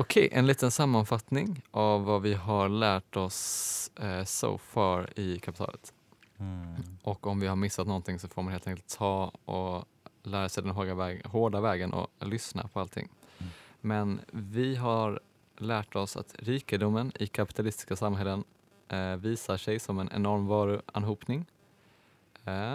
Okej, 0.00 0.28
en 0.32 0.46
liten 0.46 0.70
sammanfattning 0.70 1.62
av 1.70 2.04
vad 2.04 2.22
vi 2.22 2.34
har 2.34 2.68
lärt 2.68 3.16
oss 3.16 3.90
eh, 4.00 4.24
so 4.24 4.58
far 4.58 5.18
i 5.18 5.38
kapitalet. 5.38 5.92
Mm. 6.38 6.74
Och 7.02 7.26
om 7.26 7.40
vi 7.40 7.46
har 7.46 7.56
missat 7.56 7.86
någonting 7.86 8.18
så 8.18 8.28
får 8.28 8.42
man 8.42 8.52
helt 8.52 8.66
enkelt 8.66 8.98
ta 8.98 9.32
och 9.44 9.84
lära 10.22 10.48
sig 10.48 10.62
den 10.62 10.72
hårda, 10.72 10.94
väg, 10.94 11.26
hårda 11.26 11.60
vägen 11.60 11.92
och 11.92 12.08
lyssna 12.20 12.68
på 12.68 12.80
allting. 12.80 13.08
Mm. 13.38 13.52
Men 13.80 14.20
vi 14.32 14.76
har 14.76 15.20
lärt 15.56 15.96
oss 15.96 16.16
att 16.16 16.34
rikedomen 16.38 17.12
i 17.14 17.26
kapitalistiska 17.26 17.96
samhällen 17.96 18.44
eh, 18.88 19.16
visar 19.16 19.56
sig 19.56 19.78
som 19.78 19.98
en 19.98 20.10
enorm 20.12 20.46
varuanhopning. 20.46 21.46
Eh, 22.44 22.74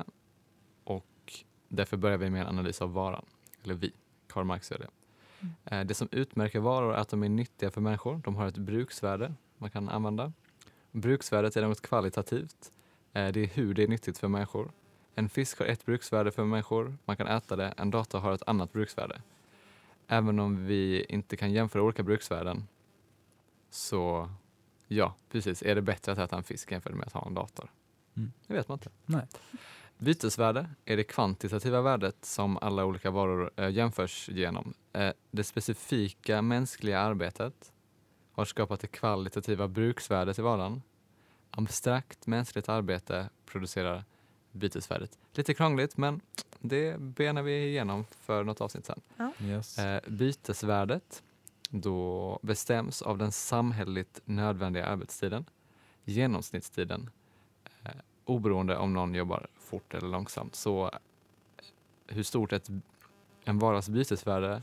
och 0.83 1.43
därför 1.67 1.97
börjar 1.97 2.17
vi 2.17 2.29
med 2.29 2.41
en 2.41 2.47
analys 2.47 2.81
av 2.81 2.93
varan. 2.93 3.25
Eller 3.63 3.73
vi, 3.73 3.93
Karl 4.27 4.43
Marx 4.43 4.71
gör 4.71 4.79
det. 4.79 4.87
Mm. 5.65 5.87
Det 5.87 5.93
som 5.93 6.07
utmärker 6.11 6.59
varor 6.59 6.93
är 6.93 6.97
att 6.97 7.09
de 7.09 7.23
är 7.23 7.29
nyttiga 7.29 7.71
för 7.71 7.81
människor. 7.81 8.21
De 8.23 8.35
har 8.35 8.47
ett 8.47 8.57
bruksvärde 8.57 9.33
man 9.57 9.69
kan 9.69 9.89
använda. 9.89 10.33
Bruksvärdet 10.91 11.55
är 11.57 11.61
något 11.67 11.81
kvalitativt. 11.81 12.71
Eh, 13.13 13.27
Det 13.31 13.39
är 13.39 13.47
hur 13.47 13.73
det 13.73 13.83
är 13.83 13.87
nyttigt 13.87 14.17
för 14.17 14.27
människor. 14.27 14.71
En 15.15 15.29
fisk 15.29 15.59
har 15.59 15.65
ett 15.65 15.85
bruksvärde 15.85 16.31
för 16.31 16.45
människor, 16.45 16.97
man 17.05 17.17
kan 17.17 17.27
äta 17.27 17.55
det. 17.55 17.73
En 17.77 17.91
dator 17.91 18.19
har 18.19 18.31
ett 18.33 18.43
annat 18.47 18.73
bruksvärde. 18.73 19.21
Även 20.07 20.39
om 20.39 20.65
vi 20.65 21.05
inte 21.09 21.37
kan 21.37 21.51
jämföra 21.51 21.83
olika 21.83 22.03
bruksvärden 22.03 22.67
så 23.69 24.29
ja, 24.87 25.15
precis, 25.31 25.61
är 25.63 25.75
det 25.75 25.81
bättre 25.81 26.11
att 26.11 26.17
äta 26.17 26.37
en 26.37 26.43
fisk 26.43 26.71
jämfört 26.71 26.93
med 26.93 27.07
att 27.07 27.13
ha 27.13 27.27
en 27.27 27.33
dator? 27.33 27.71
Mm. 28.15 28.31
Det 28.47 28.53
vet 28.53 28.67
man 28.67 28.75
inte. 28.75 28.89
Nej. 29.05 29.27
Bytesvärde 29.97 30.69
är 30.85 30.97
det 30.97 31.03
kvantitativa 31.03 31.81
värdet 31.81 32.25
som 32.25 32.57
alla 32.57 32.85
olika 32.85 33.11
varor 33.11 33.51
eh, 33.55 33.69
jämförs 33.69 34.29
genom. 34.29 34.73
Eh, 34.93 35.11
det 35.31 35.43
specifika 35.43 36.41
mänskliga 36.41 36.99
arbetet 36.99 37.73
har 38.31 38.45
skapat 38.45 38.79
det 38.79 38.87
kvalitativa 38.87 39.67
bruksvärdet 39.67 40.39
i 40.39 40.41
varan. 40.41 40.81
Abstrakt 41.51 42.27
mänskligt 42.27 42.69
arbete 42.69 43.29
producerar 43.45 44.03
bytesvärdet. 44.51 45.17
Lite 45.33 45.53
krångligt, 45.53 45.97
men 45.97 46.21
det 46.59 46.99
benar 46.99 47.41
vi 47.41 47.65
igenom 47.67 48.05
för 48.21 48.43
något 48.43 48.61
avsnitt 48.61 48.85
sen. 48.85 49.01
Yes. 49.41 49.79
Eh, 49.79 50.01
bytesvärdet 50.07 51.23
då 51.69 52.39
bestäms 52.41 53.01
av 53.01 53.17
den 53.17 53.31
samhälleligt 53.31 54.21
nödvändiga 54.25 54.85
arbetstiden, 54.85 55.45
genomsnittstiden, 56.03 57.09
eh, 57.83 57.91
oberoende 58.25 58.77
om 58.77 58.93
någon 58.93 59.15
jobbar 59.15 59.47
fort 59.63 59.93
eller 59.93 60.07
långsamt. 60.07 60.55
Så 60.55 60.91
hur 62.07 62.23
stort 62.23 62.53
ett, 62.53 62.69
en 63.43 63.59
varas 63.59 63.89
bytesvärde 63.89 64.61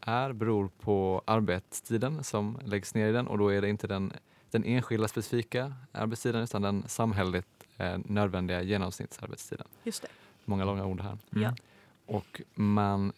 är 0.00 0.32
beror 0.32 0.70
på 0.80 1.22
arbetstiden 1.24 2.24
som 2.24 2.58
läggs 2.64 2.94
ner 2.94 3.08
i 3.08 3.12
den 3.12 3.26
och 3.26 3.38
då 3.38 3.52
är 3.52 3.62
det 3.62 3.68
inte 3.68 3.86
den, 3.86 4.12
den 4.50 4.64
enskilda 4.64 5.08
specifika 5.08 5.74
arbetstiden 5.92 6.42
utan 6.42 6.62
den 6.62 6.88
samhälleligt 6.88 7.48
eh, 7.76 7.98
nödvändiga 8.04 8.62
genomsnittsarbetstiden. 8.62 9.66
Just 9.84 10.02
det. 10.02 10.08
Många 10.44 10.64
långa 10.64 10.86
ord 10.86 11.00
här. 11.00 11.18
Mm. 11.32 11.42
Ja. 11.42 11.54
Och 12.06 12.42
man 12.54 13.12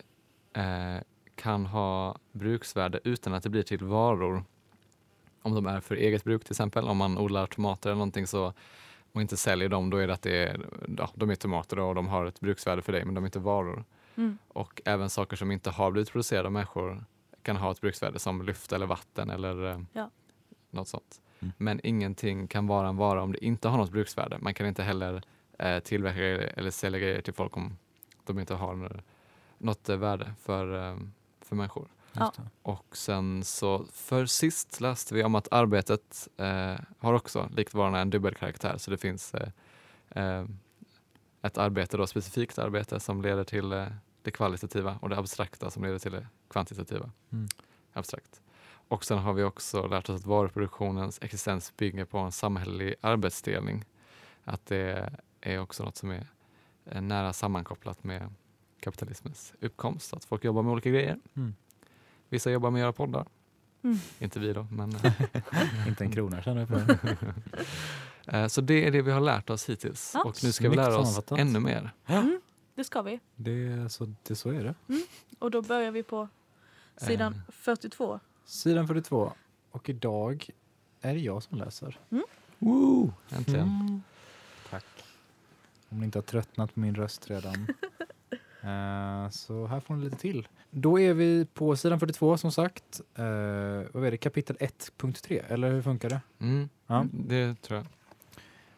eh, 0.53 0.97
kan 1.35 1.67
ha 1.67 2.19
bruksvärde 2.33 3.01
utan 3.05 3.35
att 3.35 3.43
det 3.43 3.51
blir 3.51 3.63
till 3.63 3.85
varor. 3.85 4.45
Om 5.43 5.55
de 5.55 5.67
är 5.67 5.81
för 5.81 5.97
eget 5.97 6.25
bruk 6.25 6.45
till 6.45 6.53
exempel. 6.53 6.85
Om 6.85 6.97
man 6.97 7.19
odlar 7.19 7.47
tomater 7.47 7.91
eller 7.91 7.97
någonting 7.97 8.27
så 8.27 8.53
och 9.15 9.21
inte 9.21 9.37
säljer 9.37 9.69
dem, 9.69 9.91
då 9.91 9.97
är 9.97 10.07
det 10.07 10.13
att 10.13 10.23
det 10.23 10.37
är, 10.49 10.67
ja, 10.99 11.11
de 11.15 11.31
är 11.31 11.35
tomater 11.35 11.79
och 11.79 11.95
de 11.95 12.09
har 12.09 12.27
ett 12.27 12.41
bruksvärde 12.41 12.83
för 12.83 12.93
dig, 12.93 13.05
men 13.05 13.15
de 13.15 13.25
är 13.25 13.29
inte 13.29 13.39
varor. 13.39 13.85
Mm. 14.17 14.39
Och 14.49 14.83
även 14.85 15.11
saker 15.11 15.37
som 15.37 15.51
inte 15.51 15.71
har 15.71 15.91
blivit 15.91 16.11
producerade 16.13 16.47
av 16.47 16.53
människor 16.53 17.05
kan 17.43 17.57
ha 17.57 17.71
ett 17.71 17.81
bruksvärde 17.81 18.19
som 18.19 18.43
luft 18.43 18.73
eller 18.73 18.87
vatten 18.87 19.31
eller 19.31 19.71
eh, 19.73 19.81
Ja. 19.93 20.11
något 20.71 20.89
sånt. 20.89 21.21
Mm. 21.41 21.53
Men 21.59 21.81
ingenting 21.85 22.47
kan 22.47 22.67
vara 22.67 22.89
en 22.89 22.97
vara 22.97 23.23
om 23.23 23.33
det 23.33 23.45
inte 23.45 23.69
har 23.69 23.79
något 23.79 23.91
bruksvärde. 23.91 24.39
Man 24.41 24.55
kan 24.55 24.67
inte 24.67 24.83
heller 24.83 25.23
eh, 25.59 25.79
tillverka 25.79 26.49
eller 26.49 26.71
sälja 26.71 26.99
grejer 26.99 27.21
till 27.21 27.35
folk 27.35 27.57
om 27.57 27.77
de 28.25 28.39
inte 28.39 28.55
har 28.55 28.75
något, 28.75 28.93
något 29.59 29.89
eh, 29.89 29.97
värde 29.97 30.35
för, 30.41 30.91
eh, 30.91 30.97
för 31.41 31.57
människor. 31.57 31.89
Och 32.63 32.97
sen 32.97 33.45
så 33.45 33.87
för 33.93 34.27
sist 34.27 34.81
läste 34.81 35.15
vi 35.15 35.25
om 35.25 35.35
att 35.35 35.49
arbetet 35.51 36.29
eh, 36.37 36.75
har 36.99 37.13
också 37.15 37.49
likt 37.57 37.75
varorna 37.75 38.01
en 38.01 38.11
dubbelkaraktär. 38.11 38.79
Så 38.79 38.91
det 38.91 38.99
finns 38.99 39.35
eh, 39.35 39.49
eh, 40.11 40.45
ett 41.43 41.59
arbete, 41.59 41.97
då, 41.97 42.07
specifikt 42.07 42.59
arbete 42.59 43.01
som 43.01 43.23
leder 43.23 43.45
till 43.45 43.73
eh, 43.73 43.87
det 44.23 44.31
kvalitativa 44.31 44.99
och 45.03 45.09
det 45.09 45.19
abstrakta 45.19 45.71
som 45.71 45.85
leder 45.85 45.99
till 45.99 46.13
det 46.13 46.27
kvantitativa. 46.51 47.11
Mm. 47.33 47.49
Abstrakt. 47.93 48.43
Och 48.89 49.05
sen 49.05 49.19
har 49.19 49.33
vi 49.33 49.43
också 49.43 49.87
lärt 49.87 50.09
oss 50.09 50.21
att 50.21 50.27
varuproduktionens 50.27 51.19
existens 51.23 51.77
bygger 51.77 52.05
på 52.05 52.19
en 52.19 52.33
samhällelig 52.33 52.95
arbetsdelning 53.01 53.85
att 54.45 54.67
det 54.67 55.13
är 55.41 55.59
också 55.59 55.85
något 55.85 55.97
som 55.97 56.11
är 56.11 56.27
eh, 56.85 57.01
nära 57.01 57.33
sammankopplat 57.33 58.05
med 58.05 58.35
kapitalismens 58.81 59.55
uppkomst. 59.61 60.15
Att 60.15 60.25
folk 60.25 60.45
jobbar 60.45 60.63
med 60.63 60.73
olika 60.73 60.91
grejer. 60.91 61.19
Mm. 61.37 61.55
Vissa 62.35 62.51
jobbar 62.51 62.71
med 62.71 62.79
att 62.79 62.83
göra 62.83 62.93
poddar. 62.93 63.27
Mm. 63.85 63.99
Inte 64.19 64.41
vi 64.41 64.53
då, 64.53 64.67
men 64.71 64.97
eh, 65.53 65.89
Inte 65.89 66.05
en 66.05 66.13
krona 66.13 66.43
känner 66.43 66.61
jag 66.61 66.69
på 66.69 66.75
det. 66.75 67.17
eh, 68.39 68.47
så 68.47 68.61
det 68.61 68.87
är 68.87 68.91
det 68.91 69.03
vi 69.03 69.11
har 69.11 69.21
lärt 69.21 69.51
oss 69.51 69.69
hittills. 69.69 70.11
Ja. 70.15 70.23
Och 70.25 70.45
nu 70.45 70.53
ska 70.53 70.71
vi 70.71 70.77
lära 70.77 70.99
oss 70.99 71.21
ännu 71.31 71.61
mer. 71.61 71.91
Mm, 72.07 72.41
det 72.75 72.85
ska 72.85 73.03
vi. 73.03 73.21
Det, 73.37 73.89
så, 73.93 74.15
det, 74.23 74.35
så 74.35 74.51
är 74.51 74.65
det. 74.65 74.75
Och 75.39 75.51
då 75.51 75.63
börjar 75.63 75.91
vi 75.91 76.03
på 76.03 76.29
sidan 76.97 77.33
Eh. 77.33 77.41
42. 77.51 78.21
Sidan 78.45 78.87
42. 78.87 79.33
Och 79.71 79.89
idag 79.89 80.49
är 81.01 81.15
det 81.15 81.21
jag 81.21 81.43
som 81.43 81.59
läser. 81.59 81.99
Woo! 82.59 83.13
Äntligen. 83.31 83.69
Mm. 83.69 84.03
Tack. 84.71 84.87
Om 85.89 85.99
ni 85.99 86.05
inte 86.05 86.19
har 86.19 86.23
tröttnat 86.23 86.75
på 86.75 86.81
min 86.81 86.95
röst 86.95 87.31
redan. 87.31 87.67
Eh, 88.65 89.29
så 89.31 89.67
här 89.67 89.81
får 89.81 89.97
ni 89.97 90.05
lite 90.05 90.17
till. 90.17 90.49
Då 90.71 91.01
är 91.01 91.15
vi 91.15 91.47
på 91.55 91.77
sidan 91.77 92.01
42 92.01 92.37
som 92.37 92.53
sagt. 92.53 93.01
Uh, 93.19 93.25
vad 93.93 94.07
är 94.07 94.11
det? 94.11 94.17
Kapitel 94.17 94.57
1.3 94.57 95.43
eller 95.49 95.71
hur 95.73 95.83
funkar 95.83 96.09
det? 96.09 96.21
Mm. 96.39 96.69
Ja. 96.87 97.07
Det 97.13 97.63
tror 97.63 97.77
jag. 97.79 97.87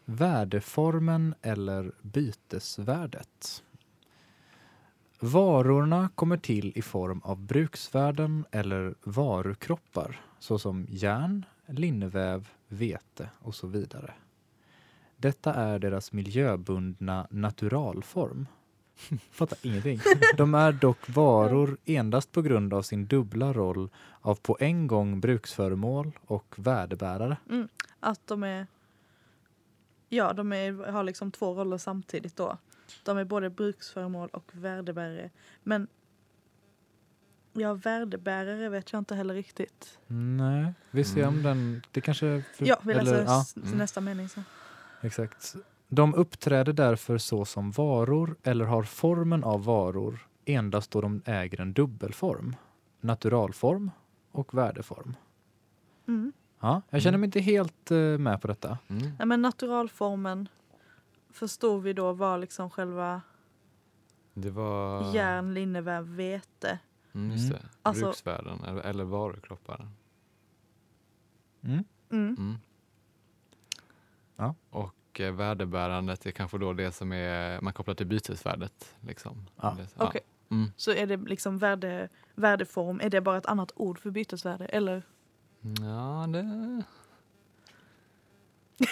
Värdeformen 0.04 1.34
eller 1.42 1.92
bytesvärdet. 2.02 3.62
Varorna 5.20 6.08
kommer 6.14 6.36
till 6.36 6.72
i 6.76 6.82
form 6.82 7.20
av 7.24 7.40
bruksvärden 7.40 8.44
eller 8.50 8.94
varukroppar 9.02 10.20
såsom 10.38 10.86
järn, 10.90 11.44
linneväv, 11.66 12.48
vete 12.68 13.30
och 13.38 13.54
så 13.54 13.66
vidare. 13.66 14.14
Detta 15.16 15.54
är 15.54 15.78
deras 15.78 16.12
miljöbundna 16.12 17.26
naturalform. 17.30 18.46
Fattar 19.30 19.58
ingenting. 19.62 20.00
De 20.36 20.54
är 20.54 20.72
dock 20.72 21.08
varor 21.08 21.76
endast 21.84 22.32
på 22.32 22.42
grund 22.42 22.74
av 22.74 22.82
sin 22.82 23.06
dubbla 23.06 23.52
roll 23.52 23.88
av 24.20 24.34
på 24.34 24.56
en 24.60 24.86
gång 24.86 25.20
bruksföremål 25.20 26.12
och 26.26 26.54
värdebärare. 26.56 27.36
Att 28.00 28.26
de 28.26 28.42
är... 28.42 28.66
Ja, 30.08 30.32
de 30.32 30.52
är, 30.52 30.72
har 30.92 31.04
liksom 31.04 31.32
två 31.32 31.54
roller 31.54 31.78
samtidigt 31.78 32.36
då. 32.36 32.58
De 33.04 33.18
är 33.18 33.24
både 33.24 33.50
bruksföremål 33.50 34.28
och 34.32 34.50
värdebärare. 34.52 35.30
Men 35.62 35.88
ja, 37.52 37.74
värdebärare 37.74 38.68
vet 38.68 38.92
jag 38.92 38.98
inte 39.00 39.14
heller 39.14 39.34
riktigt. 39.34 39.98
Nej, 40.06 40.72
vi 40.90 41.04
ser 41.04 41.26
om 41.26 41.34
Mm. 41.34 41.42
den... 41.42 41.82
Det 41.90 42.00
kanske... 42.00 42.42
För, 42.54 42.66
Ja, 42.66 42.78
vi 42.82 42.94
läser 42.94 43.14
eller- 43.14 43.24
ja, 43.24 43.44
Mm. 43.56 43.78
nästa 43.78 44.00
mening 44.00 44.28
sen. 44.28 44.44
exakt. 45.02 45.56
De 45.88 46.14
uppträder 46.14 46.72
därför 46.72 47.18
så 47.18 47.44
som 47.44 47.70
varor 47.70 48.36
eller 48.42 48.64
har 48.64 48.82
formen 48.82 49.44
av 49.44 49.64
varor 49.64 50.26
endast 50.44 50.90
då 50.90 51.00
de 51.00 51.22
äger 51.24 51.60
en 51.60 51.72
dubbelform. 51.72 52.56
Naturalform 53.00 53.90
och 54.32 54.54
värdeform. 54.54 55.16
Mm. 56.08 56.32
Ja, 56.60 56.82
jag 56.90 57.02
känner 57.02 57.10
Mm. 57.14 57.20
mig 57.20 57.26
inte 57.28 57.40
helt 57.40 57.90
eh, 57.90 57.96
med 57.98 58.40
på 58.40 58.48
detta. 58.48 58.78
Mm. 58.88 59.02
Nej, 59.18 59.26
men 59.26 59.42
naturalformen 59.42 60.48
förstod 61.30 61.82
vi 61.82 61.92
då 61.92 62.12
var 62.12 62.38
liksom 62.38 62.70
själva 62.70 63.22
Det 64.34 64.50
var... 64.50 65.14
järn, 65.14 65.54
linneväv, 65.54 66.04
vete. 66.16 66.78
Mm, 67.12 67.30
just 67.30 67.50
Mm. 67.50 67.58
det. 67.62 67.68
Alltså- 67.82 68.04
Bruksvärden 68.04 68.64
eller, 68.64 68.82
eller 68.82 69.04
varukroppar. 69.04 69.88
Mm. 71.62 71.84
Mm. 72.10 72.36
Mm. 72.38 72.54
Ja. 74.36 74.54
Och 74.70 74.94
eh, 75.20 75.32
värdebärandet 75.32 76.26
är 76.26 76.30
kanske 76.30 76.58
då 76.58 76.72
det 76.72 76.92
som 76.92 77.12
är, 77.12 77.60
man 77.60 77.72
kopplar 77.72 77.94
till 77.94 78.06
bytesvärdet. 78.06 78.94
Liksom. 79.00 79.46
Ja. 79.62 79.72
Eller- 79.72 79.86
Okej. 79.96 80.20
Mm. 80.50 80.70
Så 80.76 80.90
är 80.92 81.06
det 81.06 81.16
liksom 81.16 81.58
värde, 81.58 82.08
värdeform, 82.34 83.00
är 83.02 83.10
det 83.10 83.20
bara 83.20 83.38
ett 83.38 83.46
annat 83.46 83.72
ord 83.74 83.98
för 83.98 84.10
bytesvärde? 84.10 84.64
Eller? 84.66 85.02
Ja, 85.80 86.26
det... 86.32 86.82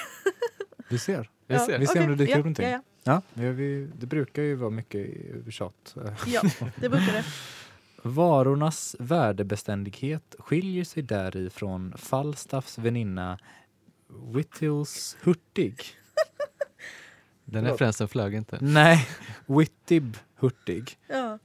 Vi 0.89 0.99
ser. 0.99 1.31
Vi 1.47 1.55
Ja, 1.55 1.61
ser. 1.67 1.79
Vi 1.79 1.87
ser 1.87 1.99
om 1.99 2.05
okej. 2.05 2.17
det 2.17 2.25
dyker 2.25 2.33
ja, 2.33 2.39
upp 2.39 2.45
någonting. 2.45 2.69
Ja, 2.69 2.81
Ja, 3.07 3.23
vi, 3.35 3.51
vi, 3.53 3.91
det 3.99 4.07
brukar 4.07 4.43
ju 4.43 4.55
vara 4.55 4.71
mycket 4.71 5.11
tjat. 5.55 5.95
ja. 5.97 6.03
ja, 6.27 6.43
det 6.77 6.89
brukar 6.89 7.13
det. 7.13 7.25
Varornas 8.03 8.97
värdebeständighet 8.99 10.35
skiljer 10.39 10.85
sig 10.85 11.03
däri 11.03 11.51
från 11.51 11.93
Falstaffs 11.97 12.79
väninna 12.79 13.39
Whittles 14.35 15.17
Hurtig. 15.23 15.81
Den 17.45 17.65
referensen 17.65 18.09
flög 18.09 18.35
inte. 18.35 18.59
Nej, 18.61 19.09
Wittib 19.47 20.17
Hurtig. 20.37 20.99
Ja. 21.09 21.39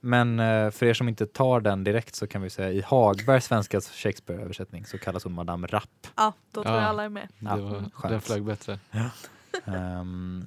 Men 0.00 0.40
eh, 0.40 0.70
för 0.70 0.86
er 0.86 0.94
som 0.94 1.08
inte 1.08 1.26
tar 1.26 1.60
den 1.60 1.84
direkt 1.84 2.14
så 2.14 2.26
kan 2.26 2.42
vi 2.42 2.50
säga 2.50 2.72
i 2.72 2.80
Hagbergs 2.80 3.44
svenska 3.44 3.80
Shakespeare-översättning 3.80 4.84
så 4.86 4.98
kallas 4.98 5.24
hon 5.24 5.32
Madame 5.32 5.66
Rapp. 5.66 6.06
ja, 6.16 6.32
då 6.52 6.62
tror 6.62 6.74
Ja. 6.74 6.80
jag 6.80 6.88
alla 6.90 7.04
är 7.04 7.08
med. 7.08 7.28
Ja, 7.38 7.56
Det 7.56 7.62
var, 7.62 7.70
skönt. 7.94 8.12
den 8.12 8.20
flög 8.20 8.44
bättre. 8.44 8.78
Ehm, 9.64 10.44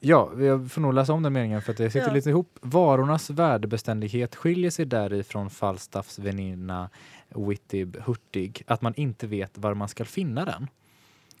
ja, 0.00 0.30
jag 0.40 0.70
får 0.72 0.80
nog 0.80 0.94
läsa 0.94 1.12
om 1.12 1.22
den 1.22 1.32
meningen 1.32 1.62
för 1.62 1.72
att 1.72 1.78
det 1.78 1.90
sitter 1.90 2.06
Ja. 2.08 2.12
lite 2.14 2.30
ihop. 2.30 2.58
Varornas 2.62 3.30
värdebeständighet 3.30 4.36
skiljer 4.36 4.70
sig 4.70 4.84
däri 4.84 5.22
från 5.22 5.50
Falstaffs 5.50 6.18
väninna 6.18 6.90
Wittib 7.28 7.96
Hurtig 8.04 8.62
att 8.66 8.82
man 8.82 8.94
inte 8.94 9.26
vet 9.26 9.58
var 9.58 9.74
man 9.74 9.88
ska 9.88 10.04
finna 10.04 10.44
den. 10.44 10.68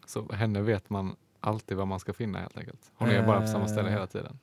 Så 0.06 0.32
henne 0.32 0.60
vet 0.60 0.90
man 0.90 1.16
alltid 1.40 1.76
vad 1.76 1.86
man 1.88 2.00
ska 2.00 2.12
finna 2.12 2.38
helt 2.38 2.58
enkelt. 2.58 2.90
Hon 2.94 3.08
är 3.08 3.26
bara 3.26 3.40
på 3.40 3.46
samma 3.46 3.68
ställe 3.68 3.88
Eh. 3.88 3.92
hela 3.94 4.06
tiden. 4.06 4.38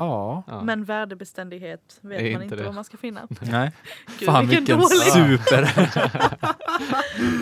Ja, 0.00 0.42
Ja. 0.46 0.62
Men 0.62 0.84
värdebeständighet 0.84 1.98
vet 2.00 2.32
man 2.32 2.42
inte 2.42 2.56
det. 2.56 2.64
vad 2.64 2.74
man 2.74 2.84
ska 2.84 2.96
finna. 2.96 3.28
nej. 3.40 3.72
Gud, 4.18 4.26
Fan 4.28 4.46
vilken 4.46 4.78
vilken 4.78 4.98
super! 5.12 5.88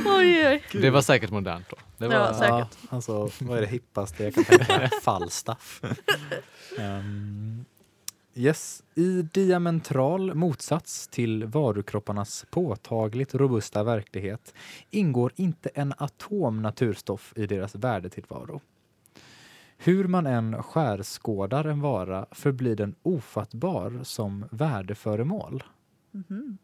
Oj, 0.19 0.49
oj. 0.49 0.63
Det 0.73 0.91
var 0.91 1.01
säkert 1.03 1.31
modernt 1.31 1.69
då. 1.71 1.77
Det 1.99 2.09
var, 2.09 2.15
Ja, 2.15 2.35
säkert. 2.35 2.49
Ja, 2.51 2.89
alltså, 2.97 3.29
vad 3.41 3.57
är 3.57 3.61
det 3.61 3.67
hippaste 3.67 4.25
jag 4.25 4.35
kan 4.35 4.45
tänka 4.45 4.79
mig? 4.79 4.91
Falstaff. 5.03 5.83
Ehm, 6.79 7.65
yes. 8.35 8.83
I 8.95 9.23
diametral 9.23 10.35
motsats 10.35 11.09
till 11.09 11.45
varukropparnas 11.45 12.47
påtagligt 12.51 13.35
robusta 13.35 13.83
verklighet 13.85 14.55
ingår 14.91 15.33
inte 15.37 15.69
en 15.75 15.95
atom 15.99 16.63
naturstoff 16.63 17.33
i 17.37 17.47
deras 17.47 17.75
värdetillvaro. 17.75 18.61
Hur 19.79 20.09
man 20.09 20.27
än 20.27 20.63
skärskådar 20.63 21.65
en 21.65 21.81
vara 21.81 22.27
förblir 22.31 22.77
den 22.77 22.95
ofattbar 23.03 24.01
som 24.03 24.45
värdeföremål. 24.51 25.63
Mhm. 26.11 26.59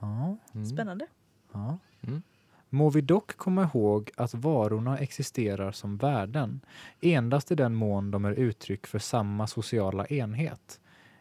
Ja, 0.00 0.36
Mm. 0.54 0.66
Spännande. 0.66 1.06
ja. 1.52 1.78
Mm. 2.00 2.22
Må 2.70 2.90
vi 2.90 3.00
dock 3.00 3.36
komma 3.36 3.62
ihåg 3.62 4.10
att 4.16 4.34
varorna 4.34 4.98
existerar 4.98 5.72
som 5.72 5.96
värden 5.96 6.60
endast 7.00 7.50
i 7.50 7.54
den 7.54 7.74
mån 7.74 8.10
de 8.10 8.24
är 8.24 8.32
uttryck 8.32 8.86
för 8.86 8.98
samma 8.98 9.46
sociala 9.46 10.06
enhet, 10.06 10.80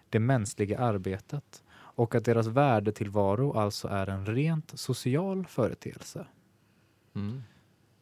det 0.09 0.19
mänskliga 0.19 0.79
arbetet, 0.79 1.63
och 1.69 2.15
att 2.15 2.25
deras 2.25 2.47
värdetillvaro 2.47 3.53
alltså 3.53 3.87
är 3.87 4.07
en 4.07 4.25
rent 4.25 4.79
social 4.79 5.45
företeelse. 5.47 6.27
Mm. 7.15 7.43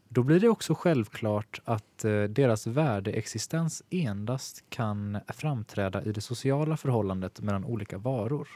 Då 0.10 0.24
blir 0.24 0.40
det 0.40 0.50
också 0.50 0.76
självklart 0.76 1.62
att 1.66 2.06
eh, 2.06 2.24
deras 2.24 2.68
värdeexistens 2.68 3.84
endast 3.90 4.64
kan 4.70 5.20
framträda 5.28 6.04
i 6.04 6.12
det 6.12 6.22
sociala 6.22 6.78
förhållandet 6.78 7.42
mellan 7.42 7.66
olika 7.66 7.98
varor. 7.98 8.48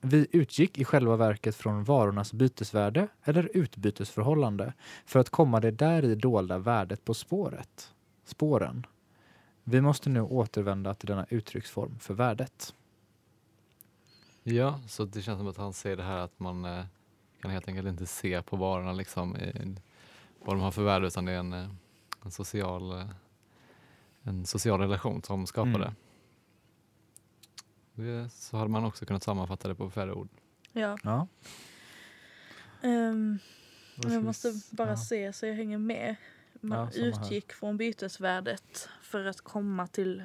Vi 0.00 0.26
utgick 0.30 0.78
i 0.78 0.84
själva 0.84 1.16
verket 1.16 1.56
från 1.56 1.84
varornas 1.84 2.32
bytesvärde 2.32 3.08
eller 3.24 3.50
utbytesförhållande 3.54 4.72
för 5.06 5.20
att 5.20 5.30
komma 5.30 5.60
det 5.60 5.70
där 5.70 6.04
i 6.04 6.14
dolda 6.14 6.58
värdet 6.58 7.04
på 7.04 7.14
spåret. 7.14 7.92
Spåren. 8.24 8.86
Vi 9.64 9.80
måste 9.80 10.08
nu 10.08 10.20
återvända 10.20 10.94
till 10.94 11.06
denna 11.06 11.26
uttrycksform 11.28 11.98
för 11.98 12.14
värdet. 12.14 12.74
Ja, 14.42 14.80
så 14.88 15.04
det 15.04 15.22
känns 15.22 15.38
som 15.38 15.48
att 15.48 15.56
han 15.56 15.72
säger 15.72 15.96
det 15.96 16.02
här 16.02 16.18
att 16.18 16.40
man 16.40 16.64
eh, 16.64 16.84
kan 17.40 17.50
helt 17.50 17.68
enkelt 17.68 17.88
inte 17.88 18.06
se 18.06 18.42
på 18.42 18.56
varorna 18.56 18.92
liksom 18.92 19.36
i, 19.36 19.76
vad 20.44 20.56
de 20.56 20.60
har 20.60 20.70
för 20.70 20.82
värde 20.82 21.06
utan 21.06 21.24
det 21.24 21.32
är 21.32 21.38
en, 21.38 21.52
eh, 21.52 21.68
en, 22.24 22.30
social, 22.30 22.92
eh, 23.00 23.06
en 24.22 24.46
social 24.46 24.80
relation 24.80 25.22
som 25.22 25.46
skapar 25.46 25.68
Mm. 25.68 25.80
det. 25.80 25.94
det. 28.02 28.28
Så 28.30 28.56
hade 28.56 28.70
man 28.70 28.84
också 28.84 29.06
kunnat 29.06 29.22
sammanfatta 29.22 29.68
det 29.68 29.74
på 29.74 29.90
färre 29.90 30.12
ord. 30.12 30.28
Ja. 30.72 30.98
Ja. 31.02 31.26
Ska 33.98 34.12
jag 34.12 34.24
måste 34.24 34.52
bara 34.70 34.88
ja. 34.90 34.96
se 34.96 35.32
så 35.32 35.46
jag 35.46 35.54
hänger 35.54 35.78
med. 35.78 36.16
Man 36.60 36.78
Ja, 36.78 36.90
samma 36.90 37.04
här. 37.04 37.22
utgick 37.24 37.52
från 37.52 37.76
bytesvärdet 37.76 38.88
för 39.02 39.24
att 39.24 39.40
komma 39.40 39.86
till 39.86 40.24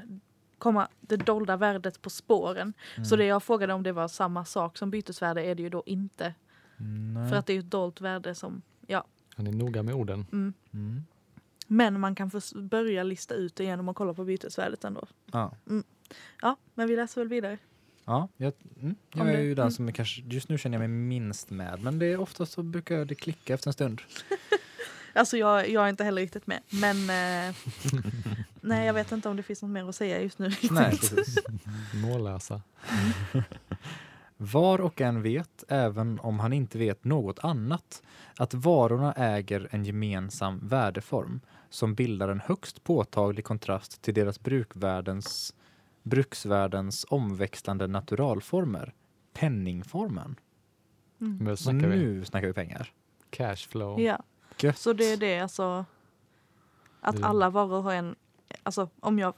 komma 0.57 0.87
det 1.01 1.15
dolda 1.17 1.57
värdet 1.57 2.01
på 2.01 2.09
spåren. 2.09 2.73
Så 2.95 3.15
Mm. 3.15 3.19
det 3.19 3.25
jag 3.25 3.43
frågade 3.43 3.73
om 3.73 3.83
det 3.83 3.91
var 3.91 4.07
samma 4.07 4.45
sak 4.45 4.77
som 4.77 4.91
bytesvärde 4.91 5.43
är 5.43 5.55
det 5.55 5.63
ju 5.63 5.69
då 5.69 5.83
inte. 5.85 6.33
Nej. 6.77 7.29
För 7.29 7.35
att 7.35 7.45
det 7.45 7.53
är 7.53 7.55
ju 7.55 7.59
ett 7.59 7.71
dolt 7.71 8.01
värde 8.01 8.35
som, 8.35 8.61
ja. 8.87 9.03
Han 9.37 9.47
är 9.47 9.51
noga 9.51 9.83
med 9.83 9.95
orden. 9.95 10.25
Mm. 10.31 10.53
Mm. 10.73 11.03
Men 11.67 11.99
man 11.99 12.15
kan 12.15 12.31
börja 12.55 13.03
lista 13.03 13.35
ut 13.35 13.55
det 13.55 13.63
genom 13.63 13.89
att 13.89 13.95
kolla 13.95 14.13
på 14.13 14.23
bytesvärdet 14.23 14.83
ändå. 14.83 15.07
Ja. 15.31 15.51
Ja, 16.41 16.57
men 16.73 16.87
vi 16.87 16.95
läser 16.95 17.21
väl 17.21 17.27
vidare. 17.27 17.57
Ja, 18.05 18.27
jag, 18.37 18.53
mm, 18.81 18.95
jag 19.13 19.29
är 19.29 19.41
ju 19.41 19.55
den 19.55 19.63
mm. 19.63 19.71
som 19.71 19.87
är 19.87 19.91
kanske, 19.91 20.21
just 20.21 20.49
nu 20.49 20.57
känner 20.57 20.75
jag 20.75 20.89
mig 20.89 20.97
minst 20.97 21.49
med, 21.49 21.83
men 21.83 21.99
det 21.99 22.05
är 22.05 22.19
oftast 22.19 22.51
så 22.51 22.63
brukar 22.63 23.05
det 23.05 23.15
klicka 23.15 23.53
efter 23.53 23.69
en 23.69 23.73
stund. 23.73 24.01
Alltså 25.13 25.37
jag, 25.37 25.69
jag 25.69 25.85
är 25.85 25.89
inte 25.89 26.03
heller 26.03 26.21
riktigt 26.21 26.47
med. 26.47 26.59
Men 26.69 26.97
eh, 26.97 27.55
nej, 28.61 28.85
jag 28.85 28.93
vet 28.93 29.11
inte 29.11 29.29
om 29.29 29.37
det 29.37 29.43
finns 29.43 29.61
något 29.61 29.71
mer 29.71 29.89
att 29.89 29.95
säga 29.95 30.21
just 30.21 30.39
nu. 30.39 30.49
riktigt. 30.49 30.71
Nej, 30.71 30.89
precis. 30.91 31.37
Mållösa. 31.93 32.61
Var 34.37 34.81
och 34.81 35.01
en 35.01 35.21
vet, 35.21 35.63
även 35.67 36.19
om 36.19 36.39
han 36.39 36.53
inte 36.53 36.77
vet 36.77 37.03
något 37.03 37.39
annat, 37.39 38.03
att 38.37 38.53
varorna 38.53 39.13
äger 39.13 39.67
en 39.71 39.83
gemensam 39.85 40.59
värdeform 40.67 41.39
som 41.69 41.95
bildar 41.95 42.29
en 42.29 42.39
högst 42.39 42.83
påtaglig 42.83 43.45
kontrast 43.45 44.01
till 44.01 44.13
deras 44.13 44.39
brukvärdens, 44.39 45.53
bruksvärdens 46.03 47.05
omväxlande 47.09 47.87
naturalformer, 47.87 48.93
penningformen. 49.33 50.35
Mm. 51.21 51.37
Men 51.37 51.57
Så 51.57 51.63
snackar 51.63 51.87
vi 51.87 51.95
nu 51.95 52.25
snackar 52.25 52.47
vi 52.47 52.53
pengar. 52.53 52.93
cashflow. 53.29 53.99
Ja, 54.01 54.23
Gött. 54.59 54.77
så 54.77 54.93
det 54.93 55.13
är 55.13 55.17
det 55.17 55.39
alltså. 55.39 55.85
Att 57.01 57.23
alla 57.23 57.49
varor 57.49 57.81
har 57.81 57.93
en, 57.93 58.15
alltså 58.63 58.89
om 58.99 59.19
jag 59.19 59.33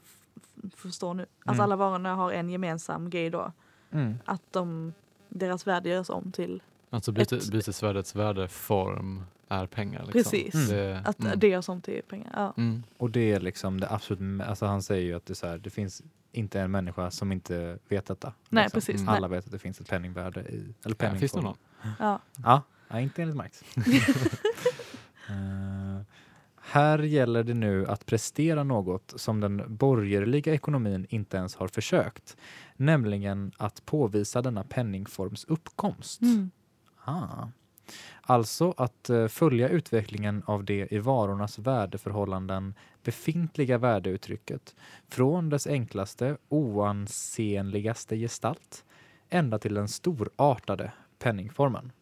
förstår 0.76 1.14
nu, 1.14 1.22
att 1.44 1.54
Mm. 1.54 1.60
alla 1.60 1.76
varorna 1.76 2.14
har 2.14 2.32
en 2.32 2.50
gemensam 2.50 3.10
grej 3.10 3.30
då. 3.30 3.52
Mm. 3.92 4.18
Att 4.24 4.42
de, 4.50 4.92
deras 5.28 5.66
värde 5.66 5.88
görs 5.88 6.10
om 6.10 6.32
till, 6.32 6.62
Alltså 6.90 7.12
byte, 7.12 7.36
Ett- 7.36 7.50
bytesvärdets 7.50 8.14
värdeform 8.16 9.24
är 9.48 9.66
pengar. 9.66 10.00
Liksom. 10.00 10.12
Precis. 10.12 10.54
Mm. 10.54 10.68
Det, 10.68 11.02
att 11.04 11.20
mm. 11.20 11.38
det 11.38 11.48
görs 11.48 11.68
om 11.68 11.80
till 11.80 12.02
pengar. 12.08 12.30
Ja. 12.34 12.54
Mm. 12.56 12.82
Och 12.96 13.10
det 13.10 13.32
är 13.32 13.40
liksom 13.40 13.80
det 13.80 13.90
absolut, 13.90 14.42
alltså 14.42 14.66
han 14.66 14.82
säger 14.82 15.04
ju 15.04 15.14
att 15.14 15.26
det, 15.26 15.32
är 15.32 15.34
så 15.34 15.46
här, 15.46 15.58
det 15.58 15.70
finns 15.70 16.02
inte 16.32 16.60
en 16.60 16.70
människa 16.70 17.10
som 17.10 17.32
inte 17.32 17.78
vet 17.88 18.06
detta. 18.06 18.32
Nej, 18.48 18.64
liksom. 18.64 18.76
precis. 18.76 18.94
Mm. 18.94 19.06
Nej. 19.06 19.16
Alla 19.16 19.28
vet 19.28 19.44
att 19.44 19.52
det 19.52 19.58
finns 19.58 19.80
ett 19.80 19.88
penningvärde 19.88 20.40
i, 20.40 20.44
eller 20.44 20.56
Ja, 20.64 20.70
finns 20.70 20.92
det 20.92 20.94
penningform. 20.96 21.44
någon? 21.44 21.56
Ja. 21.98 22.20
Ja, 22.44 22.62
ja, 22.88 23.00
inte 23.00 23.22
enligt 23.22 23.36
Marx. 23.36 23.64
Här 26.70 26.98
gäller 26.98 27.44
det 27.44 27.54
nu 27.54 27.86
att 27.86 28.06
prestera 28.06 28.64
något 28.64 29.12
som 29.16 29.40
den 29.40 29.76
borgerliga 29.76 30.54
ekonomin 30.54 31.06
inte 31.08 31.36
ens 31.36 31.56
har 31.56 31.68
försökt, 31.68 32.36
nämligen 32.76 33.52
att 33.56 33.86
påvisa 33.86 34.42
denna 34.42 34.64
penningforms 34.64 35.44
uppkomst. 35.44 36.22
Mm. 36.22 36.50
Ah. 37.04 37.48
Alltså 38.22 38.74
att 38.76 39.10
eh, 39.10 39.26
följa 39.26 39.68
utvecklingen 39.68 40.42
av 40.46 40.64
det 40.64 40.92
i 40.92 40.98
varornas 40.98 41.58
värdeförhållanden 41.58 42.74
befintliga 43.02 43.78
värdeuttrycket 43.78 44.74
från 45.08 45.48
dess 45.48 45.66
enklaste, 45.66 46.36
oansenligaste 46.48 48.16
gestalt 48.16 48.84
ända 49.28 49.58
till 49.58 49.74
den 49.74 49.88
storartade 49.88 50.92
penningformen. 51.18 51.92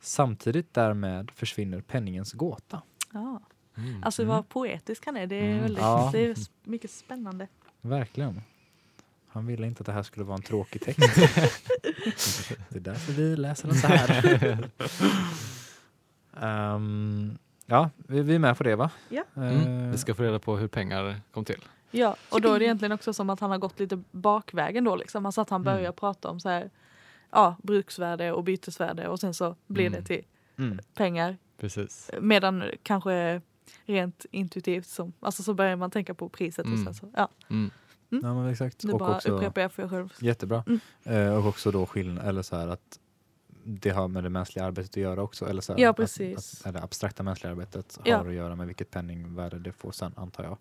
Samtidigt 0.00 0.74
därmed 0.74 1.30
försvinner 1.30 1.80
penningens 1.80 2.32
gåta. 2.32 2.82
Ja. 3.12 3.40
Mm. 3.76 4.02
Alltså 4.04 4.22
Mm. 4.22 4.34
vad 4.34 4.48
poetisk 4.48 5.06
han 5.06 5.16
är. 5.16 5.26
Det 5.26 5.36
är, 5.36 5.42
Mm. 5.50 5.62
väldigt, 5.62 5.82
Ja. 5.82 6.10
det 6.12 6.26
är 6.26 6.36
mycket 6.64 6.90
spännande. 6.90 7.48
Verkligen. 7.80 8.40
Han 9.28 9.46
ville 9.46 9.66
inte 9.66 9.80
att 9.80 9.86
det 9.86 9.92
här 9.92 10.02
skulle 10.02 10.24
vara 10.24 10.36
en 10.36 10.42
tråkig 10.42 10.82
text. 10.82 11.00
det 12.68 12.76
är 12.76 12.80
därför 12.80 13.12
vi 13.12 13.36
läser 13.36 13.68
den 13.68 13.76
så 13.76 13.86
här. 13.86 14.68
Ehm, 16.40 17.38
ja, 17.66 17.90
vi, 17.96 18.22
vi 18.22 18.34
är 18.34 18.38
med 18.38 18.56
på 18.58 18.62
det 18.64 18.76
va? 18.76 18.90
Ja. 19.08 19.24
Mm. 19.36 19.84
Eh, 19.84 19.90
Vi 19.90 19.98
ska 19.98 20.14
få 20.14 20.22
reda 20.22 20.38
på 20.38 20.56
hur 20.56 20.68
pengar 20.68 21.20
kom 21.32 21.44
till. 21.44 21.64
Ja, 21.90 22.16
och 22.30 22.40
då 22.40 22.52
är 22.52 22.58
det 22.58 22.64
egentligen 22.64 22.92
också 22.92 23.12
som 23.12 23.30
att 23.30 23.40
han 23.40 23.50
har 23.50 23.58
gått 23.58 23.80
lite 23.80 24.02
bakvägen 24.10 24.84
då 24.84 24.96
liksom. 24.96 25.26
Alltså 25.26 25.40
att 25.40 25.50
han 25.50 25.62
börjar 25.62 25.78
Mm. 25.80 25.92
prata 25.92 26.28
om 26.30 26.40
så 26.40 26.48
här, 26.48 26.70
ja, 27.30 27.56
bruksvärde 27.62 28.32
och 28.32 28.44
bytesvärde 28.44 29.08
och 29.08 29.20
sen 29.20 29.34
så 29.34 29.56
blir 29.66 29.86
Mm. 29.86 30.00
det 30.00 30.06
till 30.06 30.24
mm. 30.58 30.78
pengar. 30.94 31.36
Precis. 31.58 32.10
Medan 32.20 32.64
kanske 32.82 33.40
rent 33.86 34.26
intuitivt 34.30 34.86
som, 34.86 35.12
alltså 35.20 35.42
så 35.42 35.54
börjar 35.54 35.76
man 35.76 35.90
tänka 35.90 36.14
på 36.14 36.28
priset 36.28 36.66
och 36.66 36.72
Mm. 36.72 36.84
sen 36.84 36.94
så, 36.94 37.10
ja, 37.16 37.28
Mm. 37.50 37.70
Ja 38.08 38.34
men 38.34 38.48
exakt. 38.48 38.84
nu 38.84 38.92
Och 38.92 38.98
bara 38.98 39.16
också, 39.16 39.28
upprepar 39.32 39.60
jag 39.62 39.72
för 39.72 39.82
jag 39.82 39.90
själv. 39.90 40.08
jättebra. 40.20 40.64
Mm. 40.66 40.80
Eh, 41.28 41.34
och 41.36 41.46
också 41.46 41.70
då 41.70 41.86
skillnad, 41.86 42.26
eller 42.28 42.42
så 42.42 42.56
här 42.56 42.68
att 42.68 42.98
det 43.64 43.90
har 43.90 44.08
med 44.08 44.22
det 44.24 44.30
mänskliga 44.30 44.64
arbetet 44.64 44.90
att 44.90 44.96
göra 44.96 45.22
också. 45.22 45.46
Eller 45.48 45.60
så 45.62 45.72
här, 45.72 45.80
Ja, 45.80 45.90
att- 45.90 45.96
precis. 45.96 46.60
Att, 46.60 46.66
att 46.66 46.74
det 46.74 46.82
abstrakta 46.82 47.22
mänskliga 47.22 47.50
arbetet 47.52 47.98
Ja. 48.04 48.16
har 48.18 48.26
att 48.26 48.34
göra 48.34 48.56
med 48.56 48.66
vilket 48.66 48.90
penningvärde 48.90 49.58
det 49.58 49.72
får 49.72 49.92
sen 49.92 50.12
antar 50.16 50.44
jag. 50.44 50.58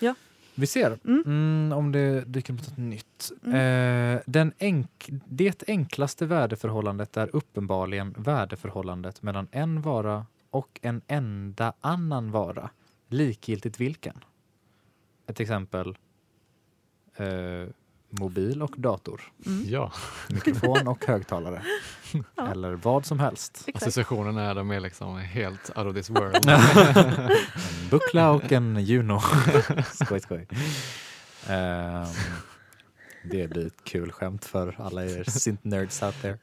Ja, 0.00 0.14
Vi 0.54 0.66
ser 0.66 0.98
Mm. 1.04 1.22
mm, 1.26 1.78
om 1.78 1.92
det 1.92 2.20
dyker 2.20 2.52
upp 2.54 2.60
något 2.60 2.76
nytt. 2.78 3.32
Mm. 3.44 4.16
Eh, 4.16 4.20
den 4.26 4.52
enk 4.58 5.08
det 5.26 5.64
enklaste 5.68 6.26
värdeförhållandet 6.26 7.16
är 7.16 7.36
uppenbarligen 7.36 8.14
värdeförhållandet 8.18 9.22
mellan 9.22 9.48
en 9.50 9.82
vara 9.82 10.26
och 10.52 10.78
en 10.82 11.02
enda 11.06 11.72
annan 11.80 12.30
vara, 12.30 12.70
likgiltigt 13.08 13.80
vilken. 13.80 14.24
Ett 15.26 15.40
exempel 15.40 15.98
eh, 17.16 17.68
mobil 18.10 18.62
och 18.62 18.74
dator, 18.76 19.32
mm. 19.46 19.64
Ja, 19.68 19.92
mikrofon 20.28 20.88
och 20.88 21.04
högtalare. 21.06 21.62
Ja. 22.36 22.50
Eller 22.50 22.72
vad 22.72 23.06
som 23.06 23.20
helst. 23.20 23.64
exakt. 23.66 23.82
associationen 23.82 24.36
är 24.36 24.54
de 24.54 24.70
är 24.70 24.80
liksom 24.80 25.16
helt 25.18 25.70
out 25.76 25.86
of 25.86 25.94
this 25.94 26.10
world. 26.10 26.48
En 27.82 27.88
buckla 27.90 28.30
och 28.30 28.52
en 28.52 28.84
Juno. 28.84 29.20
skoj, 30.04 30.20
skoj. 30.20 30.48
Ehm, 31.48 32.06
det 33.24 33.48
blir 33.48 33.66
ett 33.66 33.84
kul 33.84 34.12
skämt 34.12 34.44
för 34.44 34.76
alla 34.78 35.04
er 35.04 35.24
synt-nerds 35.30 36.02
out 36.02 36.22
there. 36.22 36.38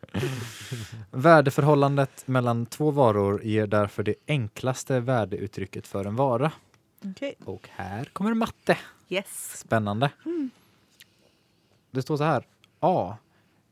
Värdeförhållandet 1.11 2.27
mellan 2.27 2.65
två 2.65 2.91
varor 2.91 3.43
ger 3.43 3.67
därför 3.67 4.03
det 4.03 4.15
enklaste 4.27 4.99
värdeuttrycket 4.99 5.87
för 5.87 6.05
en 6.05 6.15
vara. 6.15 6.51
Okej. 7.05 7.35
Och 7.45 7.69
här 7.71 8.05
kommer 8.05 8.33
matte. 8.33 8.77
Yes. 9.09 9.57
Spännande. 9.59 10.11
Mm. 10.25 10.49
Det 11.91 12.01
står 12.01 12.17
så 12.17 12.23
här. 12.23 12.47
A. 12.79 13.17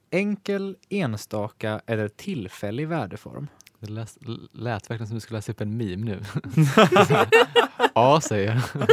Enkel, 0.10 0.78
enstaka 0.90 1.82
eller 1.86 2.08
tillfällig 2.08 2.88
värdeform. 2.88 3.48
Det 3.80 3.90
läs, 3.90 4.18
lät 4.52 4.90
verkligen 4.90 5.08
som 5.08 5.16
du 5.16 5.22
skulle 5.22 5.38
läsa 5.38 5.52
upp 5.52 5.62
en 5.62 5.78
meme 5.78 6.06
nu. 6.06 6.22
A 7.94 8.22
säger 8.22 8.64
jag. 8.76 8.88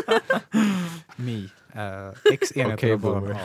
Mi. 1.17 1.51
Uh, 1.77 2.33
X 2.33 2.57
enheter 2.57 2.93
av 2.93 2.99
boomer. 2.99 3.37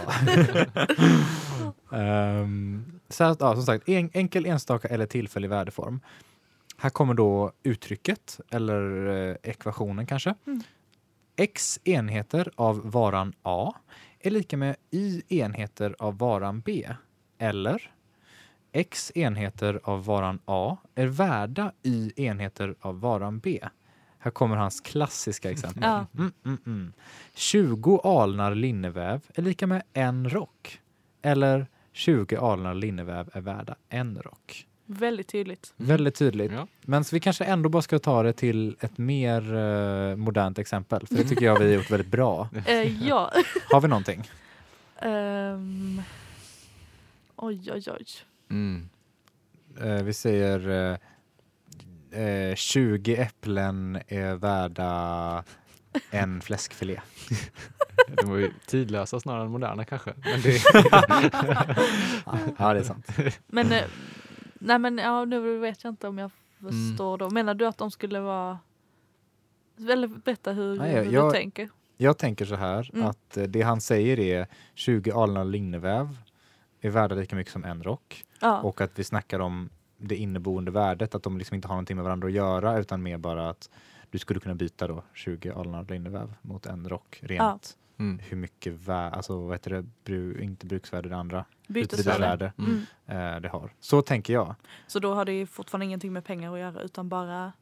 Ehm, 1.92 3.00
så 3.10 3.24
här, 3.24 3.36
ja, 3.40 3.56
som 3.56 3.64
sagt, 3.64 3.90
en, 3.90 4.10
enkel, 4.14 4.46
enstaka 4.46 4.88
eller 4.88 5.06
tillfällig 5.06 5.50
värdeform. 5.50 6.00
Här 6.78 6.90
kommer 6.90 7.14
då 7.14 7.52
uttrycket, 7.64 8.40
eller 8.50 9.08
eh, 9.08 9.36
ekvationen 9.44 10.06
kanske. 10.06 10.36
Mm. 10.48 10.62
X 11.36 11.80
enheter 11.84 12.52
av 12.56 12.92
varan 12.92 13.34
A 13.42 13.74
är 14.20 14.32
lika 14.32 14.58
med 14.58 14.76
Y 14.92 15.22
enheter 15.30 15.96
av 16.00 16.18
varan 16.18 16.60
B. 16.60 16.90
Eller 17.38 17.92
X 18.72 19.12
enheter 19.16 19.80
av 19.84 20.06
varan 20.06 20.40
A 20.46 20.78
är 20.96 21.08
värda 21.08 21.72
Y 21.84 22.12
enheter 22.16 22.76
av 22.82 23.00
varan 23.00 23.40
B. 23.40 23.60
Här 24.20 24.32
kommer 24.32 24.56
hans 24.56 24.82
klassiska 24.82 25.52
exempel. 25.52 25.84
Ja. 25.84 26.06
Mm, 26.18 26.32
mm, 26.46 26.58
mm. 26.66 26.94
20 27.34 28.00
alnar 28.04 28.56
linneväv 28.56 29.22
är 29.36 29.42
lika 29.42 29.68
med 29.68 29.84
en 29.94 30.30
rock. 30.30 30.82
Eller 31.22 31.68
20 31.92 32.38
alnar 32.38 32.74
linneväv 32.74 33.30
är 33.34 33.42
värda 33.42 33.76
en 33.90 34.22
rock. 34.22 34.68
Väldigt 34.86 35.28
tydligt. 35.28 35.74
Väldigt 35.78 36.16
tydligt. 36.16 36.52
Ja. 36.52 36.68
Men 36.82 37.04
så 37.04 37.16
vi 37.16 37.20
kanske 37.20 37.44
ändå 37.46 37.70
bara 37.70 37.82
ska 37.82 38.00
ta 38.00 38.24
det 38.24 38.34
till 38.34 38.76
ett 38.80 38.98
mer 38.98 39.56
eh, 39.56 40.16
modernt 40.16 40.60
exempel. 40.60 41.08
För 41.08 41.16
det 41.16 41.24
tycker 41.24 41.46
jag 41.46 41.60
vi 41.60 41.66
har 41.66 41.74
gjort 41.74 41.92
väldigt 41.92 42.12
bra. 42.12 42.50
Eh, 42.66 43.08
ja. 43.08 43.32
Har 43.72 43.82
vi 43.82 43.88
någonting? 43.88 44.24
Ehm. 45.02 46.02
oj, 47.36 47.72
oj, 47.72 47.84
oj. 47.92 48.06
Mm. 48.50 48.90
Eh, 49.82 50.04
vi 50.04 50.14
säger 50.14 50.70
eh, 52.14 52.22
eh, 52.24 52.56
20 52.56 53.16
äpplen 53.16 54.00
är 54.08 54.36
värda 54.36 55.44
en 56.12 56.42
fläskfilé. 56.42 57.02
De 58.22 58.30
var 58.30 58.38
ju 58.38 58.52
tidlösa 58.66 59.20
snarare 59.20 59.44
än 59.46 59.52
moderna 59.52 59.86
kanske. 59.86 60.14
Men 60.24 60.42
det, 60.42 60.58
Ja, 62.58 62.74
det 62.74 62.80
är 62.80 62.84
sant. 62.84 63.08
Men, 63.48 63.72
eh, 63.72 63.84
nej 64.54 64.80
men 64.80 64.98
ja, 64.98 65.26
nu 65.26 65.58
vet 65.58 65.84
jag 65.84 65.92
inte 65.92 66.08
om 66.08 66.18
jag 66.18 66.32
Mm. 66.62 66.72
förstår 66.72 67.18
då. 67.18 67.30
Menar 67.30 67.54
du 67.54 67.66
att 67.68 67.78
de 67.78 67.92
skulle 67.92 68.20
vara... 68.20 68.60
Eller 69.90 70.08
berätta 70.08 70.52
hur, 70.52 70.76
Nej, 70.78 71.06
hur 71.06 71.12
jag- 71.12 71.28
du 71.28 71.32
tänker. 71.32 71.70
Jag 71.98 72.18
tänker 72.18 72.46
så 72.46 72.56
här 72.56 72.90
Mm. 72.94 73.06
att 73.08 73.38
eh, 73.38 73.44
det 73.44 73.62
han 73.62 73.82
säger 73.82 74.20
är 74.20 74.48
20 74.76 75.12
alnar 75.12 75.46
linneväv 75.46 76.18
är 76.82 76.90
värda 76.90 77.16
lika 77.16 77.36
mycket 77.36 77.54
som 77.54 77.64
en 77.64 77.84
rock. 77.84 78.26
Ja. 78.42 78.62
Och 78.62 78.82
att 78.82 79.00
vi 79.00 79.04
snackar 79.04 79.40
om 79.40 79.70
det 79.98 80.16
inneboende 80.16 80.72
värdet, 80.72 81.16
att 81.16 81.24
de 81.24 81.38
liksom 81.38 81.56
inte 81.56 81.68
har 81.68 81.76
någonting 81.76 81.96
med 81.98 82.04
varandra 82.06 82.28
att 82.28 82.34
göra 82.34 82.80
utan 82.80 83.04
mer 83.04 83.18
bara 83.18 83.50
att 83.50 83.70
du 84.10 84.18
skulle 84.20 84.40
kunna 84.40 84.56
byta 84.56 84.88
då 84.88 85.04
20 85.14 85.52
alnad 85.52 85.90
linneväv 85.92 86.34
mot 86.42 86.66
en 86.66 86.90
rock 86.90 87.20
rent. 87.24 87.78
Mm. 88.00 88.20
Hur 88.20 88.38
mycket 88.38 88.74
vä- 88.74 89.12
alltså 89.12 89.40
vad 89.46 89.54
heter 89.56 89.72
det, 89.72 89.86
Bru- 90.06 90.42
inte 90.42 90.66
bruksvärde 90.66 91.10
det 91.10 91.16
andra, 91.16 91.46
Bytesvärde. 91.68 92.54
Mm. 92.58 92.82
Mm. 93.08 93.36
eh, 93.36 93.42
det 93.42 93.50
har. 93.50 93.74
Så 93.80 94.02
tänker 94.02 94.34
jag. 94.34 94.56
Så 94.88 95.00
då 95.00 95.14
har 95.14 95.26
det 95.26 95.46
fortfarande 95.46 95.86
ingenting 95.86 96.14
med 96.14 96.26
pengar 96.26 96.54
att 96.54 96.60
göra 96.60 96.82
utan 96.82 97.10
bara 97.10 97.54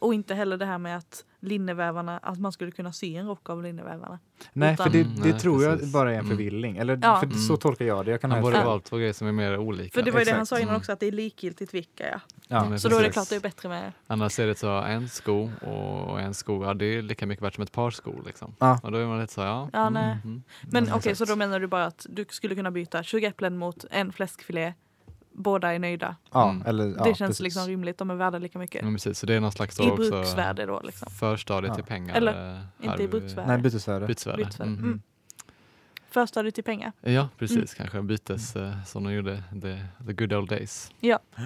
och 0.00 0.14
inte 0.14 0.34
heller 0.34 0.56
det 0.56 0.66
här 0.66 0.78
med 0.78 0.96
att 0.96 1.24
linnevävarna, 1.40 2.18
att 2.18 2.38
man 2.40 2.52
skulle 2.52 2.70
kunna 2.70 2.92
sy 2.92 3.16
en 3.16 3.26
rock 3.26 3.50
av 3.50 3.62
linnevävarna. 3.62 4.18
Nej, 4.52 4.74
Utan- 4.74 4.84
för 4.86 4.92
det, 4.92 5.00
Mm, 5.00 5.14
det 5.16 5.30
nej, 5.30 5.40
tror 5.40 5.62
jag 5.62 5.72
precis. 5.78 5.92
bara 5.92 6.10
är 6.10 6.14
en 6.14 6.18
Mm. 6.20 6.30
förvilling. 6.30 6.76
Eller 6.76 6.98
Ja. 7.02 7.16
för 7.16 7.26
Mm. 7.26 7.38
så 7.38 7.56
tolkar 7.56 7.84
jag 7.84 8.04
det. 8.04 8.10
Jag 8.10 8.20
kan 8.20 8.30
Han 8.30 8.40
ha 8.42 8.50
borde 8.50 8.64
valt 8.64 8.84
två 8.84 8.96
grejer 8.96 9.12
som 9.12 9.26
är 9.28 9.32
mer 9.32 9.58
olika. 9.58 9.94
För 9.94 10.02
det 10.02 10.10
var 10.10 10.18
ju 10.20 10.24
det 10.24 10.30
han 10.30 10.40
exakt. 10.42 10.48
sa 10.48 10.56
innan 10.58 10.68
Mm. 10.68 10.78
också 10.80 10.92
att 10.92 11.00
det 11.00 11.06
är 11.06 11.12
likgiltigt 11.12 11.74
vilka 11.74 12.08
ja. 12.10 12.20
Ja. 12.48 12.64
Mm, 12.66 12.78
Så 12.78 12.88
då 12.88 12.96
är 12.96 13.00
det 13.00 13.04
precis. 13.08 13.14
klart 13.14 13.28
det 13.28 13.36
är 13.36 13.50
bättre 13.50 13.68
med 13.68 13.92
Annars 14.06 14.38
är 14.38 14.46
det 14.46 14.54
så 14.54 14.68
en 14.80 15.08
sko 15.08 15.50
och 15.60 16.20
en 16.20 16.34
sko, 16.34 16.64
ja 16.64 16.74
det 16.74 16.84
är 16.84 17.02
lika 17.02 17.26
mycket 17.26 17.44
värt 17.44 17.54
som 17.54 17.62
ett 17.62 17.72
par 17.72 17.90
skor 17.90 18.22
liksom. 18.26 18.54
Ja. 18.58 18.80
Och 18.82 18.92
då 18.92 18.98
är 18.98 19.06
man 19.06 19.20
lite 19.20 19.32
så, 19.32 19.40
ja. 19.40 19.70
Ja, 19.72 19.86
mm, 19.86 19.92
nej. 19.92 20.18
mm. 20.24 20.42
Men 20.62 20.84
Ja, 20.84 20.90
okej, 20.96 21.10
exakt. 21.10 21.18
så 21.28 21.34
då 21.34 21.36
menar 21.38 21.60
du 21.60 21.66
bara 21.66 21.84
att 21.86 22.06
du 22.10 22.24
skulle 22.28 22.54
kunna 22.54 22.70
byta 22.70 23.02
20 23.02 23.26
äpplen 23.26 23.56
mot 23.58 23.84
en 23.90 24.12
fläskfilé. 24.12 24.74
Båda 25.32 25.74
är 25.74 25.78
nöjda. 25.78 26.16
Ja, 26.32 26.50
Mm. 26.50 26.66
eller, 26.66 26.84
ja, 26.98 27.04
det 27.04 27.14
känns 27.14 27.18
precis. 27.18 27.40
liksom 27.40 27.66
rimligt, 27.66 27.98
de 27.98 28.10
är 28.10 28.14
värda 28.14 28.38
lika 28.38 28.58
mycket. 28.58 28.82
Ja, 28.84 28.90
precis. 28.92 29.18
Så 29.18 29.26
det 29.26 29.34
är 29.34 29.40
någon 29.40 29.52
slags 29.52 29.76
då 29.76 29.84
I 29.84 29.90
också 29.90 30.10
bruksvärde 30.10 30.66
då 30.66 30.80
liksom. 30.84 31.10
förstadie 31.10 31.68
Ja. 31.68 31.74
till 31.74 31.84
pengar. 31.84 32.14
Eller, 32.16 32.32
eh, 32.32 32.58
här 32.58 32.66
inte 32.92 33.02
i 33.02 33.08
bruksvärde. 33.08 33.48
Nej, 33.48 33.58
bytesvärde. 33.58 34.06
Bytesvärde. 34.06 34.36
Bytesvärde. 34.44 34.70
Mm. 34.70 34.84
Mm. 34.84 35.02
Förstadiet 36.10 36.54
till 36.54 36.64
pengar. 36.64 36.92
Ja, 37.00 37.28
precis. 37.38 37.56
Mm. 37.56 37.66
Kanske 37.76 38.02
bytes 38.02 38.56
eh, 38.56 38.84
som 38.86 39.04
de 39.04 39.12
gjorde 39.12 39.42
the, 39.62 39.78
the 40.06 40.12
good 40.12 40.32
old 40.32 40.48
days. 40.48 40.90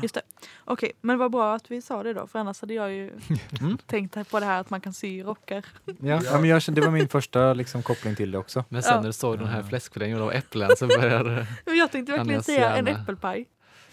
Just 0.02 0.14
det. 0.14 0.20
Okej, 0.64 0.92
men 1.00 1.18
vad 1.18 1.30
bra 1.32 1.54
att 1.54 1.70
vi 1.70 1.82
sa 1.82 2.02
det 2.02 2.12
då, 2.12 2.26
för 2.26 2.38
annars 2.38 2.60
hade 2.60 2.74
jag 2.74 2.92
ju 2.92 3.10
Mm. 3.60 3.78
tänkt 3.86 4.30
på 4.30 4.40
det 4.40 4.46
här 4.46 4.60
att 4.60 4.70
man 4.70 4.80
kan 4.80 4.92
sy 4.92 5.22
rockar. 5.22 5.64
Ja, 5.84 6.20
ja, 6.24 6.40
men 6.40 6.44
jag, 6.50 6.62
kände- 6.62 6.80
det 6.80 6.84
var 6.86 6.92
min 6.92 7.08
första 7.08 7.54
liksom, 7.54 7.82
koppling 7.82 8.16
till 8.16 8.30
det 8.30 8.38
också. 8.38 8.64
Men 8.68 8.82
sen 8.82 8.92
Ja. 8.94 9.00
när 9.00 9.06
du 9.06 9.12
såg 9.12 9.38
den 9.38 9.48
här 9.48 9.60
Ja. 9.60 9.66
fläskfilén 9.68 10.10
gjord 10.10 10.20
av 10.20 10.32
äpplen 10.32 10.70
så 10.78 10.86
började 10.86 11.46
Jag 11.64 11.92
tänkte 11.92 12.12
verkligen 12.12 12.42
säga 12.42 12.76
en 12.76 12.88
äppelpaj. 12.88 13.46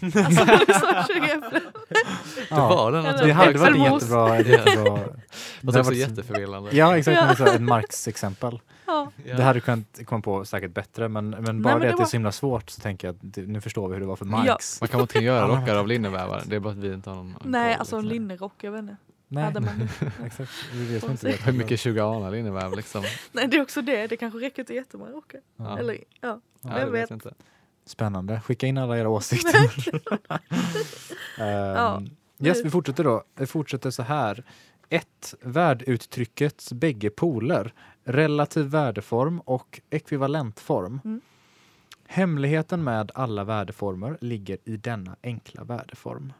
Alltså 0.04 0.45
liksom 0.45 1.04
20 1.08 1.26
äpplen. 1.32 1.62
det 1.89 2.45
Ja, 2.49 2.70
var 2.70 2.91
den. 2.91 3.06
Eller 3.06 3.26
det 3.26 3.34
hade 3.34 3.58
varit 3.58 3.76
en 3.76 3.84
jättebra... 3.93 4.28
Ja. 4.30 4.36
jättebra 4.39 4.84
Det 4.84 5.02
det 5.62 5.72
var 5.72 5.80
också 5.80 5.84
varit- 5.84 5.97
jätteförvillande. 5.97 6.70
ja, 6.76 6.97
exakt. 6.97 7.39
Ja. 7.39 7.47
Ett 7.47 7.62
Marx-exempel. 7.62 8.60
Ja. 8.86 9.12
Ja. 9.26 9.36
Det 9.38 9.43
hade 9.43 9.58
du 9.58 9.62
kunnat 9.62 9.99
komma 10.06 10.22
på 10.22 10.45
säkert 10.45 10.72
bättre, 10.72 11.08
men, 11.10 11.30
men 11.30 11.43
bara 11.43 11.49
men 11.54 11.62
det 11.64 11.70
det 11.70 11.74
att 11.76 11.82
det 11.82 11.88
är 11.88 11.97
var- 11.97 12.06
så 12.06 12.16
himla 12.16 12.32
svårt 12.32 12.70
så 12.70 12.82
tänker 12.82 13.08
jag 13.08 13.16
att 13.16 13.20
det, 13.22 13.41
nu 13.41 13.62
förstår 13.62 13.88
vi 13.88 13.93
hur 13.93 13.99
det 14.02 14.08
var 14.08 14.16
för 14.16 14.26
Ja. 14.26 14.32
Marx. 14.32 14.82
Man 14.82 14.88
kan 14.88 15.02
inte 15.02 15.20
göra 15.20 15.47
Ja. 15.54 15.62
rockar 15.62 15.76
av 15.76 15.88
linnevävar. 15.88 16.43
Det 16.45 16.56
är 16.56 16.60
bara 16.60 16.74
att 16.74 16.80
vi 16.80 16.93
inte 16.93 17.10
har 17.10 17.16
någon 17.18 17.36
Nej, 17.43 17.74
koll, 17.74 17.80
alltså 17.80 17.95
en 17.95 18.02
liksom. 18.02 18.14
linnerock, 18.22 18.54
jag 18.64 18.72
vet 18.72 18.80
inte. 18.80 18.95
Nej, 19.28 19.43
Hade 19.43 19.60
man... 19.60 19.89
exakt. 20.26 20.52
Det 20.74 20.78
det 20.80 20.99
som 20.99 20.99
Får 20.99 21.12
inte 21.12 21.26
vet. 21.28 21.47
Hur 21.47 21.52
mycket 21.54 21.80
20 21.80 21.99
anar 22.02 22.32
linneväv 22.32 22.76
liksom? 22.76 23.04
Nej, 23.32 23.47
det 23.47 23.58
är 23.58 23.62
också 23.62 23.82
det. 23.82 24.08
Det 24.08 24.18
kanske 24.18 24.39
räcker 24.39 24.64
till 24.64 24.76
jättemånga 24.76 25.12
rockar. 25.12 25.39
Ja. 25.58 25.80
Eller, 25.80 25.97
ja. 26.22 26.39
Ja, 26.62 26.70
det 26.70 26.86
vet 26.86 26.93
vet. 26.93 27.12
inte. 27.12 27.34
Spännande. 27.86 28.41
Skicka 28.41 28.67
in 28.67 28.77
alla 28.77 28.97
era 28.97 29.09
åsikter. 29.09 29.71
um, 31.97 32.09
yes, 32.39 32.65
vi 32.65 32.69
fortsätter 32.69 33.03
då. 33.03 33.23
Vi 33.36 33.45
fortsätter 33.45 33.89
så 33.89 34.03
här. 34.03 34.43
1. 34.89 35.36
Värduttryckets 35.41 36.73
bägge 36.73 37.09
poler, 37.09 37.73
relativ 38.03 38.65
värdeform 38.65 39.39
och 39.39 39.82
ekvivalentform. 39.89 40.99
Mm. 41.05 41.21
Hemligheten 42.07 42.84
med 42.84 43.11
alla 43.15 43.43
värdeformer 43.43 44.17
ligger 44.21 44.57
i 44.65 44.77
denna 44.77 45.15
enkla 45.23 45.63
värdeform. 45.63 46.34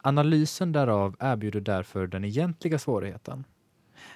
Analysen 0.00 0.72
därav 0.72 1.16
erbjuder 1.20 1.60
därför 1.60 2.06
den 2.06 2.24
egentliga 2.24 2.78
svårigheten. 2.78 3.44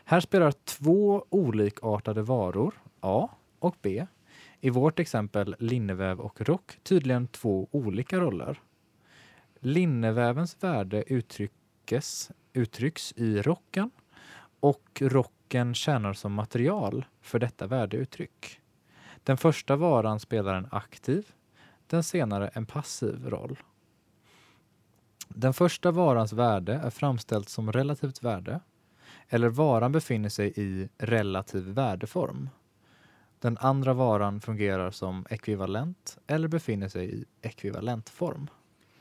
Här 0.04 0.20
spelar 0.20 0.52
två 0.52 1.24
olikartade 1.28 2.22
varor, 2.22 2.74
A 3.00 3.28
och 3.58 3.76
B, 3.82 4.06
i 4.64 4.70
vårt 4.70 4.98
exempel 4.98 5.56
linneväv 5.58 6.20
och 6.20 6.40
rock 6.40 6.78
tydligen 6.82 7.26
två 7.26 7.68
olika 7.70 8.20
roller. 8.20 8.60
Linnevävens 9.60 10.56
värde 10.60 11.04
uttryckes, 11.06 12.30
uttrycks 12.52 13.12
i 13.16 13.42
rocken 13.42 13.90
och 14.60 15.02
rocken 15.02 15.74
tjänar 15.74 16.12
som 16.12 16.32
material 16.32 17.04
för 17.20 17.38
detta 17.38 17.66
värdeuttryck. 17.66 18.60
Den 19.24 19.36
första 19.36 19.76
varan 19.76 20.20
spelar 20.20 20.54
en 20.54 20.68
aktiv, 20.70 21.26
den 21.86 22.02
senare 22.02 22.48
en 22.48 22.66
passiv 22.66 23.28
roll. 23.28 23.58
Den 25.28 25.54
första 25.54 25.90
varans 25.90 26.32
värde 26.32 26.74
är 26.74 26.90
framställt 26.90 27.48
som 27.48 27.72
relativt 27.72 28.22
värde 28.22 28.60
eller 29.28 29.48
varan 29.48 29.92
befinner 29.92 30.28
sig 30.28 30.52
i 30.56 30.88
relativ 30.98 31.62
värdeform. 31.64 32.48
Den 33.42 33.58
andra 33.60 33.92
varan 33.94 34.40
fungerar 34.40 34.90
som 34.90 35.26
ekvivalent 35.30 36.18
eller 36.26 36.48
befinner 36.48 36.88
sig 36.88 37.14
i 37.14 37.24
ekvivalentform. 37.42 38.50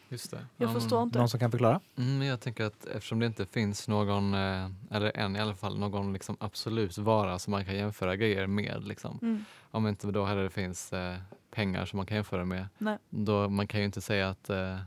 Just 0.09 0.31
det. 0.31 0.45
Jag 0.57 0.69
Ja, 0.69 0.73
förstår 0.73 1.03
inte. 1.03 1.19
Någon 1.19 1.29
som 1.29 1.39
kan 1.39 1.51
förklara? 1.51 1.79
Mm, 1.97 2.17
men 2.17 2.27
jag 2.27 2.39
tänker 2.39 2.63
att 2.63 2.85
eftersom 2.85 3.19
det 3.19 3.25
inte 3.25 3.45
finns 3.45 3.87
någon, 3.87 4.33
eh, 4.33 4.69
eller 4.91 5.17
en 5.17 5.35
i 5.35 5.39
alla 5.39 5.55
fall, 5.55 5.79
någon 5.79 6.13
liksom 6.13 6.37
absolut 6.39 6.97
vara 6.97 7.39
som 7.39 7.51
man 7.51 7.65
kan 7.65 7.75
jämföra 7.75 8.15
grejer 8.15 8.47
med. 8.47 8.83
Liksom. 8.87 9.19
Mm. 9.21 9.45
Om 9.71 9.87
inte 9.87 10.07
då 10.07 10.25
heller 10.25 10.43
det 10.43 10.49
finns 10.49 10.93
eh, 10.93 11.15
pengar 11.51 11.85
som 11.85 11.97
man 11.97 12.05
kan 12.05 12.15
jämföra 12.15 12.45
med. 12.45 12.67
Nej. 12.77 12.97
Då 13.09 13.49
man 13.49 13.67
kan 13.67 13.79
ju 13.79 13.85
inte 13.85 14.01
säga 14.01 14.29
att 14.29 14.49
eh, 14.49 14.77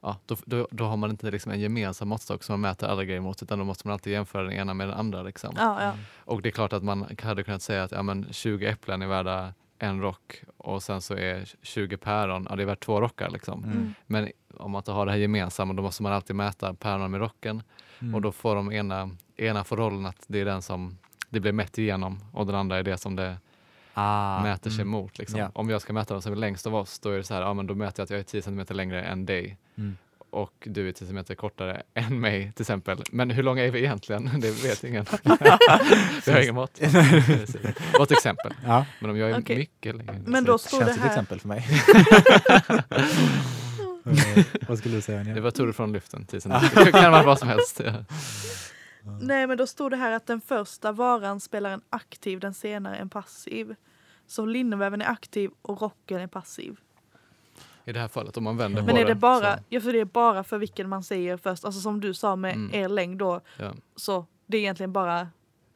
ja, 0.00 0.16
då, 0.26 0.36
då, 0.44 0.68
då 0.70 0.84
har 0.84 0.96
man 0.96 1.10
inte 1.10 1.30
liksom 1.30 1.52
en 1.52 1.60
gemensam 1.60 2.08
måttstock 2.08 2.42
som 2.42 2.52
man 2.52 2.60
mäter 2.60 2.88
alla 2.88 3.04
grejer 3.04 3.20
mot 3.20 3.42
utan 3.42 3.58
då 3.58 3.64
måste 3.64 3.86
man 3.86 3.92
alltid 3.92 4.12
jämföra 4.12 4.42
den 4.42 4.52
ena 4.52 4.74
med 4.74 4.88
den 4.88 4.96
andra. 4.98 5.22
Liksom. 5.22 5.54
Ja, 5.58 5.82
ja. 5.82 5.92
Och 6.18 6.42
det 6.42 6.48
är 6.48 6.50
klart 6.50 6.72
att 6.72 6.84
man 6.84 7.16
hade 7.22 7.44
kunnat 7.44 7.62
säga 7.62 7.82
att 7.82 7.92
ja, 7.92 8.02
men 8.02 8.26
20 8.32 8.66
äpplen 8.66 9.02
är 9.02 9.06
värda 9.06 9.54
en 9.78 10.00
rock 10.00 10.42
och 10.56 10.82
sen 10.82 11.00
så 11.00 11.14
är 11.14 11.48
20 11.62 11.96
päron, 11.96 12.46
ja 12.50 12.56
det 12.56 12.62
är 12.62 12.66
värt 12.66 12.84
två 12.84 13.00
rockar. 13.00 13.30
Liksom. 13.30 13.64
Mm. 13.64 13.76
Mm. 13.76 13.94
Men 14.06 14.28
om 14.56 14.70
man 14.70 14.80
inte 14.80 14.92
har 14.92 15.06
det 15.06 15.12
här 15.12 15.18
gemensamma 15.18 15.74
då 15.74 15.82
måste 15.82 16.02
man 16.02 16.12
alltid 16.12 16.36
mäta 16.36 16.74
päronen 16.74 17.10
med 17.10 17.20
rocken 17.20 17.62
Mm. 18.00 18.14
och 18.14 18.20
då 18.20 18.32
får 18.32 18.54
de 18.54 18.72
ena, 18.72 19.10
ena 19.36 19.64
får 19.64 19.76
rollen 19.76 20.06
att 20.06 20.24
det 20.26 20.40
är 20.40 20.44
den 20.44 20.62
som 20.62 20.98
det 21.28 21.40
blir 21.40 21.52
mätt 21.52 21.78
igenom 21.78 22.20
och 22.32 22.46
den 22.46 22.54
andra 22.54 22.78
är 22.78 22.82
det 22.82 22.98
som 22.98 23.16
det 23.16 23.36
ah, 23.94 24.42
mäter 24.42 24.70
sig 24.70 24.82
mm. 24.82 24.88
mot. 24.88 25.18
Liksom. 25.18 25.40
Ja. 25.40 25.50
Om 25.54 25.70
jag 25.70 25.82
ska 25.82 25.92
mäta 25.92 26.14
den 26.14 26.22
som 26.22 26.32
är 26.32 26.36
längst 26.36 26.66
av 26.66 26.74
oss 26.74 26.98
då 26.98 27.10
är 27.10 27.16
det 27.16 27.24
så 27.24 27.34
här, 27.34 27.42
ja 27.42 27.54
men 27.54 27.66
då 27.66 27.74
mäter 27.74 28.00
jag 28.00 28.04
att 28.04 28.10
jag 28.10 28.18
är 28.18 28.24
10 28.24 28.42
cm 28.42 28.64
längre 28.70 29.02
än 29.02 29.26
dig 29.26 29.58
Mm. 29.78 29.96
och 30.30 30.52
du 30.70 30.88
är 30.88 30.92
10 30.92 31.08
cm 31.08 31.24
kortare 31.36 31.82
än 31.94 32.20
mig 32.20 32.52
till 32.52 32.62
exempel. 32.62 33.02
Men 33.12 33.30
hur 33.30 33.42
långa 33.42 33.64
är 33.64 33.70
vi 33.70 33.78
egentligen? 33.78 34.30
Det 34.40 34.50
vet 34.64 34.84
ingen. 34.84 35.04
Vi 36.26 36.32
har 36.32 36.40
ingen 36.40 36.54
mått. 36.54 36.80
Var 37.98 38.02
ett 38.02 38.10
exempel. 38.12 38.54
Ja, 38.66 38.86
Men 39.00 39.10
om 39.10 39.16
jag 39.18 39.30
är 39.30 39.40
Okej. 39.40 39.56
mycket 39.56 39.96
längre. 39.96 40.20
Men 40.26 40.44
då 40.44 40.54
ett 40.54 40.60
stod 40.60 40.80
det 40.84 40.92
här- 40.92 41.06
exempel 41.08 41.40
för 41.40 41.48
mig. 41.48 41.66
Vad 44.68 44.78
skulle 44.78 44.94
du 44.94 45.00
säga 45.00 45.20
Anja? 45.20 45.34
Det 45.34 45.40
var 45.40 45.50
tur 45.50 45.72
från 45.72 45.92
luften. 45.92 46.24
10 46.26 46.40
cm. 46.40 46.52
Det 46.74 46.92
kan 46.92 47.12
vara 47.12 47.22
vad 47.22 47.38
som 47.38 47.48
helst. 47.48 47.80
Nej, 49.20 49.46
men 49.46 49.58
då 49.58 49.66
stod 49.66 49.90
det 49.90 49.96
här 49.96 50.12
att 50.12 50.26
den 50.26 50.40
första 50.40 50.92
varan 50.92 51.40
spelar 51.40 51.70
en 51.70 51.80
aktiv, 51.90 52.40
den 52.40 52.54
senare 52.54 52.96
en 52.96 53.08
passiv. 53.10 53.74
Så 54.26 54.46
linneväven 54.46 55.02
är 55.02 55.06
aktiv 55.10 55.50
och 55.62 55.82
rocken 55.82 56.20
är 56.20 56.26
passiv. 56.26 56.76
I 57.88 57.92
det 57.92 58.00
här 58.00 58.08
fallet 58.08 58.36
om 58.36 58.44
man 58.44 58.56
vänder 58.56 58.82
Men 58.82 58.94
på 58.94 59.00
är 59.00 59.04
det 59.04 59.14
bara, 59.14 59.56
så- 59.56 59.62
ja, 59.68 59.80
för 59.80 59.92
det 59.92 60.00
är 60.00 60.04
bara 60.04 60.44
för 60.44 60.58
vilken 60.58 60.88
man 60.88 61.02
säger 61.02 61.36
först, 61.36 61.64
alltså 61.64 61.80
som 61.80 62.00
du 62.00 62.14
sa 62.14 62.36
med 62.36 62.54
Mm. 62.54 62.74
er 62.74 62.88
längd 62.88 63.18
då, 63.18 63.40
Ja. 63.58 63.72
så 63.96 64.26
det 64.46 64.56
är 64.56 64.60
egentligen 64.60 64.92
bara, 64.92 65.28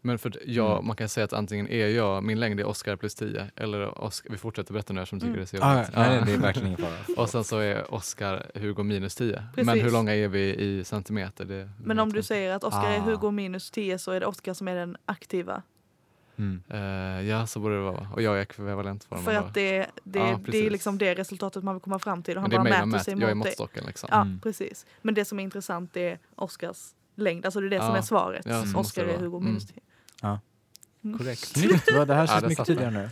Men 0.04 0.18
för 0.18 0.32
jag, 0.46 0.72
Mm. 0.72 0.86
man 0.86 0.96
kan 0.96 1.08
säga 1.08 1.24
att 1.24 1.32
antingen 1.32 1.68
är 1.68 1.86
jag, 1.88 2.24
min 2.24 2.40
längd 2.40 2.60
är 2.60 2.64
Oscar 2.66 2.96
plus 2.96 3.14
10 3.14 3.50
eller 3.56 4.04
Oscar, 4.04 4.30
vi 4.30 4.38
fortsätter 4.38 4.72
berätta 4.72 4.92
nu 4.92 5.00
jag 5.00 5.08
tycker 5.08 5.26
Mm. 5.26 5.36
det 5.36 5.42
är 5.42 5.46
så 5.46 5.56
Ah, 5.64 5.74
jobbigt. 5.78 5.90
nej, 5.96 6.16
Ja. 6.18 6.24
det 6.24 6.32
är 6.32 6.36
verkligen 6.38 6.66
ingen 6.68 6.78
fara. 6.78 6.98
Och 7.22 7.28
sen 7.28 7.44
så 7.44 7.58
är 7.58 7.94
Oscar 7.94 8.50
Hugo 8.54 8.82
minus 8.82 9.14
10. 9.14 9.44
Men 9.56 9.66
Precis. 9.66 9.84
hur 9.84 9.90
långa 9.90 10.14
är 10.14 10.28
vi 10.28 10.54
i 10.54 10.84
centimeter? 10.84 11.44
Det 11.44 11.70
men 11.84 11.98
om 11.98 12.12
du 12.12 12.22
säger 12.22 12.54
att 12.54 12.64
Oskar 12.64 12.90
är 12.90 12.98
Ah. 12.98 13.02
Hugo 13.02 13.30
minus 13.30 13.70
10 13.70 13.98
så 13.98 14.10
är 14.12 14.20
det 14.20 14.26
Oskar 14.26 14.54
som 14.54 14.68
är 14.68 14.74
den 14.74 14.96
aktiva. 15.06 15.62
Mm. 16.38 16.62
Eh, 16.68 17.28
ja, 17.28 17.46
så 17.46 17.60
borde 17.60 17.74
det 17.74 17.80
vara. 17.82 18.08
Och 18.14 18.22
jag 18.22 18.36
är 18.38 18.42
ekvivalentformen. 18.42 19.24
För 19.24 19.32
då. 19.32 19.38
att 19.38 19.54
det, 19.54 19.86
det, 20.04 20.18
Ja, 20.18 20.40
det 20.48 20.66
är 20.66 20.70
liksom 20.70 20.98
det 20.98 21.14
resultatet 21.14 21.64
man 21.64 21.74
vill 21.74 21.82
komma 21.82 21.98
fram 21.98 22.22
till 22.22 22.36
och 22.36 22.42
Men 22.42 22.52
han 22.52 22.64
det 22.64 22.70
är 22.70 22.72
bara 22.72 22.86
mig 22.86 22.92
mäter 22.92 23.04
sig 23.04 23.20
Jag 23.20 23.30
är 23.30 23.34
mot 23.34 23.44
det. 23.44 23.48
måttstocken 23.50 23.84
liksom. 23.86 24.08
Ja, 24.12 24.20
Mm. 24.20 24.40
precis. 24.40 24.86
Men 25.02 25.14
det 25.14 25.24
som 25.24 25.38
är 25.38 25.42
intressant 25.42 25.96
är 25.96 26.18
Oskars 26.36 26.94
längd, 27.16 27.44
alltså 27.44 27.60
det 27.60 27.66
är 27.66 27.70
det 27.70 27.78
som 27.78 27.88
Ja. 27.88 27.96
är 27.96 28.02
svaret. 28.02 28.46
Ja, 28.46 28.52
det 28.94 29.00
är. 29.00 29.18
Hugo 29.18 29.36
Mm. 29.36 29.44
minus 29.44 29.66
10. 29.66 29.80
Mm. 31.04 31.18
Korrekt. 31.18 31.40
Snyggt, 31.40 31.86
det 31.86 31.92
här 32.14 32.22
Ja, 32.22 32.26
känns 32.26 32.42
det 32.42 32.48
mycket 32.48 32.66
tydligare 32.66 32.90
nu. 32.90 33.10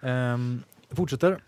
Ja. 0.00 0.32
Um, 0.34 0.62
fortsätter. 0.90 1.42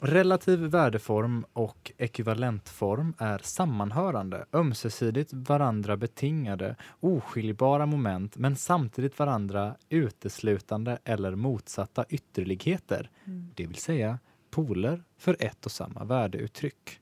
Relativ 0.00 0.58
värdeform 0.58 1.44
och 1.52 1.92
ekvivalentform 1.98 3.14
är 3.18 3.38
sammanhörande, 3.38 4.44
ömsesidigt 4.52 5.32
varandra 5.32 5.96
betingade, 5.96 6.76
oskiljbara 7.00 7.86
moment 7.86 8.36
men 8.36 8.56
samtidigt 8.56 9.18
varandra 9.18 9.76
uteslutande 9.88 10.98
eller 11.04 11.34
motsatta 11.34 12.04
ytterligheter, 12.08 13.10
Mm. 13.24 13.50
det 13.54 13.66
vill 13.66 13.76
säga 13.76 14.18
poler 14.50 15.04
för 15.18 15.36
ett 15.40 15.66
och 15.66 15.72
samma 15.72 16.04
värdeuttryck. 16.04 17.00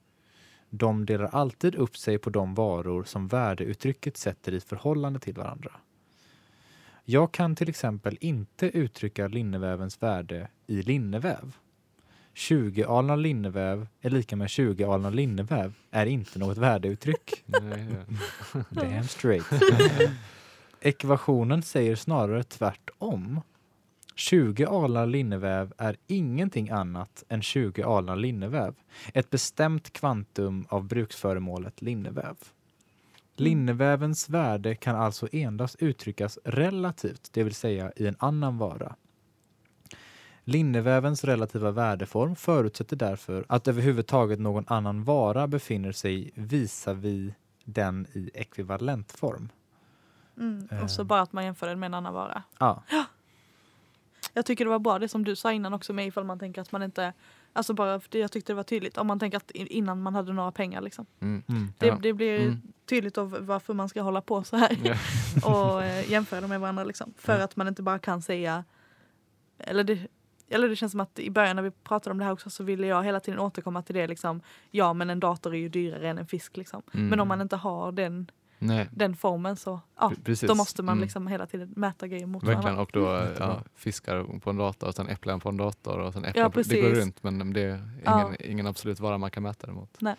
De 0.70 1.06
delar 1.06 1.26
alltid 1.32 1.74
upp 1.74 1.96
sig 1.96 2.18
på 2.18 2.30
de 2.30 2.54
varor 2.54 3.04
som 3.04 3.28
värdeuttrycket 3.28 4.16
sätter 4.16 4.54
i 4.54 4.60
förhållande 4.60 5.18
till 5.18 5.34
varandra. 5.34 5.72
Jag 7.04 7.32
kan 7.32 7.56
till 7.56 7.68
exempel 7.68 8.18
inte 8.20 8.66
uttrycka 8.66 9.28
linnevävens 9.28 10.02
värde 10.02 10.48
i 10.66 10.82
linneväv. 10.82 11.56
20 12.36 12.84
alnar 12.84 13.16
linneväv 13.16 13.86
är 14.00 14.10
lika 14.10 14.36
med 14.36 14.50
20 14.50 14.84
alnar 14.84 15.10
linneväv 15.10 15.74
är 15.90 16.06
inte 16.06 16.38
något 16.38 16.58
värdeuttryck. 16.58 17.44
Damn 18.70 19.04
straight. 19.04 19.46
Ekvationen 20.80 21.62
säger 21.62 21.96
snarare 21.96 22.42
tvärtom. 22.42 23.40
20 24.14 24.64
alnar 24.64 25.06
linneväv 25.06 25.72
är 25.78 25.96
ingenting 26.06 26.70
annat 26.70 27.24
än 27.28 27.42
20 27.42 27.82
alnar 27.82 28.16
linneväv. 28.16 28.74
Ett 29.14 29.30
bestämt 29.30 29.92
kvantum 29.92 30.66
av 30.68 30.84
bruksföremålet 30.84 31.82
linneväv. 31.82 32.36
Linnevävens 33.36 34.28
värde 34.28 34.74
kan 34.74 34.96
alltså 34.96 35.28
endast 35.32 35.76
uttryckas 35.78 36.38
relativt, 36.44 37.28
det 37.32 37.44
vill 37.44 37.54
säga 37.54 37.92
i 37.96 38.06
en 38.06 38.16
annan 38.18 38.58
vara. 38.58 38.96
Linnevävens 40.48 41.24
relativa 41.24 41.70
värdeform 41.70 42.36
förutsätter 42.36 42.96
därför 42.96 43.44
att 43.48 43.68
överhuvudtaget 43.68 44.38
någon 44.40 44.64
annan 44.68 45.04
vara 45.04 45.46
befinner 45.46 45.92
sig 45.92 46.30
visavi 46.34 47.34
den 47.64 48.06
i 48.12 48.30
ekvivalentform. 48.34 49.48
Mm. 50.38 50.68
Och 50.82 50.90
så 50.90 51.02
Eh. 51.02 51.06
bara 51.06 51.20
att 51.20 51.32
man 51.32 51.44
jämför 51.44 51.68
den 51.68 51.78
med 51.80 51.86
en 51.86 51.94
annan 51.94 52.14
vara. 52.14 52.42
Ja, 52.58 52.82
Jag 54.32 54.46
tycker 54.46 54.64
det 54.64 54.70
var 54.70 54.78
bra 54.78 54.98
det 54.98 55.08
som 55.08 55.24
du 55.24 55.36
sa 55.36 55.52
innan 55.52 55.74
också 55.74 55.92
med 55.92 56.06
ifall 56.06 56.24
man 56.24 56.38
tänker 56.38 56.60
att 56.60 56.72
man 56.72 56.82
inte 56.82 57.12
Alltså 57.52 57.74
bara 57.74 58.00
för 58.00 58.08
det 58.10 58.18
jag 58.18 58.32
tyckte 58.32 58.52
det 58.52 58.56
var 58.56 58.62
tydligt 58.62 58.98
om 58.98 59.06
man 59.06 59.18
tänker 59.18 59.36
att 59.36 59.50
innan 59.50 60.02
man 60.02 60.14
hade 60.14 60.32
några 60.32 60.52
pengar 60.52 60.80
liksom. 60.80 61.06
Mm. 61.20 61.42
mm. 61.48 61.72
Det, 61.78 61.86
Ja. 61.86 61.98
det 62.02 62.12
blir 62.12 62.40
Mm. 62.40 62.62
tydligt 62.86 63.18
av 63.18 63.36
varför 63.40 63.74
man 63.74 63.88
ska 63.88 64.02
hålla 64.02 64.20
på 64.20 64.44
så 64.44 64.56
här 64.56 64.78
Ja. 64.84 64.94
och 65.74 65.82
eh, 65.84 66.10
jämföra 66.10 66.40
dem 66.40 66.50
med 66.50 66.60
varandra 66.60 66.84
liksom. 66.84 67.14
För 67.18 67.38
Ja. 67.38 67.44
att 67.44 67.56
man 67.56 67.68
inte 67.68 67.82
bara 67.82 67.98
kan 67.98 68.22
säga 68.22 68.64
eller 69.58 69.84
det, 69.84 69.98
eller 70.48 70.68
det 70.68 70.76
känns 70.76 70.92
som 70.92 71.00
att 71.00 71.18
i 71.18 71.30
början 71.30 71.56
när 71.56 71.62
vi 71.62 71.70
pratade 71.70 72.10
om 72.12 72.18
det 72.18 72.24
här 72.24 72.32
också 72.32 72.50
så 72.50 72.64
ville 72.64 72.86
jag 72.86 73.04
hela 73.04 73.20
tiden 73.20 73.40
återkomma 73.40 73.82
till 73.82 73.94
det 73.94 74.06
liksom. 74.06 74.40
Ja 74.70 74.92
men 74.92 75.10
en 75.10 75.20
dator 75.20 75.54
är 75.54 75.58
ju 75.58 75.68
dyrare 75.68 76.08
än 76.08 76.18
en 76.18 76.26
fisk 76.26 76.56
liksom. 76.56 76.82
Mm. 76.94 77.08
Men 77.08 77.20
om 77.20 77.28
man 77.28 77.40
inte 77.40 77.56
har 77.56 77.92
den, 77.92 78.30
Nej, 78.58 78.88
den 78.92 79.16
formen 79.16 79.56
så 79.56 79.80
ja, 80.00 80.12
precis. 80.24 80.48
då 80.48 80.54
måste 80.54 80.82
man 80.82 80.92
Mm. 80.92 81.02
liksom 81.02 81.26
hela 81.26 81.46
tiden 81.46 81.72
mäta 81.76 82.06
grejer 82.06 82.26
mot 82.26 82.42
Verkligen, 82.42 82.62
varandra. 82.62 82.82
och 82.82 82.90
då 82.92 83.00
ja, 83.00 83.22
Jättebra. 83.24 83.62
fiskar 83.74 84.38
på 84.40 84.50
en 84.50 84.56
dator 84.56 84.86
och 84.88 84.94
sen 84.94 85.08
äpplen 85.08 85.40
på 85.40 85.48
en 85.48 85.56
dator 85.56 85.98
och 85.98 86.12
sen 86.12 86.24
äpplen 86.24 86.42
Ja, 86.42 86.50
på, 86.50 86.62
det 86.62 86.80
går 86.80 86.88
runt 86.90 87.22
men 87.22 87.52
det 87.52 87.60
är 87.62 87.74
ingen, 87.74 87.90
Ja. 88.04 88.34
ingen 88.34 88.66
absolut 88.66 89.00
vara 89.00 89.18
man 89.18 89.30
kan 89.30 89.42
mäta 89.42 89.66
det 89.66 89.72
mot. 89.72 89.96
Nej. 90.00 90.16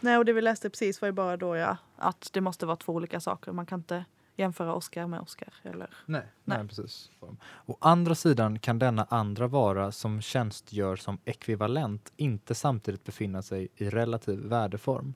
Nej 0.00 0.18
och 0.18 0.24
det 0.24 0.32
vi 0.32 0.40
läste 0.42 0.70
precis 0.70 1.00
var 1.00 1.06
ju 1.08 1.12
bara 1.12 1.36
då 1.36 1.56
ja, 1.56 1.76
att 1.96 2.30
det 2.32 2.40
måste 2.40 2.66
vara 2.66 2.76
två 2.76 2.92
olika 2.92 3.20
saker. 3.20 3.52
Man 3.52 3.66
kan 3.66 3.78
inte 3.80 4.04
jämföra 4.38 4.74
Oscar 4.74 5.06
med 5.06 5.20
Oscar. 5.20 5.54
Eller? 5.62 5.90
Nej, 6.06 6.22
Nej. 6.44 6.58
nej. 6.58 6.68
precis. 6.68 7.10
Å 7.66 7.76
andra 7.80 8.14
sidan 8.14 8.58
kan 8.58 8.78
denna 8.78 9.06
andra 9.10 9.46
vara 9.46 9.92
som 9.92 10.20
tjänstgör 10.20 10.96
som 10.96 11.18
ekvivalent 11.24 12.12
inte 12.16 12.54
samtidigt 12.54 13.04
befinna 13.04 13.42
sig 13.42 13.68
i 13.76 13.90
relativ 13.90 14.38
värdeform. 14.38 15.14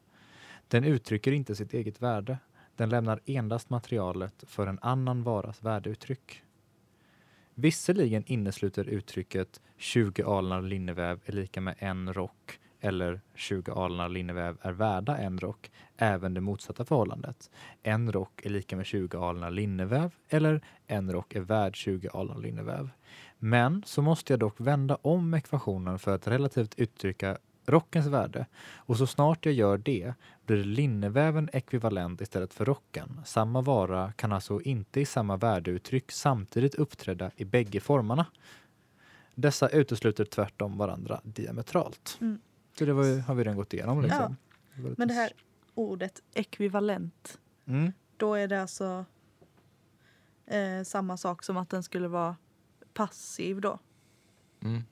Den 0.69 0.85
uttrycker 0.85 1.33
inte 1.33 1.57
sitt 1.57 1.75
eget 1.75 2.03
värde. 2.03 2.39
Den 2.77 2.89
lämnar 2.89 3.21
endast 3.25 3.71
materialet 3.71 4.45
för 4.47 4.67
en 4.67 4.79
annan 4.83 5.23
varas 5.23 5.63
värdeuttryck. 5.63 6.43
Visserligen 7.55 8.25
innesluter 8.27 8.85
uttrycket 8.85 9.61
20 9.77 10.23
alnar 10.23 10.63
linneväv 10.63 11.21
är 11.25 11.33
lika 11.33 11.61
med 11.61 11.75
en 11.79 12.15
rock 12.15 12.61
eller 12.83 13.21
20 13.35 13.73
alnar 13.73 14.09
linneväv 14.09 14.57
är 14.61 14.73
värda 14.73 15.17
en 15.17 15.39
rock 15.39 15.71
även 15.97 16.35
det 16.35 16.41
motsatta 16.41 16.85
förhållandet. 16.85 17.51
En 17.83 18.13
rock 18.13 18.41
är 18.45 18.51
lika 18.51 18.77
med 18.77 18.87
20 18.87 19.19
alnar 19.19 19.51
linneväv 19.51 20.15
eller 20.29 20.61
en 20.87 21.13
rock 21.13 21.35
är 21.35 21.41
värd 21.41 21.77
20 21.77 22.09
alnar 22.09 22.39
linneväv. 22.39 22.91
Men 23.39 23.83
så 23.87 24.03
måste 24.03 24.33
jag 24.33 24.41
dock 24.41 24.61
vända 24.61 24.99
om 25.03 25.35
ekvationen 25.35 25.99
för 25.99 26.15
att 26.15 26.27
relativt 26.29 26.75
uttrycka 26.79 27.39
rockens 27.67 28.07
värde 28.07 28.47
och 28.77 28.97
så 28.97 29.07
snart 29.07 29.47
jag 29.47 29.55
gör 29.55 29.79
det 29.79 30.15
blir 30.47 30.65
linneväven 30.65 31.51
ekvivalent 31.53 32.21
istället 32.21 32.55
för 32.55 32.65
rocken. 32.65 33.21
Samma 33.25 33.61
vara 33.61 34.13
kan 34.13 34.33
alltså 34.33 34.61
inte 34.61 35.01
i 35.01 35.05
samma 35.05 35.37
värdeuttryck 35.37 36.13
samtidigt 36.13 36.75
uppträda 36.75 37.31
i 37.37 37.45
bägge 37.45 37.81
formarna. 37.81 38.27
Dessa 39.35 39.69
utesluter 39.69 40.25
tvärtom 40.25 40.79
varandra 40.79 41.21
diametralt. 41.25 42.19
Mm. 42.21 42.41
Så 42.79 42.85
det 42.85 42.93
var 42.93 43.21
har 43.21 43.35
vi 43.35 43.45
redan 43.45 43.57
gått 43.57 43.75
igenom. 43.75 44.03
Liksom. 44.03 44.37
lite 44.77 44.95
Men 44.99 45.09
det 45.09 45.15
här 45.15 45.33
ordet 45.75 46.23
ekvivalent, 46.35 47.39
Mm. 47.65 47.93
då 48.17 48.35
är 48.35 48.49
det 48.49 48.63
alltså 48.63 49.05
eh, 50.47 50.83
samma 50.85 51.17
sak 51.17 51.43
som 51.43 51.57
att 51.57 51.71
den 51.71 51.83
skulle 51.83 52.09
vara 52.09 52.37
passiv 52.95 53.61
då. 53.61 53.79
Mm. 54.63 54.83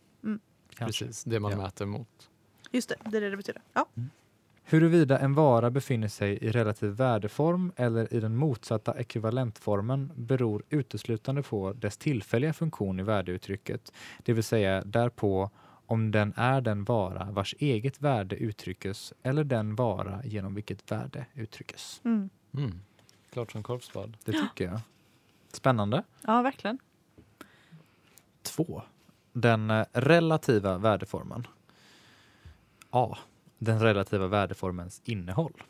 Kanske. 0.75 1.05
Precis, 1.05 1.25
det 1.25 1.41
man 1.41 1.51
Ja. 1.51 1.57
mäter 1.57 1.87
mot. 1.87 2.31
Just 2.71 2.89
det, 2.89 2.97
det 3.11 3.17
är 3.17 3.21
det 3.21 3.31
det 3.31 3.37
betyder. 3.37 3.63
Ja. 3.73 3.87
Huruvida 4.65 5.19
en 5.19 5.35
vara 5.35 5.71
befinner 5.71 6.09
sig 6.09 6.33
i 6.45 6.51
relativ 6.51 6.91
värdeform 6.91 7.73
eller 7.77 8.15
i 8.15 8.21
den 8.21 8.37
motsatta 8.37 8.99
ekvivalentformen 8.99 10.13
beror 10.17 10.63
uteslutande 10.69 11.43
på 11.43 11.73
dess 11.73 11.97
tillfälliga 11.97 12.53
funktion 12.53 13.01
i 13.01 13.03
värdeuttrycket, 13.03 13.93
det 14.23 14.33
vill 14.33 14.45
säga 14.45 14.83
därpå 14.85 15.51
om 15.91 16.11
den 16.11 16.33
är 16.37 16.61
den 16.61 16.85
vara 16.85 17.31
vars 17.31 17.55
eget 17.59 18.01
värde 18.01 18.37
uttryckes 18.37 19.13
eller 19.23 19.45
den 19.45 19.75
vara 19.75 20.21
genom 20.25 20.55
vilket 20.55 20.93
värde 20.93 21.27
uttryckes. 21.35 22.01
Mm. 22.05 22.31
Mm. 22.55 22.81
Klart 23.31 23.53
som 23.53 23.63
korvspad. 23.63 24.17
Det 24.25 24.33
tycker 24.33 24.65
jag. 24.65 24.81
Spännande. 25.53 26.03
ja, 26.27 26.43
verkligen. 26.43 26.79
Två. 28.43 28.83
Den 29.33 29.71
eh, 29.71 29.85
relativa 29.93 30.79
värdeformen. 30.79 31.47
A. 32.91 33.17
Den 33.59 33.81
relativa 33.81 34.27
värdeformens 34.27 35.03
innehåll. 35.05 35.63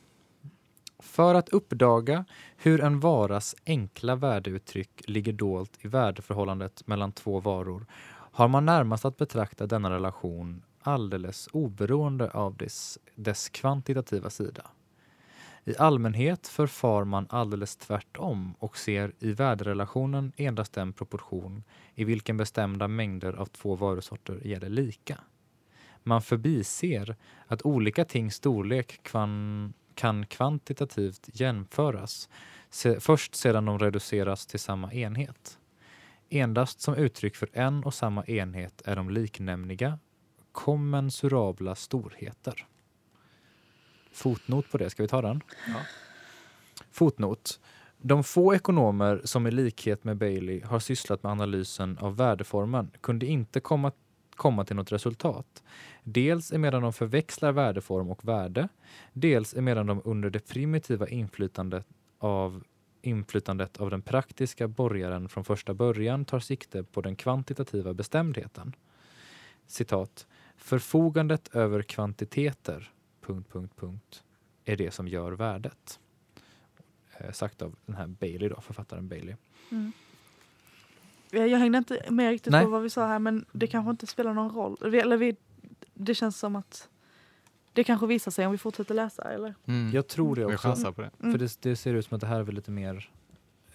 För 0.99 1.35
att 1.35 1.49
uppdaga 1.49 2.25
hur 2.57 2.81
en 2.81 3.01
varas 3.01 3.57
enkla 3.67 4.17
värdeuttryck 4.17 5.03
ligger 5.07 5.33
dolt 5.33 5.79
i 5.81 5.89
värdeförhållandet 5.89 6.87
mellan 6.87 7.13
två 7.13 7.41
varor 7.41 7.87
har 8.33 8.49
man 8.49 8.67
närmast 8.67 9.05
att 9.05 9.17
betrakta 9.17 9.67
denna 9.67 9.91
relation 9.91 10.63
alldeles 10.83 11.49
oberoende 11.53 12.31
av 12.31 12.57
dess, 12.57 12.99
dess 13.15 13.49
kvantitativa 13.49 14.31
sida. 14.31 14.71
I 15.65 15.77
allmänhet 15.77 16.49
förfar 16.49 17.05
man 17.05 17.27
alldeles 17.31 17.77
tvärtom 17.77 18.55
och 18.59 18.77
ser 18.77 19.13
i 19.19 19.33
värderelationen 19.33 20.33
endast 20.37 20.73
den 20.73 20.93
proportion 20.93 21.65
i 21.95 22.05
vilken 22.05 22.37
bestämda 22.37 22.89
mängder 22.89 23.33
av 23.33 23.47
två 23.47 23.75
varusorter 23.75 24.47
gäller 24.47 24.69
lika. 24.69 25.19
Man 26.03 26.23
förbiser 26.23 27.17
att 27.47 27.63
olika 27.63 28.05
tings 28.05 28.35
storlek 28.35 29.01
kvan, 29.03 29.73
kan 29.95 30.27
kvantitativt 30.27 31.29
jämföras 31.33 32.29
se, 32.71 33.01
först 33.01 33.35
sedan 33.35 33.65
de 33.65 33.79
reduceras 33.79 34.47
till 34.47 34.61
samma 34.61 34.93
enhet. 34.93 35.59
Endast 36.33 36.81
som 36.81 36.95
uttryck 36.95 37.37
för 37.37 37.49
en 37.53 37.85
och 37.85 37.95
samma 37.95 38.25
enhet 38.25 38.83
är 38.85 38.97
de 38.97 39.11
liknämniga, 39.11 39.99
kommensurabla 40.53 41.75
storheter. 41.75 42.67
Fotnot 44.13 44.71
på 44.71 44.79
det, 44.79 44.91
ska 44.91 45.03
vi 45.03 45.09
ta 45.09 45.23
den? 45.23 45.43
Ja. 45.69 45.81
Fotnot. 46.91 47.61
De 47.99 48.25
få 48.25 48.55
ekonomer 48.55 49.21
som 49.25 49.47
i 49.47 49.51
likhet 49.51 50.05
med 50.05 50.17
Bailey 50.17 50.63
har 50.65 50.79
sysslat 50.79 51.23
med 51.23 51.33
analysen 51.33 51.99
av 51.99 52.17
värdeformen 52.17 52.91
kunde 53.01 53.27
inte 53.27 53.61
komma, 53.61 53.93
komma 54.37 54.65
till 54.65 54.77
något 54.77 54.93
resultat. 54.93 55.63
Dels 56.03 56.53
emedan 56.53 56.83
de 56.83 56.93
förväxlar 56.93 57.53
värdeform 57.53 58.11
och 58.11 58.29
värde, 58.29 58.69
dels 59.13 59.55
emedan 59.55 59.87
de 59.87 60.03
under 60.05 60.31
det 60.31 60.49
primitiva 60.49 61.09
inflytandet 61.09 61.87
av 62.19 62.65
inflytandet 63.03 63.77
av 63.77 63.91
den 63.91 64.03
praktiska 64.03 64.69
borgaren 64.69 65.29
från 65.29 65.45
första 65.45 65.75
början 65.75 66.25
tar 66.25 66.41
sikte 66.41 66.83
på 66.85 67.01
den 67.01 67.17
kvantitativa 67.17 67.95
bestämdheten. 67.95 68.77
Citat. 69.67 70.27
Förfogandet 70.57 71.55
över 71.55 71.83
kvantiteter... 71.83 72.93
Punkt, 73.21 73.53
punkt, 73.53 73.73
punkt, 73.77 74.25
är 74.65 74.77
det 74.77 74.91
som 74.91 75.09
gör 75.09 75.33
värdet. 75.33 76.01
Eh, 77.19 77.33
sagt 77.33 77.63
av 77.63 77.77
den 77.87 77.97
här 77.97 78.07
Bailey, 78.07 78.49
då, 78.49 78.61
författaren 78.61 79.09
Bailey. 79.09 79.37
Mm. 79.71 79.93
Jag, 81.31 81.59
hängde 81.59 81.79
inte 81.79 82.05
med 82.11 82.31
riktigt 82.31 82.53
Nej. 82.53 82.65
på 82.65 82.71
vad 82.71 82.83
vi 82.83 82.91
sa 82.91 83.07
här 83.07 83.19
men 83.19 83.45
det 83.53 83.67
kanske 83.67 83.91
inte 83.91 84.07
spelar 84.07 84.35
någon 84.35 84.51
roll. 84.55 84.95
Eller 84.95 85.17
vi, 85.17 85.37
det 85.95 86.15
känns 86.15 86.39
som 86.39 86.57
att 86.57 86.89
det 87.81 87.85
kanske 87.85 88.07
visar 88.07 88.31
sig 88.31 88.47
om 88.47 88.53
vi 88.53 88.59
fortsätter 88.59 88.95
läsa 88.95 89.33
eller? 89.33 89.55
Mm. 89.67 89.91
Jag 89.95 90.07
tror 90.07 90.37
det 90.37 90.47
Vi 90.47 90.55
också. 90.55 90.69
chansar 90.69 90.93
på 90.93 91.03
det. 91.03 91.11
Mm. 91.21 91.33
För 91.33 91.39
det, 91.39 91.57
det 91.61 91.77
ser 91.77 91.95
ut 91.95 92.07
som 92.07 92.15
att 92.15 92.21
det 92.21 92.27
här 92.27 92.39
är 92.39 92.43
väl 92.43 92.55
lite 92.55 92.71
mer 92.71 93.11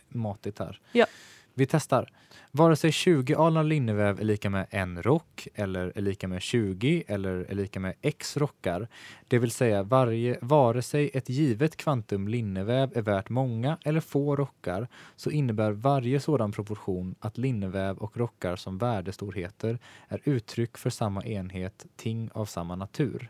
matigt 0.08 0.60
här. 0.60 0.80
Ja. 0.91 1.06
Vi 1.53 1.66
testar. 1.66 2.12
Vare 2.51 2.76
sig 2.76 2.91
20 2.91 3.36
alnar 3.36 3.64
linneväv 3.64 4.20
är 4.20 4.24
lika 4.24 4.49
med 4.49 4.68
en 4.70 5.03
rock 5.03 5.47
eller 5.56 5.91
är 5.95 6.01
lika 6.01 6.28
med 6.28 6.41
20 6.41 7.03
eller 7.08 7.32
är 7.32 7.56
lika 7.56 7.80
med 7.80 7.93
x 8.01 8.38
rockar, 8.38 8.88
det 9.28 9.39
vill 9.39 9.51
säga 9.51 9.84
varje, 9.84 10.38
vare 10.41 10.82
sig 10.82 11.12
ett 11.14 11.30
givet 11.30 11.76
kvantum 11.76 12.28
linneväv 12.28 12.97
är 12.97 13.01
värt 13.01 13.30
många 13.30 13.78
eller 13.84 13.99
få 13.99 14.36
rockar, 14.36 14.88
så 15.16 15.32
innebär 15.32 15.72
varje 15.72 16.20
sådan 16.20 16.51
proportion 16.51 17.16
att 17.20 17.38
linneväv 17.38 17.97
och 17.97 18.18
rockar 18.18 18.56
som 18.56 18.78
värdestorheter 18.78 19.80
är 20.08 20.22
uttryck 20.24 20.78
för 20.78 20.89
samma 20.89 21.24
enhet, 21.24 21.86
ting 21.95 22.30
av 22.34 22.45
samma 22.45 22.76
natur. 22.76 23.30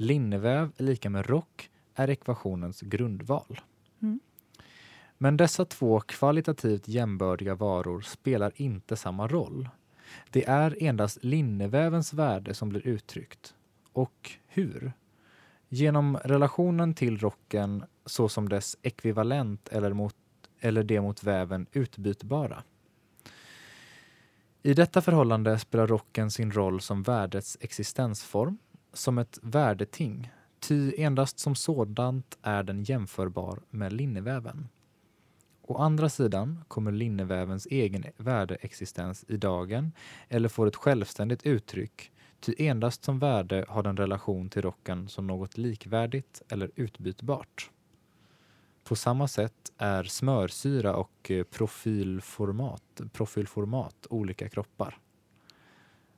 Linneväv 0.00 0.72
är 0.76 0.82
lika 0.84 1.10
med 1.10 1.26
rock 1.26 1.70
är 1.94 2.10
ekvationens 2.10 2.80
grundval. 2.80 3.60
Mm. 4.02 4.20
Men 5.18 5.36
dessa 5.36 5.64
två 5.64 6.00
kvalitativt 6.00 6.88
jämbördiga 6.88 7.54
varor 7.54 8.00
spelar 8.00 8.52
inte 8.56 8.96
samma 8.96 9.28
roll. 9.28 9.68
Det 10.30 10.44
är 10.48 10.82
endast 10.82 11.24
linnevävens 11.24 12.12
värde 12.12 12.54
som 12.54 12.68
blir 12.68 12.86
uttryckt. 12.86 13.54
Och 13.92 14.30
hur? 14.46 14.92
Genom 15.68 16.18
relationen 16.24 16.94
till 16.94 17.18
rocken 17.18 17.84
såsom 18.06 18.48
dess 18.48 18.76
ekvivalent 18.82 19.68
eller, 19.68 19.92
mot, 19.92 20.16
eller 20.60 20.82
det 20.82 21.00
mot 21.00 21.24
väven 21.24 21.66
utbytbara. 21.72 22.62
I 24.62 24.74
detta 24.74 25.00
förhållande 25.00 25.58
spelar 25.58 25.86
rocken 25.86 26.30
sin 26.30 26.52
roll 26.52 26.80
som 26.80 27.02
värdets 27.02 27.58
existensform, 27.60 28.58
som 28.92 29.18
ett 29.18 29.38
värdeting, 29.42 30.30
ty 30.60 30.94
endast 30.96 31.38
som 31.38 31.54
sådant 31.54 32.38
är 32.42 32.62
den 32.62 32.84
jämförbar 32.84 33.60
med 33.70 33.92
linneväven. 33.92 34.68
Å 35.62 35.76
andra 35.76 36.08
sidan 36.08 36.64
kommer 36.68 36.92
linnevävens 36.92 37.66
egen 37.66 38.04
värdeexistens 38.16 39.24
i 39.28 39.36
dagen 39.36 39.92
eller 40.28 40.48
får 40.48 40.66
ett 40.66 40.76
självständigt 40.76 41.46
uttryck, 41.46 42.12
ty 42.40 42.54
endast 42.58 43.04
som 43.04 43.18
värde 43.18 43.64
har 43.68 43.82
den 43.82 43.96
relation 43.96 44.48
till 44.48 44.62
rocken 44.62 45.08
som 45.08 45.26
något 45.26 45.58
likvärdigt 45.58 46.42
eller 46.48 46.70
utbytbart. 46.74 47.70
På 48.84 48.96
samma 48.96 49.28
sätt 49.28 49.72
är 49.78 50.04
smörsyra 50.04 50.96
och 50.96 51.30
eh, 51.30 51.44
profilformat, 51.44 53.00
profilformat 53.12 54.06
olika 54.10 54.48
kroppar. 54.48 54.98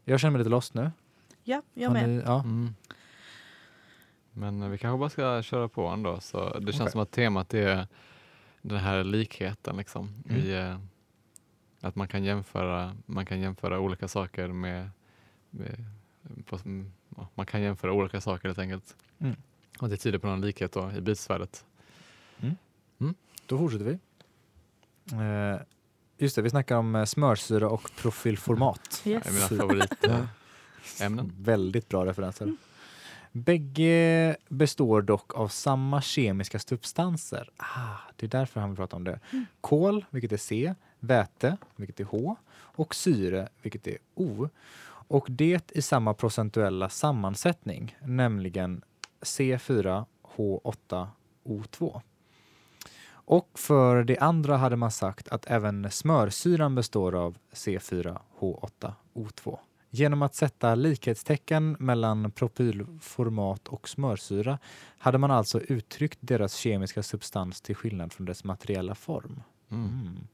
Jag 0.05 0.21
känner 0.21 0.31
mig 0.33 0.39
lite 0.39 0.51
lost 0.51 0.75
nu. 0.75 0.91
Ja, 1.45 1.63
jag 1.75 1.93
med. 1.93 2.09
ni- 2.09 2.23
ja. 2.27 2.41
Mm. 2.41 2.75
Men 4.33 4.71
vi 4.71 4.79
kanske 4.79 4.99
bara 4.99 5.11
ska 5.11 5.43
köra 5.43 5.69
på 5.69 5.87
ändå. 5.87 6.21
Så 6.21 6.59
det 6.59 6.73
känns 6.73 6.81
Okej. 6.81 6.93
som 6.93 7.01
att 7.01 7.11
temat 7.11 7.55
är 7.55 7.87
den 8.63 8.79
här 8.79 9.05
likheten. 9.05 9.77
Liksom, 9.77 10.15
Mm. 10.29 10.41
i, 10.41 10.53
eh, 10.53 10.79
att 11.81 11.95
man 11.97 12.09
kan, 12.09 12.25
jämföra, 12.25 12.97
man 13.07 13.27
kan 13.27 13.41
jämföra 13.41 13.81
olika 13.81 14.09
saker 14.09 14.49
med... 14.49 14.91
med 15.51 15.85
på, 16.47 16.57
mm, 16.65 16.93
ja, 17.17 17.29
man 17.35 17.47
kan 17.47 17.63
jämföra 17.63 17.93
olika 17.93 18.21
saker 18.21 18.49
helt 18.49 18.59
enkelt. 18.59 18.97
Mm. 19.19 19.37
Och 19.79 19.89
det 19.89 19.97
tyder 19.97 20.19
på 20.19 20.27
någon 20.27 20.41
likhet 20.41 20.73
då, 20.73 20.93
i 20.93 21.01
bytesvärdet. 21.01 21.65
Då 23.47 23.59
fortsätter 23.59 23.85
vi. 23.85 23.99
Eh, 25.13 25.61
just 26.19 26.37
det, 26.37 26.43
vi 26.43 26.51
snackar 26.51 26.77
om 26.77 26.95
eh, 26.97 27.05
smörsyra 27.05 27.69
och 27.69 27.91
profilformat. 27.97 29.01
Det 29.05 29.15
är 29.15 29.33
mina 29.33 29.75
Yes. 29.75 29.89
ämnen. 31.01 31.33
Väldigt 31.39 31.89
bra 31.89 32.07
referenser. 32.07 32.57
Bägge 33.33 34.37
består 34.49 35.03
dock 35.03 35.35
av 35.35 35.49
samma 35.49 36.03
kemiska 36.03 36.59
substanser. 36.59 37.51
Ah, 37.57 37.97
det 38.17 38.27
är 38.27 38.31
därför 38.31 38.61
han 38.61 38.71
vill 38.71 38.77
prata 38.77 38.97
om 38.97 39.05
det. 39.05 39.21
Kol, 39.61 40.05
vilket 40.11 40.33
är 40.33 40.37
C, 40.37 40.75
väte, 41.01 41.57
vilket 41.77 42.01
är 42.01 42.05
H 42.05 42.37
och 42.55 42.95
syre, 42.95 43.49
vilket 43.63 43.87
är 43.87 43.99
O. 44.15 44.49
Och 45.09 45.27
det 45.31 45.73
i 45.73 45.83
samma 45.83 46.15
procentuella 46.15 46.89
sammansättning, 46.89 47.97
nämligen 48.01 48.83
C4H8O2. 49.21 52.01
Och 53.25 53.51
för 53.55 54.05
det 54.05 54.19
andra 54.19 54.57
hade 54.57 54.77
man 54.77 54.91
sagt 54.91 55.29
att 55.29 55.47
även 55.47 55.91
smörsyran 55.91 56.75
består 56.75 57.15
av 57.15 57.39
C4H8O2. 57.53 59.59
Genom 59.95 60.23
att 60.23 60.35
sätta 60.35 60.75
likhetstecken 60.75 61.77
mellan 61.79 62.31
propylformat 62.31 63.69
och 63.69 63.89
smörsyra 63.89 64.59
hade 64.99 65.19
man 65.19 65.31
alltså 65.31 65.61
uttryckt 65.61 66.19
deras 66.21 66.55
kemiska 66.55 67.03
substans 67.03 67.61
till 67.61 67.77
skillnad 67.77 68.13
från 68.13 68.27
dess 68.27 68.45
materiella 68.45 68.95
form. 68.95 69.43
Mm. 69.71 69.85
Mm. 69.85 70.07
Mm. 70.07 70.27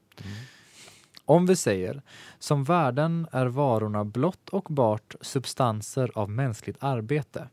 Om 1.25 1.45
vi 1.45 1.55
säger 1.55 2.01
som 2.39 2.63
värden 2.63 3.27
är 3.31 3.45
varorna 3.45 4.05
blott 4.05 4.49
och 4.49 4.67
bart 4.69 5.15
substanser 5.21 6.11
av 6.15 6.29
mänskligt 6.29 6.83
arbete 6.83 7.49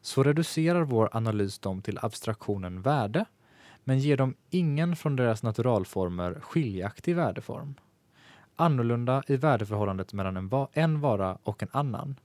så 0.00 0.22
reducerar 0.22 0.82
vår 0.82 1.08
analys 1.12 1.58
dem 1.58 1.82
till 1.82 1.98
abstraktionen 2.02 2.82
värde 2.82 3.24
men 3.84 3.98
ger 3.98 4.16
dem 4.16 4.34
ingen 4.50 4.96
från 4.96 5.16
deras 5.16 5.42
naturalformer 5.42 6.40
skiljaktig 6.40 7.16
värdeform. 7.16 7.74
Annorlunda 8.56 9.22
i 9.26 9.36
värdeförhållandet 9.36 10.12
mellan 10.12 10.36
en, 10.36 10.48
va- 10.48 10.68
en 10.72 11.00
vara 11.00 11.38
och 11.42 11.62
en 11.62 11.68
annan. 11.72 12.20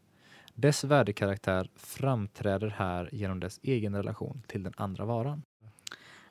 Dess 0.54 0.84
värdekaraktär 0.84 1.70
framträder 1.76 2.70
här 2.70 3.10
genom 3.12 3.40
dess 3.40 3.60
egen 3.64 3.96
relation 3.96 4.42
till 4.48 4.64
den 4.64 4.74
andra 4.78 5.06
varan. 5.06 5.44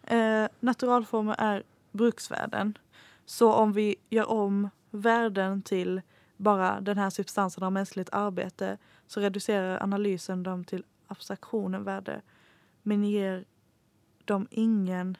Eh, 0.03 0.46
naturalformer 0.61 1.34
är 1.38 1.62
bruksvärden. 1.92 2.78
Så 3.24 3.53
om 3.53 3.72
vi 3.72 3.96
gör 4.11 4.30
om 4.30 4.70
värden 4.90 5.62
till 5.62 6.01
bara 6.36 6.80
den 6.80 6.98
här 6.98 7.11
substansen 7.11 7.64
av 7.64 7.72
mänskligt 7.72 8.09
arbete 8.12 8.78
så 9.07 9.20
reducerar 9.20 9.82
analysen 9.82 10.42
dem 10.42 10.64
till 10.64 10.84
abstraktionen 11.07 11.84
värde 11.84 12.22
men 12.82 13.05
ger 13.05 13.44
dem 14.24 14.46
ingen... 14.51 15.16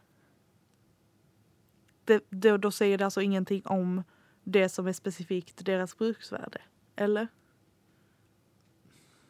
Det, 2.05 2.24
då, 2.31 2.57
då 2.57 2.70
säger 2.70 2.99
det 2.99 3.05
alltså 3.05 3.22
ingenting 3.22 3.62
om 3.64 4.03
det 4.45 4.68
som 4.68 4.86
är 4.86 4.93
specifikt 4.93 5.64
deras 5.64 5.99
bruksvärde. 5.99 6.59
Eller? 6.97 7.28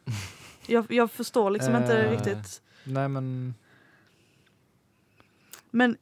Jag, 0.67 0.91
jag 0.91 1.11
förstår 1.11 1.49
liksom 1.51 1.75
inte 1.75 1.97
Eh. 2.03 2.11
riktigt. 2.11 2.61
Nej 2.83 3.07
men 3.09 3.53
Men 5.71 5.97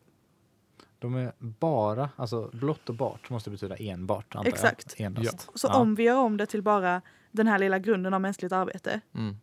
de 1.00 1.16
är 1.16 1.34
bara, 1.40 2.10
alltså 2.16 2.50
blott 2.54 2.90
och 2.90 2.96
bart 2.96 3.30
måste 3.30 3.50
betyda 3.50 3.76
enbart 3.76 4.36
antar 4.36 4.50
Exakt. 4.50 4.96
jag. 5.00 5.06
Endast. 5.06 5.50
så 5.56 5.68
Ja. 5.68 5.76
om 5.78 5.96
vi 5.96 6.04
gör 6.04 6.18
om 6.18 6.38
det 6.38 6.46
till 6.46 6.62
bara 6.62 7.02
den 7.32 7.48
här 7.48 7.60
lilla 7.60 7.80
grunden 7.80 8.14
av 8.14 8.22
mänskligt 8.22 8.52
arbete, 8.52 9.02
Mm. 9.16 9.36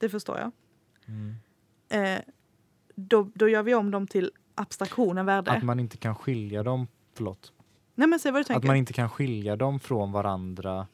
det 0.00 0.08
förstår 0.08 0.38
jag. 0.38 0.50
Mm. 1.06 1.34
Eh, 1.88 2.20
då, 2.94 3.30
då 3.34 3.48
gör 3.48 3.62
vi 3.62 3.74
om 3.74 3.90
dem 3.90 4.06
till 4.06 4.30
abstraktionen 4.54 5.26
värde. 5.26 5.50
Att 5.50 5.62
man 5.64 5.80
inte 5.80 5.96
kan 5.96 6.14
skilja 6.14 6.62
dem, 6.62 6.86
förlåt. 7.14 7.52
Nej 7.94 8.08
men 8.08 8.18
säg 8.18 8.32
vad 8.32 8.38
du 8.38 8.40
Att 8.42 8.46
tänker. 8.46 8.66
man 8.66 8.76
inte 8.76 8.92
kan 8.92 9.08
skilja 9.10 9.56
dem 9.56 9.80
från 9.80 10.12
varandra, 10.12 10.86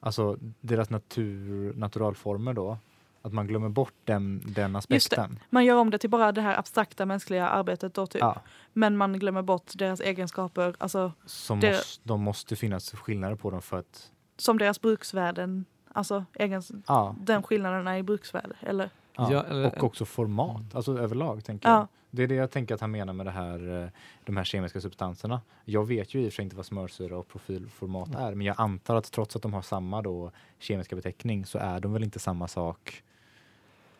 alltså 0.00 0.38
deras 0.60 0.90
natur, 0.90 1.74
naturalformer 1.74 2.52
då. 2.52 2.78
Att 3.22 3.32
man 3.32 3.46
glömmer 3.46 3.68
bort 3.68 3.94
den, 4.04 4.42
den 4.46 4.76
aspekten. 4.76 5.38
Man 5.50 5.64
gör 5.64 5.76
om 5.76 5.90
det 5.90 5.98
till 5.98 6.10
bara 6.10 6.32
det 6.32 6.40
här 6.40 6.58
abstrakta 6.58 7.06
mänskliga 7.06 7.48
arbetet 7.48 7.94
då 7.94 8.06
typ. 8.06 8.20
Ja, 8.20 8.42
Men 8.72 8.96
man 8.96 9.18
glömmer 9.18 9.42
bort 9.42 9.72
deras 9.74 10.00
egenskaper, 10.00 10.74
alltså 10.78 11.12
som 11.26 11.60
Det- 11.60 11.70
måste, 11.70 12.08
de 12.08 12.20
måste 12.22 12.56
finnas 12.56 12.90
skillnader 12.90 13.36
på 13.36 13.50
dem 13.50 13.62
för 13.62 13.78
att, 13.78 14.10
som 14.36 14.58
deras 14.58 14.80
bruksvärden. 14.80 15.64
Alltså 15.92 16.24
egens, 16.34 16.72
ja, 16.86 17.16
den 17.20 17.42
skillnaden 17.42 17.86
är 17.86 17.96
i 17.96 18.02
bruksvärde. 18.02 18.54
Eller? 18.60 18.90
Ja. 19.30 19.66
Och 19.66 19.84
också 19.84 20.04
format, 20.04 20.74
alltså 20.74 20.98
överlag 20.98 21.44
tänker 21.44 21.68
jag. 21.68 21.78
Ja. 21.78 21.88
Det 22.10 22.22
är 22.22 22.26
det 22.26 22.34
jag 22.34 22.50
tänker 22.50 22.74
att 22.74 22.80
han 22.80 22.90
menar 22.90 23.12
med 23.12 23.26
det 23.26 23.30
här, 23.30 23.82
eh, 23.82 23.88
de 24.24 24.36
här 24.36 24.44
kemiska 24.44 24.80
substanserna. 24.80 25.40
Jag 25.64 25.86
vet 25.86 26.14
ju 26.14 26.20
i 26.20 26.28
och 26.28 26.32
för 26.32 26.36
sig 26.36 26.42
inte 26.42 26.56
vad 26.56 26.66
smörsyra 26.66 27.18
och 27.18 27.28
profilformat 27.28 28.14
är, 28.14 28.34
men 28.34 28.46
jag 28.46 28.54
antar 28.58 28.96
att 28.96 29.12
trots 29.12 29.36
att 29.36 29.42
de 29.42 29.54
har 29.54 29.62
samma 29.62 30.02
då 30.02 30.30
kemiska 30.58 30.96
beteckning 30.96 31.46
så 31.46 31.58
är 31.58 31.80
de 31.80 31.92
väl 31.92 32.04
inte 32.04 32.18
samma 32.18 32.48
sak 32.48 33.02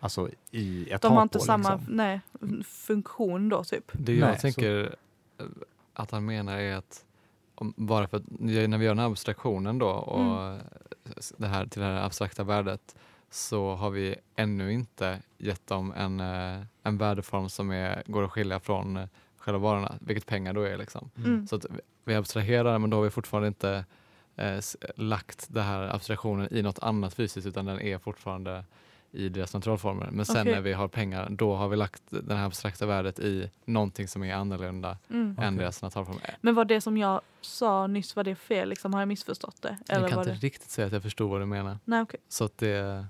alltså 0.01 0.29
i 0.51 0.91
ett 0.91 1.03
De 1.03 1.13
har 1.13 1.23
inte 1.23 1.39
på, 1.39 1.45
samma 1.45 1.75
liksom. 1.77 1.97
nej, 1.97 2.21
funktion 2.65 3.49
då 3.49 3.65
typ. 3.65 3.85
Det 3.93 4.15
jag 4.15 4.27
Nej, 4.29 4.37
så- 4.37 4.41
tänker 4.41 4.97
eh, 5.39 5.45
att 5.93 6.11
han 6.11 6.25
menar 6.25 6.59
är 6.59 6.77
att 6.77 7.05
om, 7.55 7.75
bara 7.77 8.09
för 8.09 8.17
att 8.17 8.23
när 8.41 8.79
vi 8.79 8.85
gör 8.85 8.91
den 8.91 8.99
här 8.99 9.07
abstraktionen 9.07 9.79
då 9.79 9.89
och 9.89 10.21
Mm. 10.21 10.59
det 11.37 11.47
här 11.47 11.67
till 11.67 11.81
det 11.81 11.87
här 11.87 12.03
abstrakta 12.07 12.45
värdet 12.45 12.97
så 13.31 13.75
har 13.75 13.91
vi 13.91 14.15
ännu 14.37 14.73
inte 14.73 15.23
gett 15.39 15.67
dem 15.67 15.93
en, 15.97 16.21
eh, 16.21 16.63
en 16.83 16.99
värdeform 16.99 17.49
som 17.49 17.71
är, 17.71 18.03
går 18.07 18.25
att 18.25 18.31
skilja 18.31 18.61
från 18.61 18.97
eh, 18.97 19.07
själva 19.37 19.59
varorna, 19.59 19.95
vilket 20.01 20.27
pengar 20.27 20.53
då 20.53 20.63
är. 20.63 20.79
Liksom. 20.79 21.11
Mm. 21.17 21.47
Så 21.47 21.57
att 21.57 21.67
vi- 22.05 22.15
abstraherar 22.15 22.79
men 22.79 22.91
då 22.91 22.97
har 22.97 23.05
vi 23.05 23.11
fortfarande 23.11 23.49
inte 23.49 23.85
eh, 24.37 24.61
lagt 24.97 25.47
den 25.49 25.65
här 25.65 25.95
abstraktionen 25.95 26.49
i 26.51 26.63
något 26.63 26.79
annat 26.79 27.15
fysiskt 27.15 27.47
utan 27.47 27.65
den 27.67 27.81
är 27.81 27.99
fortfarande 27.99 28.65
i 29.13 29.29
deras 29.29 29.55
naturalformer. 29.55 30.09
Men 30.13 30.27
sen 30.27 30.41
Okej. 30.41 30.53
när 30.55 30.61
vi 30.61 30.73
har 30.73 30.89
pengar, 30.89 31.29
då 31.31 31.55
har 31.55 31.69
vi 31.69 31.77
lagt 31.77 32.03
det 32.09 32.35
här 32.35 32.47
abstrakta 32.47 32.87
värdet 32.87 33.19
i 33.19 33.51
någonting 33.65 34.09
som 34.09 34.25
är 34.25 34.35
annorlunda 34.35 34.99
Mm. 35.11 35.27
än 35.27 35.35
Okej. 35.55 35.59
deras 35.59 35.83
naturalformer. 35.83 36.37
Men 36.41 36.55
var 36.55 36.65
det 36.65 36.81
som 36.81 36.97
jag 36.97 37.21
sa 37.41 37.87
nyss, 37.87 38.17
var 38.17 38.25
det 38.25 38.35
fel? 38.35 38.69
Liksom, 38.69 38.93
har 38.95 39.01
jag 39.01 39.09
missförstått 39.09 39.63
det? 39.63 39.79
Jag 39.87 39.97
Eller 39.97 40.09
kan 40.09 40.17
var 40.17 40.23
inte 40.23 40.33
det... 40.35 40.39
riktigt 40.47 40.71
säga 40.71 40.87
att 40.87 40.93
jag 40.93 41.03
förstår 41.03 41.29
vad 41.29 41.41
du 41.41 41.47
menar. 41.47 41.79
Nej, 41.85 42.03
okej. 42.03 42.21
Så, 42.29 42.45
att 42.45 42.59
det, 42.59 43.07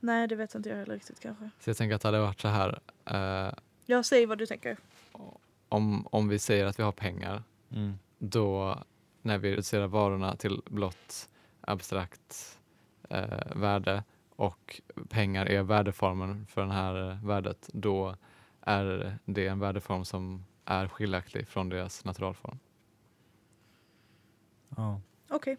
Nej, 0.00 0.28
det 0.28 0.36
vet 0.36 0.54
inte 0.54 0.68
jag 0.68 0.76
heller 0.76 0.94
riktigt 0.94 1.20
kanske. 1.20 1.50
så 1.60 1.70
jag 1.70 1.76
tänker 1.76 1.94
att 1.96 2.02
det 2.02 2.08
hade 2.08 2.20
varit 2.20 2.40
så 2.40 2.48
här, 2.48 2.78
eh, 3.04 3.52
Jag 3.86 4.04
säger 4.04 4.26
vad 4.26 4.38
du 4.38 4.46
tänker. 4.46 4.76
om, 5.68 6.06
om 6.10 6.28
vi 6.28 6.38
säger 6.38 6.66
att 6.66 6.78
vi 6.78 6.82
har 6.82 6.92
pengar, 6.92 7.42
Mm. 7.70 7.98
då 8.18 8.78
när 9.22 9.38
vi 9.38 9.52
reducerar 9.52 9.86
varorna 9.86 10.36
till 10.36 10.62
blott 10.66 11.28
abstrakt 11.60 12.58
eh, 13.10 13.56
värde 13.56 14.04
och 14.36 14.80
pengar 15.08 15.46
är 15.46 15.62
värdeformen 15.62 16.46
för 16.46 16.66
det 16.66 16.72
här 16.72 17.10
eh, 17.10 17.24
värdet, 17.24 17.68
då 17.72 18.16
är 18.60 19.18
det 19.24 19.46
en 19.46 19.58
värdeform 19.58 20.04
som 20.04 20.44
är 20.64 20.88
skiljaktig 20.88 21.48
från 21.48 21.68
deras 21.68 22.04
naturalform. 22.04 22.58
Ja. 24.76 25.00
Okej, 25.30 25.56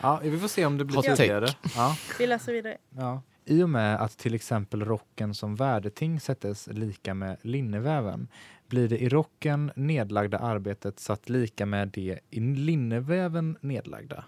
ja, 0.00 0.20
vi 0.22 0.38
får 0.38 0.48
se 0.48 0.66
om 0.66 0.78
det 0.78 0.84
blir 0.84 1.02
tydligare. 1.02 1.48
Ja. 1.76 1.96
vi 2.18 2.26
läser 2.26 2.52
vidare. 2.52 2.78
Ja. 2.90 3.22
I 3.44 3.62
och 3.62 3.70
med 3.70 4.00
att 4.00 4.18
till 4.18 4.34
exempel 4.34 4.84
rocken 4.84 5.34
som 5.34 5.56
värdeting 5.56 6.20
sättes 6.20 6.66
lika 6.66 7.14
med 7.14 7.36
linneväven 7.42 8.28
blir 8.66 8.88
det 8.88 8.98
i 8.98 9.08
rocken 9.08 9.72
nedlagda 9.76 10.38
arbetet 10.38 11.00
satt 11.00 11.28
lika 11.28 11.66
med 11.66 11.88
det 11.88 12.20
i 12.30 12.40
linneväven 12.40 13.58
nedlagda. 13.60 14.24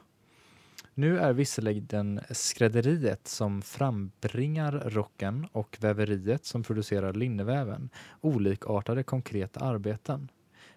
Nu 0.95 1.19
är 1.19 1.33
visserligen 1.33 2.21
skrädderiet 2.31 3.29
som 3.29 3.63
frambringar 3.63 4.73
rocken 4.73 5.49
och 5.53 5.77
väveriet 5.81 6.45
som 6.45 6.63
producerar 6.63 7.13
linneväven 7.13 7.91
olikartade 8.21 9.03
konkreta 9.03 9.61
arbeten. 9.61 10.29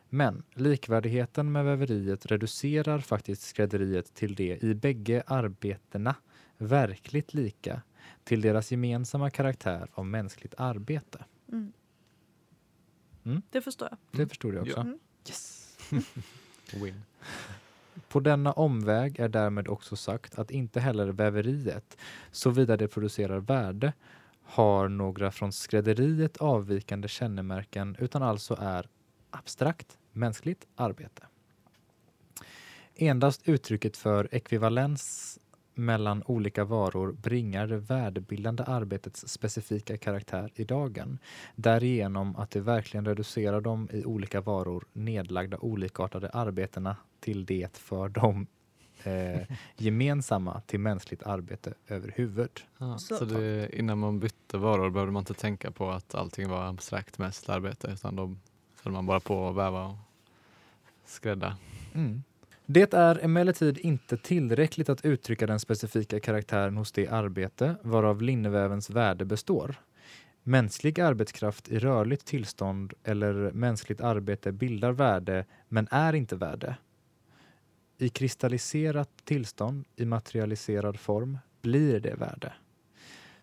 Men 0.10 0.44
likvärdigheten 0.54 1.52
med 1.52 1.66
väveriet 1.66 2.26
reducerar 2.26 3.00
faktiskt 3.00 3.42
skrädderiet 3.42 4.14
till 4.14 4.36
det 4.36 4.64
i 4.64 4.74
bägge 4.74 5.24
arbetena 5.28 6.16
verkligt 6.58 7.34
lika 7.34 7.82
till 8.24 8.42
deras 8.42 8.72
gemensamma 8.72 9.30
karaktär 9.30 9.88
av 9.94 10.06
mänskligt 10.06 10.54
arbete. 10.58 11.26
Mm. 11.52 11.74
Mm. 13.24 13.42
Det 13.50 13.62
förstår 13.62 13.88
jag. 13.92 14.20
Det 14.20 14.28
förstod 14.28 14.56
jag 14.56 14.62
också. 14.62 14.78
Ja. 14.78 14.82
Mm. 14.82 15.00
Yes. 15.28 15.78
Win. 16.74 17.02
På 18.16 18.20
denna 18.20 18.52
omväg 18.52 19.20
är 19.20 19.30
därmed 19.30 19.68
också 19.68 19.96
sagt 19.96 20.40
att 20.40 20.52
inte 20.52 20.80
heller 20.80 21.08
väveriet, 21.08 21.98
såvida 22.32 22.78
det 22.78 22.88
producerar 22.88 23.40
värde, 23.40 23.94
har 24.44 24.88
några 24.88 25.32
från 25.32 25.52
skrädderiet 25.52 26.38
avvikande 26.38 27.08
kännemärken 27.08 27.96
utan 28.00 28.24
alltså 28.24 28.58
är 28.62 28.88
abstrakt 29.30 29.98
mänskligt 30.12 30.68
arbete. 30.76 31.24
Endast 32.96 33.50
uttrycket 33.50 33.98
för 33.98 34.36
ekvivalens 34.36 35.40
mellan 35.74 36.24
olika 36.26 36.64
varor 36.64 37.12
bringar 37.12 37.68
det 37.68 37.78
värdebildande 37.78 38.64
arbetets 38.64 39.28
specifika 39.28 39.98
karaktär 39.98 40.52
i 40.56 40.64
dagen, 40.64 41.20
därigenom 41.56 42.36
att 42.36 42.52
det 42.52 42.62
verkligen 42.62 43.06
reducerar 43.06 43.62
de 43.62 43.90
i 43.92 44.06
olika 44.06 44.42
varor 44.42 44.86
nedlagda 44.94 45.58
olikartade 45.58 46.30
arbetena 46.30 46.96
till 47.26 47.46
det 47.46 47.78
för 47.78 48.10
dem 48.10 48.48
eh, 49.04 49.42
gemensamma 49.78 50.62
till 50.62 50.80
mänskligt 50.80 51.24
arbete 51.24 51.74
över 51.88 52.14
huvud. 52.16 52.62
Ja, 52.78 52.98
Så- 52.98 53.16
så 53.18 53.26
det, 53.26 53.70
innan 53.80 53.98
man 54.00 54.20
bytte 54.20 54.58
varor 54.58 54.90
behövde 54.90 55.12
man 55.14 55.22
inte 55.22 55.34
tänka 55.34 55.72
på 55.72 55.92
att 55.92 56.16
allting 56.16 56.50
var 56.50 56.66
abstrakt 56.70 57.18
mänskligt 57.18 57.50
arbete 57.50 57.88
utan 57.94 58.16
då 58.16 58.36
höll 58.84 58.94
man 58.94 59.06
bara 59.06 59.20
på 59.20 59.50
att 59.50 59.56
väva 59.56 59.84
och 59.86 59.96
skrädda. 61.06 61.58
Mm. 61.94 62.24
Det 62.66 62.94
är 62.94 63.24
emellertid 63.24 63.78
inte 63.78 64.18
tillräckligt 64.18 64.90
att 64.90 65.06
uttrycka 65.06 65.48
den 65.48 65.60
specifika 65.60 66.20
karaktären 66.20 66.78
hos 66.78 66.92
det 66.92 67.08
arbete 67.08 67.76
varav 67.82 68.22
linnevävens 68.22 68.90
värde 68.90 69.26
består. 69.26 69.76
Mänsklig 70.44 71.00
arbetskraft 71.00 71.70
i 71.70 71.80
rörligt 71.80 72.26
tillstånd 72.26 72.94
eller 73.04 73.52
mänskligt 73.52 74.02
arbete 74.02 74.52
bildar 74.52 74.92
värde 74.92 75.46
men 75.70 75.88
är 75.92 76.14
inte 76.16 76.36
värde. 76.36 76.76
I 77.98 78.10
kristalliserat 78.10 79.10
tillstånd, 79.24 79.86
i 79.96 80.06
materialiserad 80.06 81.00
form, 81.00 81.38
blir 81.62 82.00
det 82.00 82.16
värde. 82.16 82.54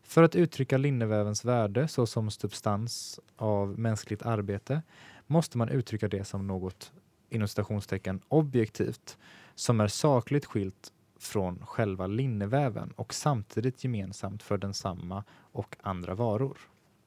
För 0.03 0.23
att 0.23 0.35
uttrycka 0.35 0.79
linnevävens 0.79 1.45
värde 1.45 1.89
såsom 1.89 2.31
substans 2.31 3.21
av 3.37 3.79
mänskligt 3.79 4.23
arbete 4.23 4.83
måste 5.27 5.59
man 5.59 5.69
uttrycka 5.69 6.09
det 6.09 6.25
som 6.25 6.47
något 6.47 6.93
inom 7.29 7.49
citationstecken 7.49 8.21
objektivt 8.29 9.19
som 9.55 9.81
är 9.81 9.89
sakligt 9.89 10.45
skilt 10.47 10.93
från 11.17 11.67
själva 11.67 12.07
linneväven 12.07 12.93
och 12.97 13.15
samtidigt 13.15 13.85
gemensamt 13.85 14.43
för 14.43 14.59
densamma 14.59 15.25
och 15.33 15.77
andra 15.81 16.15
varor. 16.15 16.59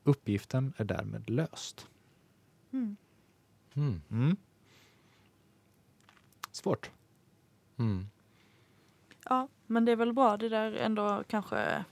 Uppgiften 0.03 0.73
är 0.77 0.83
därmed 0.83 1.29
löst. 1.29 1.87
Mm. 2.73 2.97
Mm. 4.09 4.37
Svårt. 6.51 6.91
Mm. 7.77 8.07
Ja, 9.25 9.47
men 9.67 9.85
det 9.85 9.91
är 9.91 9.95
väl 9.95 10.13
bra 10.13 10.37
det 10.37 10.49
där 10.49 10.71
ändå 10.71 11.23
kanske 11.27 11.85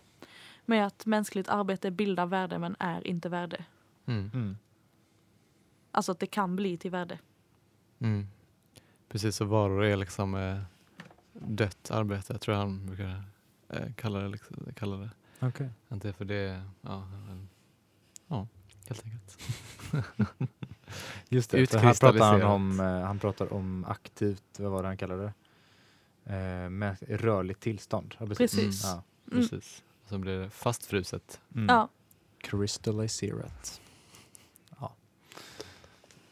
med 0.66 0.86
att 0.86 1.06
mänskligt 1.06 1.50
arbete 1.50 1.92
bildar 1.92 2.26
värde 2.26 2.60
men 2.60 2.76
är 2.80 3.08
inte 3.08 3.30
värde. 3.30 3.66
Mm. 4.06 4.32
Mm. 4.34 4.58
Alltså 5.92 6.12
att 6.12 6.20
det 6.20 6.28
kan 6.28 6.56
bli 6.56 6.78
till 6.78 6.92
värde. 6.92 7.20
Mm. 8.00 8.28
Precis, 9.10 9.36
så 9.36 9.46
varor 9.46 9.84
är 9.84 9.98
liksom 9.98 10.36
eh, 10.36 10.60
dött 11.34 11.92
arbete, 11.92 12.38
tror 12.38 12.58
jag 12.58 12.62
han 12.62 12.86
brukar 12.86 13.24
eh, 13.70 13.94
kalla 13.96 14.20
det. 14.20 14.28
Liksom, 14.28 14.58
kalla 14.76 14.98
det. 14.98 15.10
Okej. 15.40 15.70
Inte 15.92 16.14
för 16.14 16.26
det, 16.26 16.64
ja, 16.82 17.06
men, 17.28 17.50
ja 18.28 18.48
helt 18.88 19.04
enkelt. 19.06 19.38
Just 21.30 21.52
det, 21.52 21.58
pratar 21.58 21.80
han 21.80 21.90
Utkristalliserat. 21.90 22.44
om, 22.44 22.80
eh, 22.80 22.86
han 22.86 23.20
pratar 23.20 23.54
om 23.54 23.86
aktivt, 23.86 24.60
vad 24.60 24.72
var 24.72 24.82
det 24.82 24.88
han 24.88 24.98
kallade 24.98 25.24
det? 25.24 25.34
Eh, 26.26 26.70
med 26.70 26.98
rörligt 27.08 27.60
tillstånd. 27.60 28.16
Ja, 28.20 28.26
Precis. 28.28 28.84
Ja. 28.84 29.04
Mm. 29.32 29.42
Precis. 29.50 29.84
Så 30.10 30.18
blir 30.18 30.38
det 30.40 30.50
fastfruset. 30.50 31.40
Mm. 31.56 31.66
Ja, 31.76 31.90
Crystalliserat. 32.42 33.82
Ja. 34.80 34.94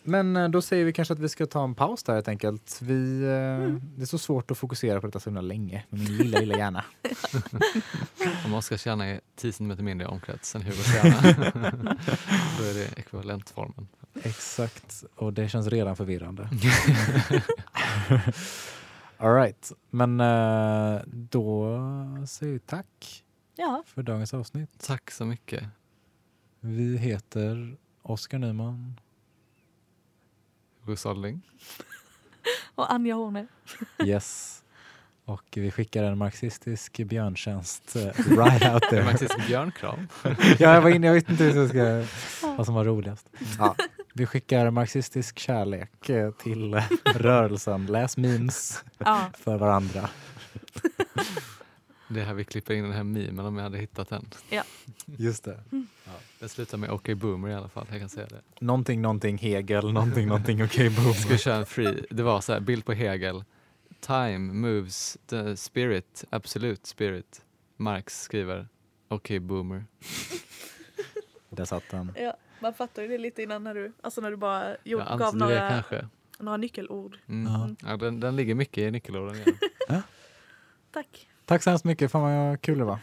Men 0.04 0.36
eh, 0.36 0.50
då 0.50 0.62
säger 0.62 0.86
vi 0.86 0.94
kanske 0.94 1.14
att 1.14 1.20
vi 1.20 1.30
ska 1.30 1.46
ta 1.46 1.64
en 1.64 1.76
paus 1.76 2.04
där 2.04 2.14
helt 2.14 2.28
enkelt. 2.28 2.80
Vi, 2.82 3.22
eh, 3.22 3.80
Det 3.96 4.02
är 4.02 4.06
så 4.06 4.18
svårt 4.18 4.52
att 4.52 4.58
fokusera 4.58 5.02
på 5.02 5.08
detta 5.08 5.20
så 5.20 5.30
himla 5.30 5.42
länge 5.42 5.86
med 5.90 6.00
min 6.00 6.18
lilla, 6.18 6.40
lilla 6.40 6.58
hjärna. 6.58 6.86
Om 8.46 8.54
Oskar 8.54 8.78
kärna 8.78 9.06
är 9.06 9.22
10 9.36 9.54
cm 9.54 9.86
mindre 9.86 10.08
i 10.08 10.12
omkrets 10.12 10.56
än 10.56 10.62
Hugos 10.62 10.94
hjärna, 10.96 11.22
då 12.60 12.64
är 12.64 12.74
det 12.74 13.00
ekvivalentformen. 13.00 13.88
Exakt, 14.24 15.04
och 15.16 15.34
det 15.34 15.50
känns 15.50 15.68
redan 15.68 15.96
förvirrande. 15.96 16.50
All 19.22 19.34
right, 19.34 19.72
men 19.90 20.20
eh, 20.20 21.02
då 21.06 21.78
säger 22.28 22.54
vi 22.54 22.60
tack 22.60 23.24
ja. 23.56 23.84
för 23.88 24.04
dagens 24.04 24.34
avsnitt. 24.34 24.70
Tack 24.80 25.12
så 25.12 25.26
mycket. 25.26 25.64
Vi 26.60 26.98
heter 26.98 27.78
Oskar 28.02 28.38
Nyman. 28.38 29.00
Hugo 30.82 30.96
Solling. 30.96 31.42
och 32.76 32.94
Anja 32.94 33.16
Horner. 33.16 33.48
Yes. 34.06 34.64
Och 35.26 35.48
vi 35.52 35.72
skickar 35.72 36.04
en 36.04 36.18
marxistisk 36.18 36.98
björntjänst 36.98 37.96
eh, 37.96 38.06
right 38.38 38.74
out 38.74 38.84
there. 38.90 39.04
faktiskt 39.04 39.48
björnkram. 39.48 40.08
ja, 40.60 40.74
jag 40.74 40.82
var 40.82 40.90
inne, 40.90 41.08
jag 41.08 41.14
vet 41.14 41.30
inte 41.30 41.44
hur 41.44 41.62
jag 41.62 41.70
ska, 41.70 42.48
vad 42.58 42.66
som 42.66 42.76
var 42.76 42.86
roligast. 42.86 43.30
Ja. 43.60 43.76
Vi 44.14 44.26
skickar 44.26 44.72
marxistisk 44.72 45.40
kärlek 45.40 46.10
eh, 46.10 46.32
till 46.32 46.74
rörelsen. 47.16 47.86
Läs 47.86 48.18
memes 48.18 48.84
Ja, 48.98 49.32
för 49.34 49.58
varandra. 49.58 50.10
Det 52.10 52.22
är 52.22 52.26
här 52.26 52.34
vi 52.34 52.44
klipper 52.44 52.74
in 52.74 52.84
den 52.84 52.94
här 52.94 53.04
memen 53.04 53.46
om 53.46 53.56
jag 53.58 53.64
hade 53.64 53.78
hittat 53.78 54.10
den. 54.10 54.30
Just 55.06 55.44
det. 55.44 55.60
Den 56.40 56.50
slutar 56.50 56.78
med 56.78 56.92
OK 56.92 57.14
Boomer 57.14 57.50
i 57.50 57.54
alla 57.54 57.70
fall, 57.70 57.88
jag 57.92 58.00
kan 58.00 58.10
säga 58.10 58.28
det. 58.28 58.42
Någonting, 58.60 59.02
någonting 59.02 59.38
Hegel, 59.38 59.94
någonting, 59.94 60.28
någonting 60.28 60.64
okej 60.64 60.90
boom. 60.90 61.14
Ska 61.14 61.30
vi 61.30 61.38
köra 61.38 61.56
en 61.56 61.66
free? 61.66 62.06
Det 62.10 62.24
var 62.24 62.42
så 62.42 62.54
här, 62.54 62.60
bild 62.60 62.86
på 62.86 62.94
Hegel. 62.94 63.44
Time 64.00 64.40
moves 64.54 65.18
the 65.28 65.58
spirit, 65.58 66.24
absolute 66.30 66.88
spirit. 66.90 67.42
Marx 67.78 68.22
skriver 68.22 68.68
OK 69.10 69.30
Boomer. 69.42 69.86
Där 71.50 71.66
satt 71.66 71.84
den. 71.92 72.14
ja, 72.18 72.38
man 72.62 72.74
fattar 72.74 73.02
ju 73.02 73.08
det 73.08 73.18
lite 73.18 73.44
innan 73.44 73.64
när 73.64 73.74
du, 73.76 73.92
alltså 74.02 74.22
när 74.22 74.32
du 74.32 74.38
bara 74.38 74.76
gjorde, 74.84 75.06
Jag 75.10 75.20
gav 75.20 75.36
några, 75.38 75.70
kanske. 75.70 76.08
några 76.40 76.58
nyckelord. 76.58 77.18
Mm. 77.28 77.54
Ja. 77.54 77.70
Ja, 77.90 77.98
den, 77.98 78.20
den 78.20 78.36
ligger 78.36 78.56
mycket 78.56 78.78
i 78.78 78.92
nyckelorden. 78.92 79.36
Ja. 79.88 80.02
Tack. 80.92 81.28
Tack 81.46 81.64
så 81.64 81.70
hemskt 81.70 81.86
mycket, 81.86 82.12
fan 82.12 82.22
vad 82.22 82.62
kul 82.62 82.78
det 82.78 82.84
var. 82.86 83.00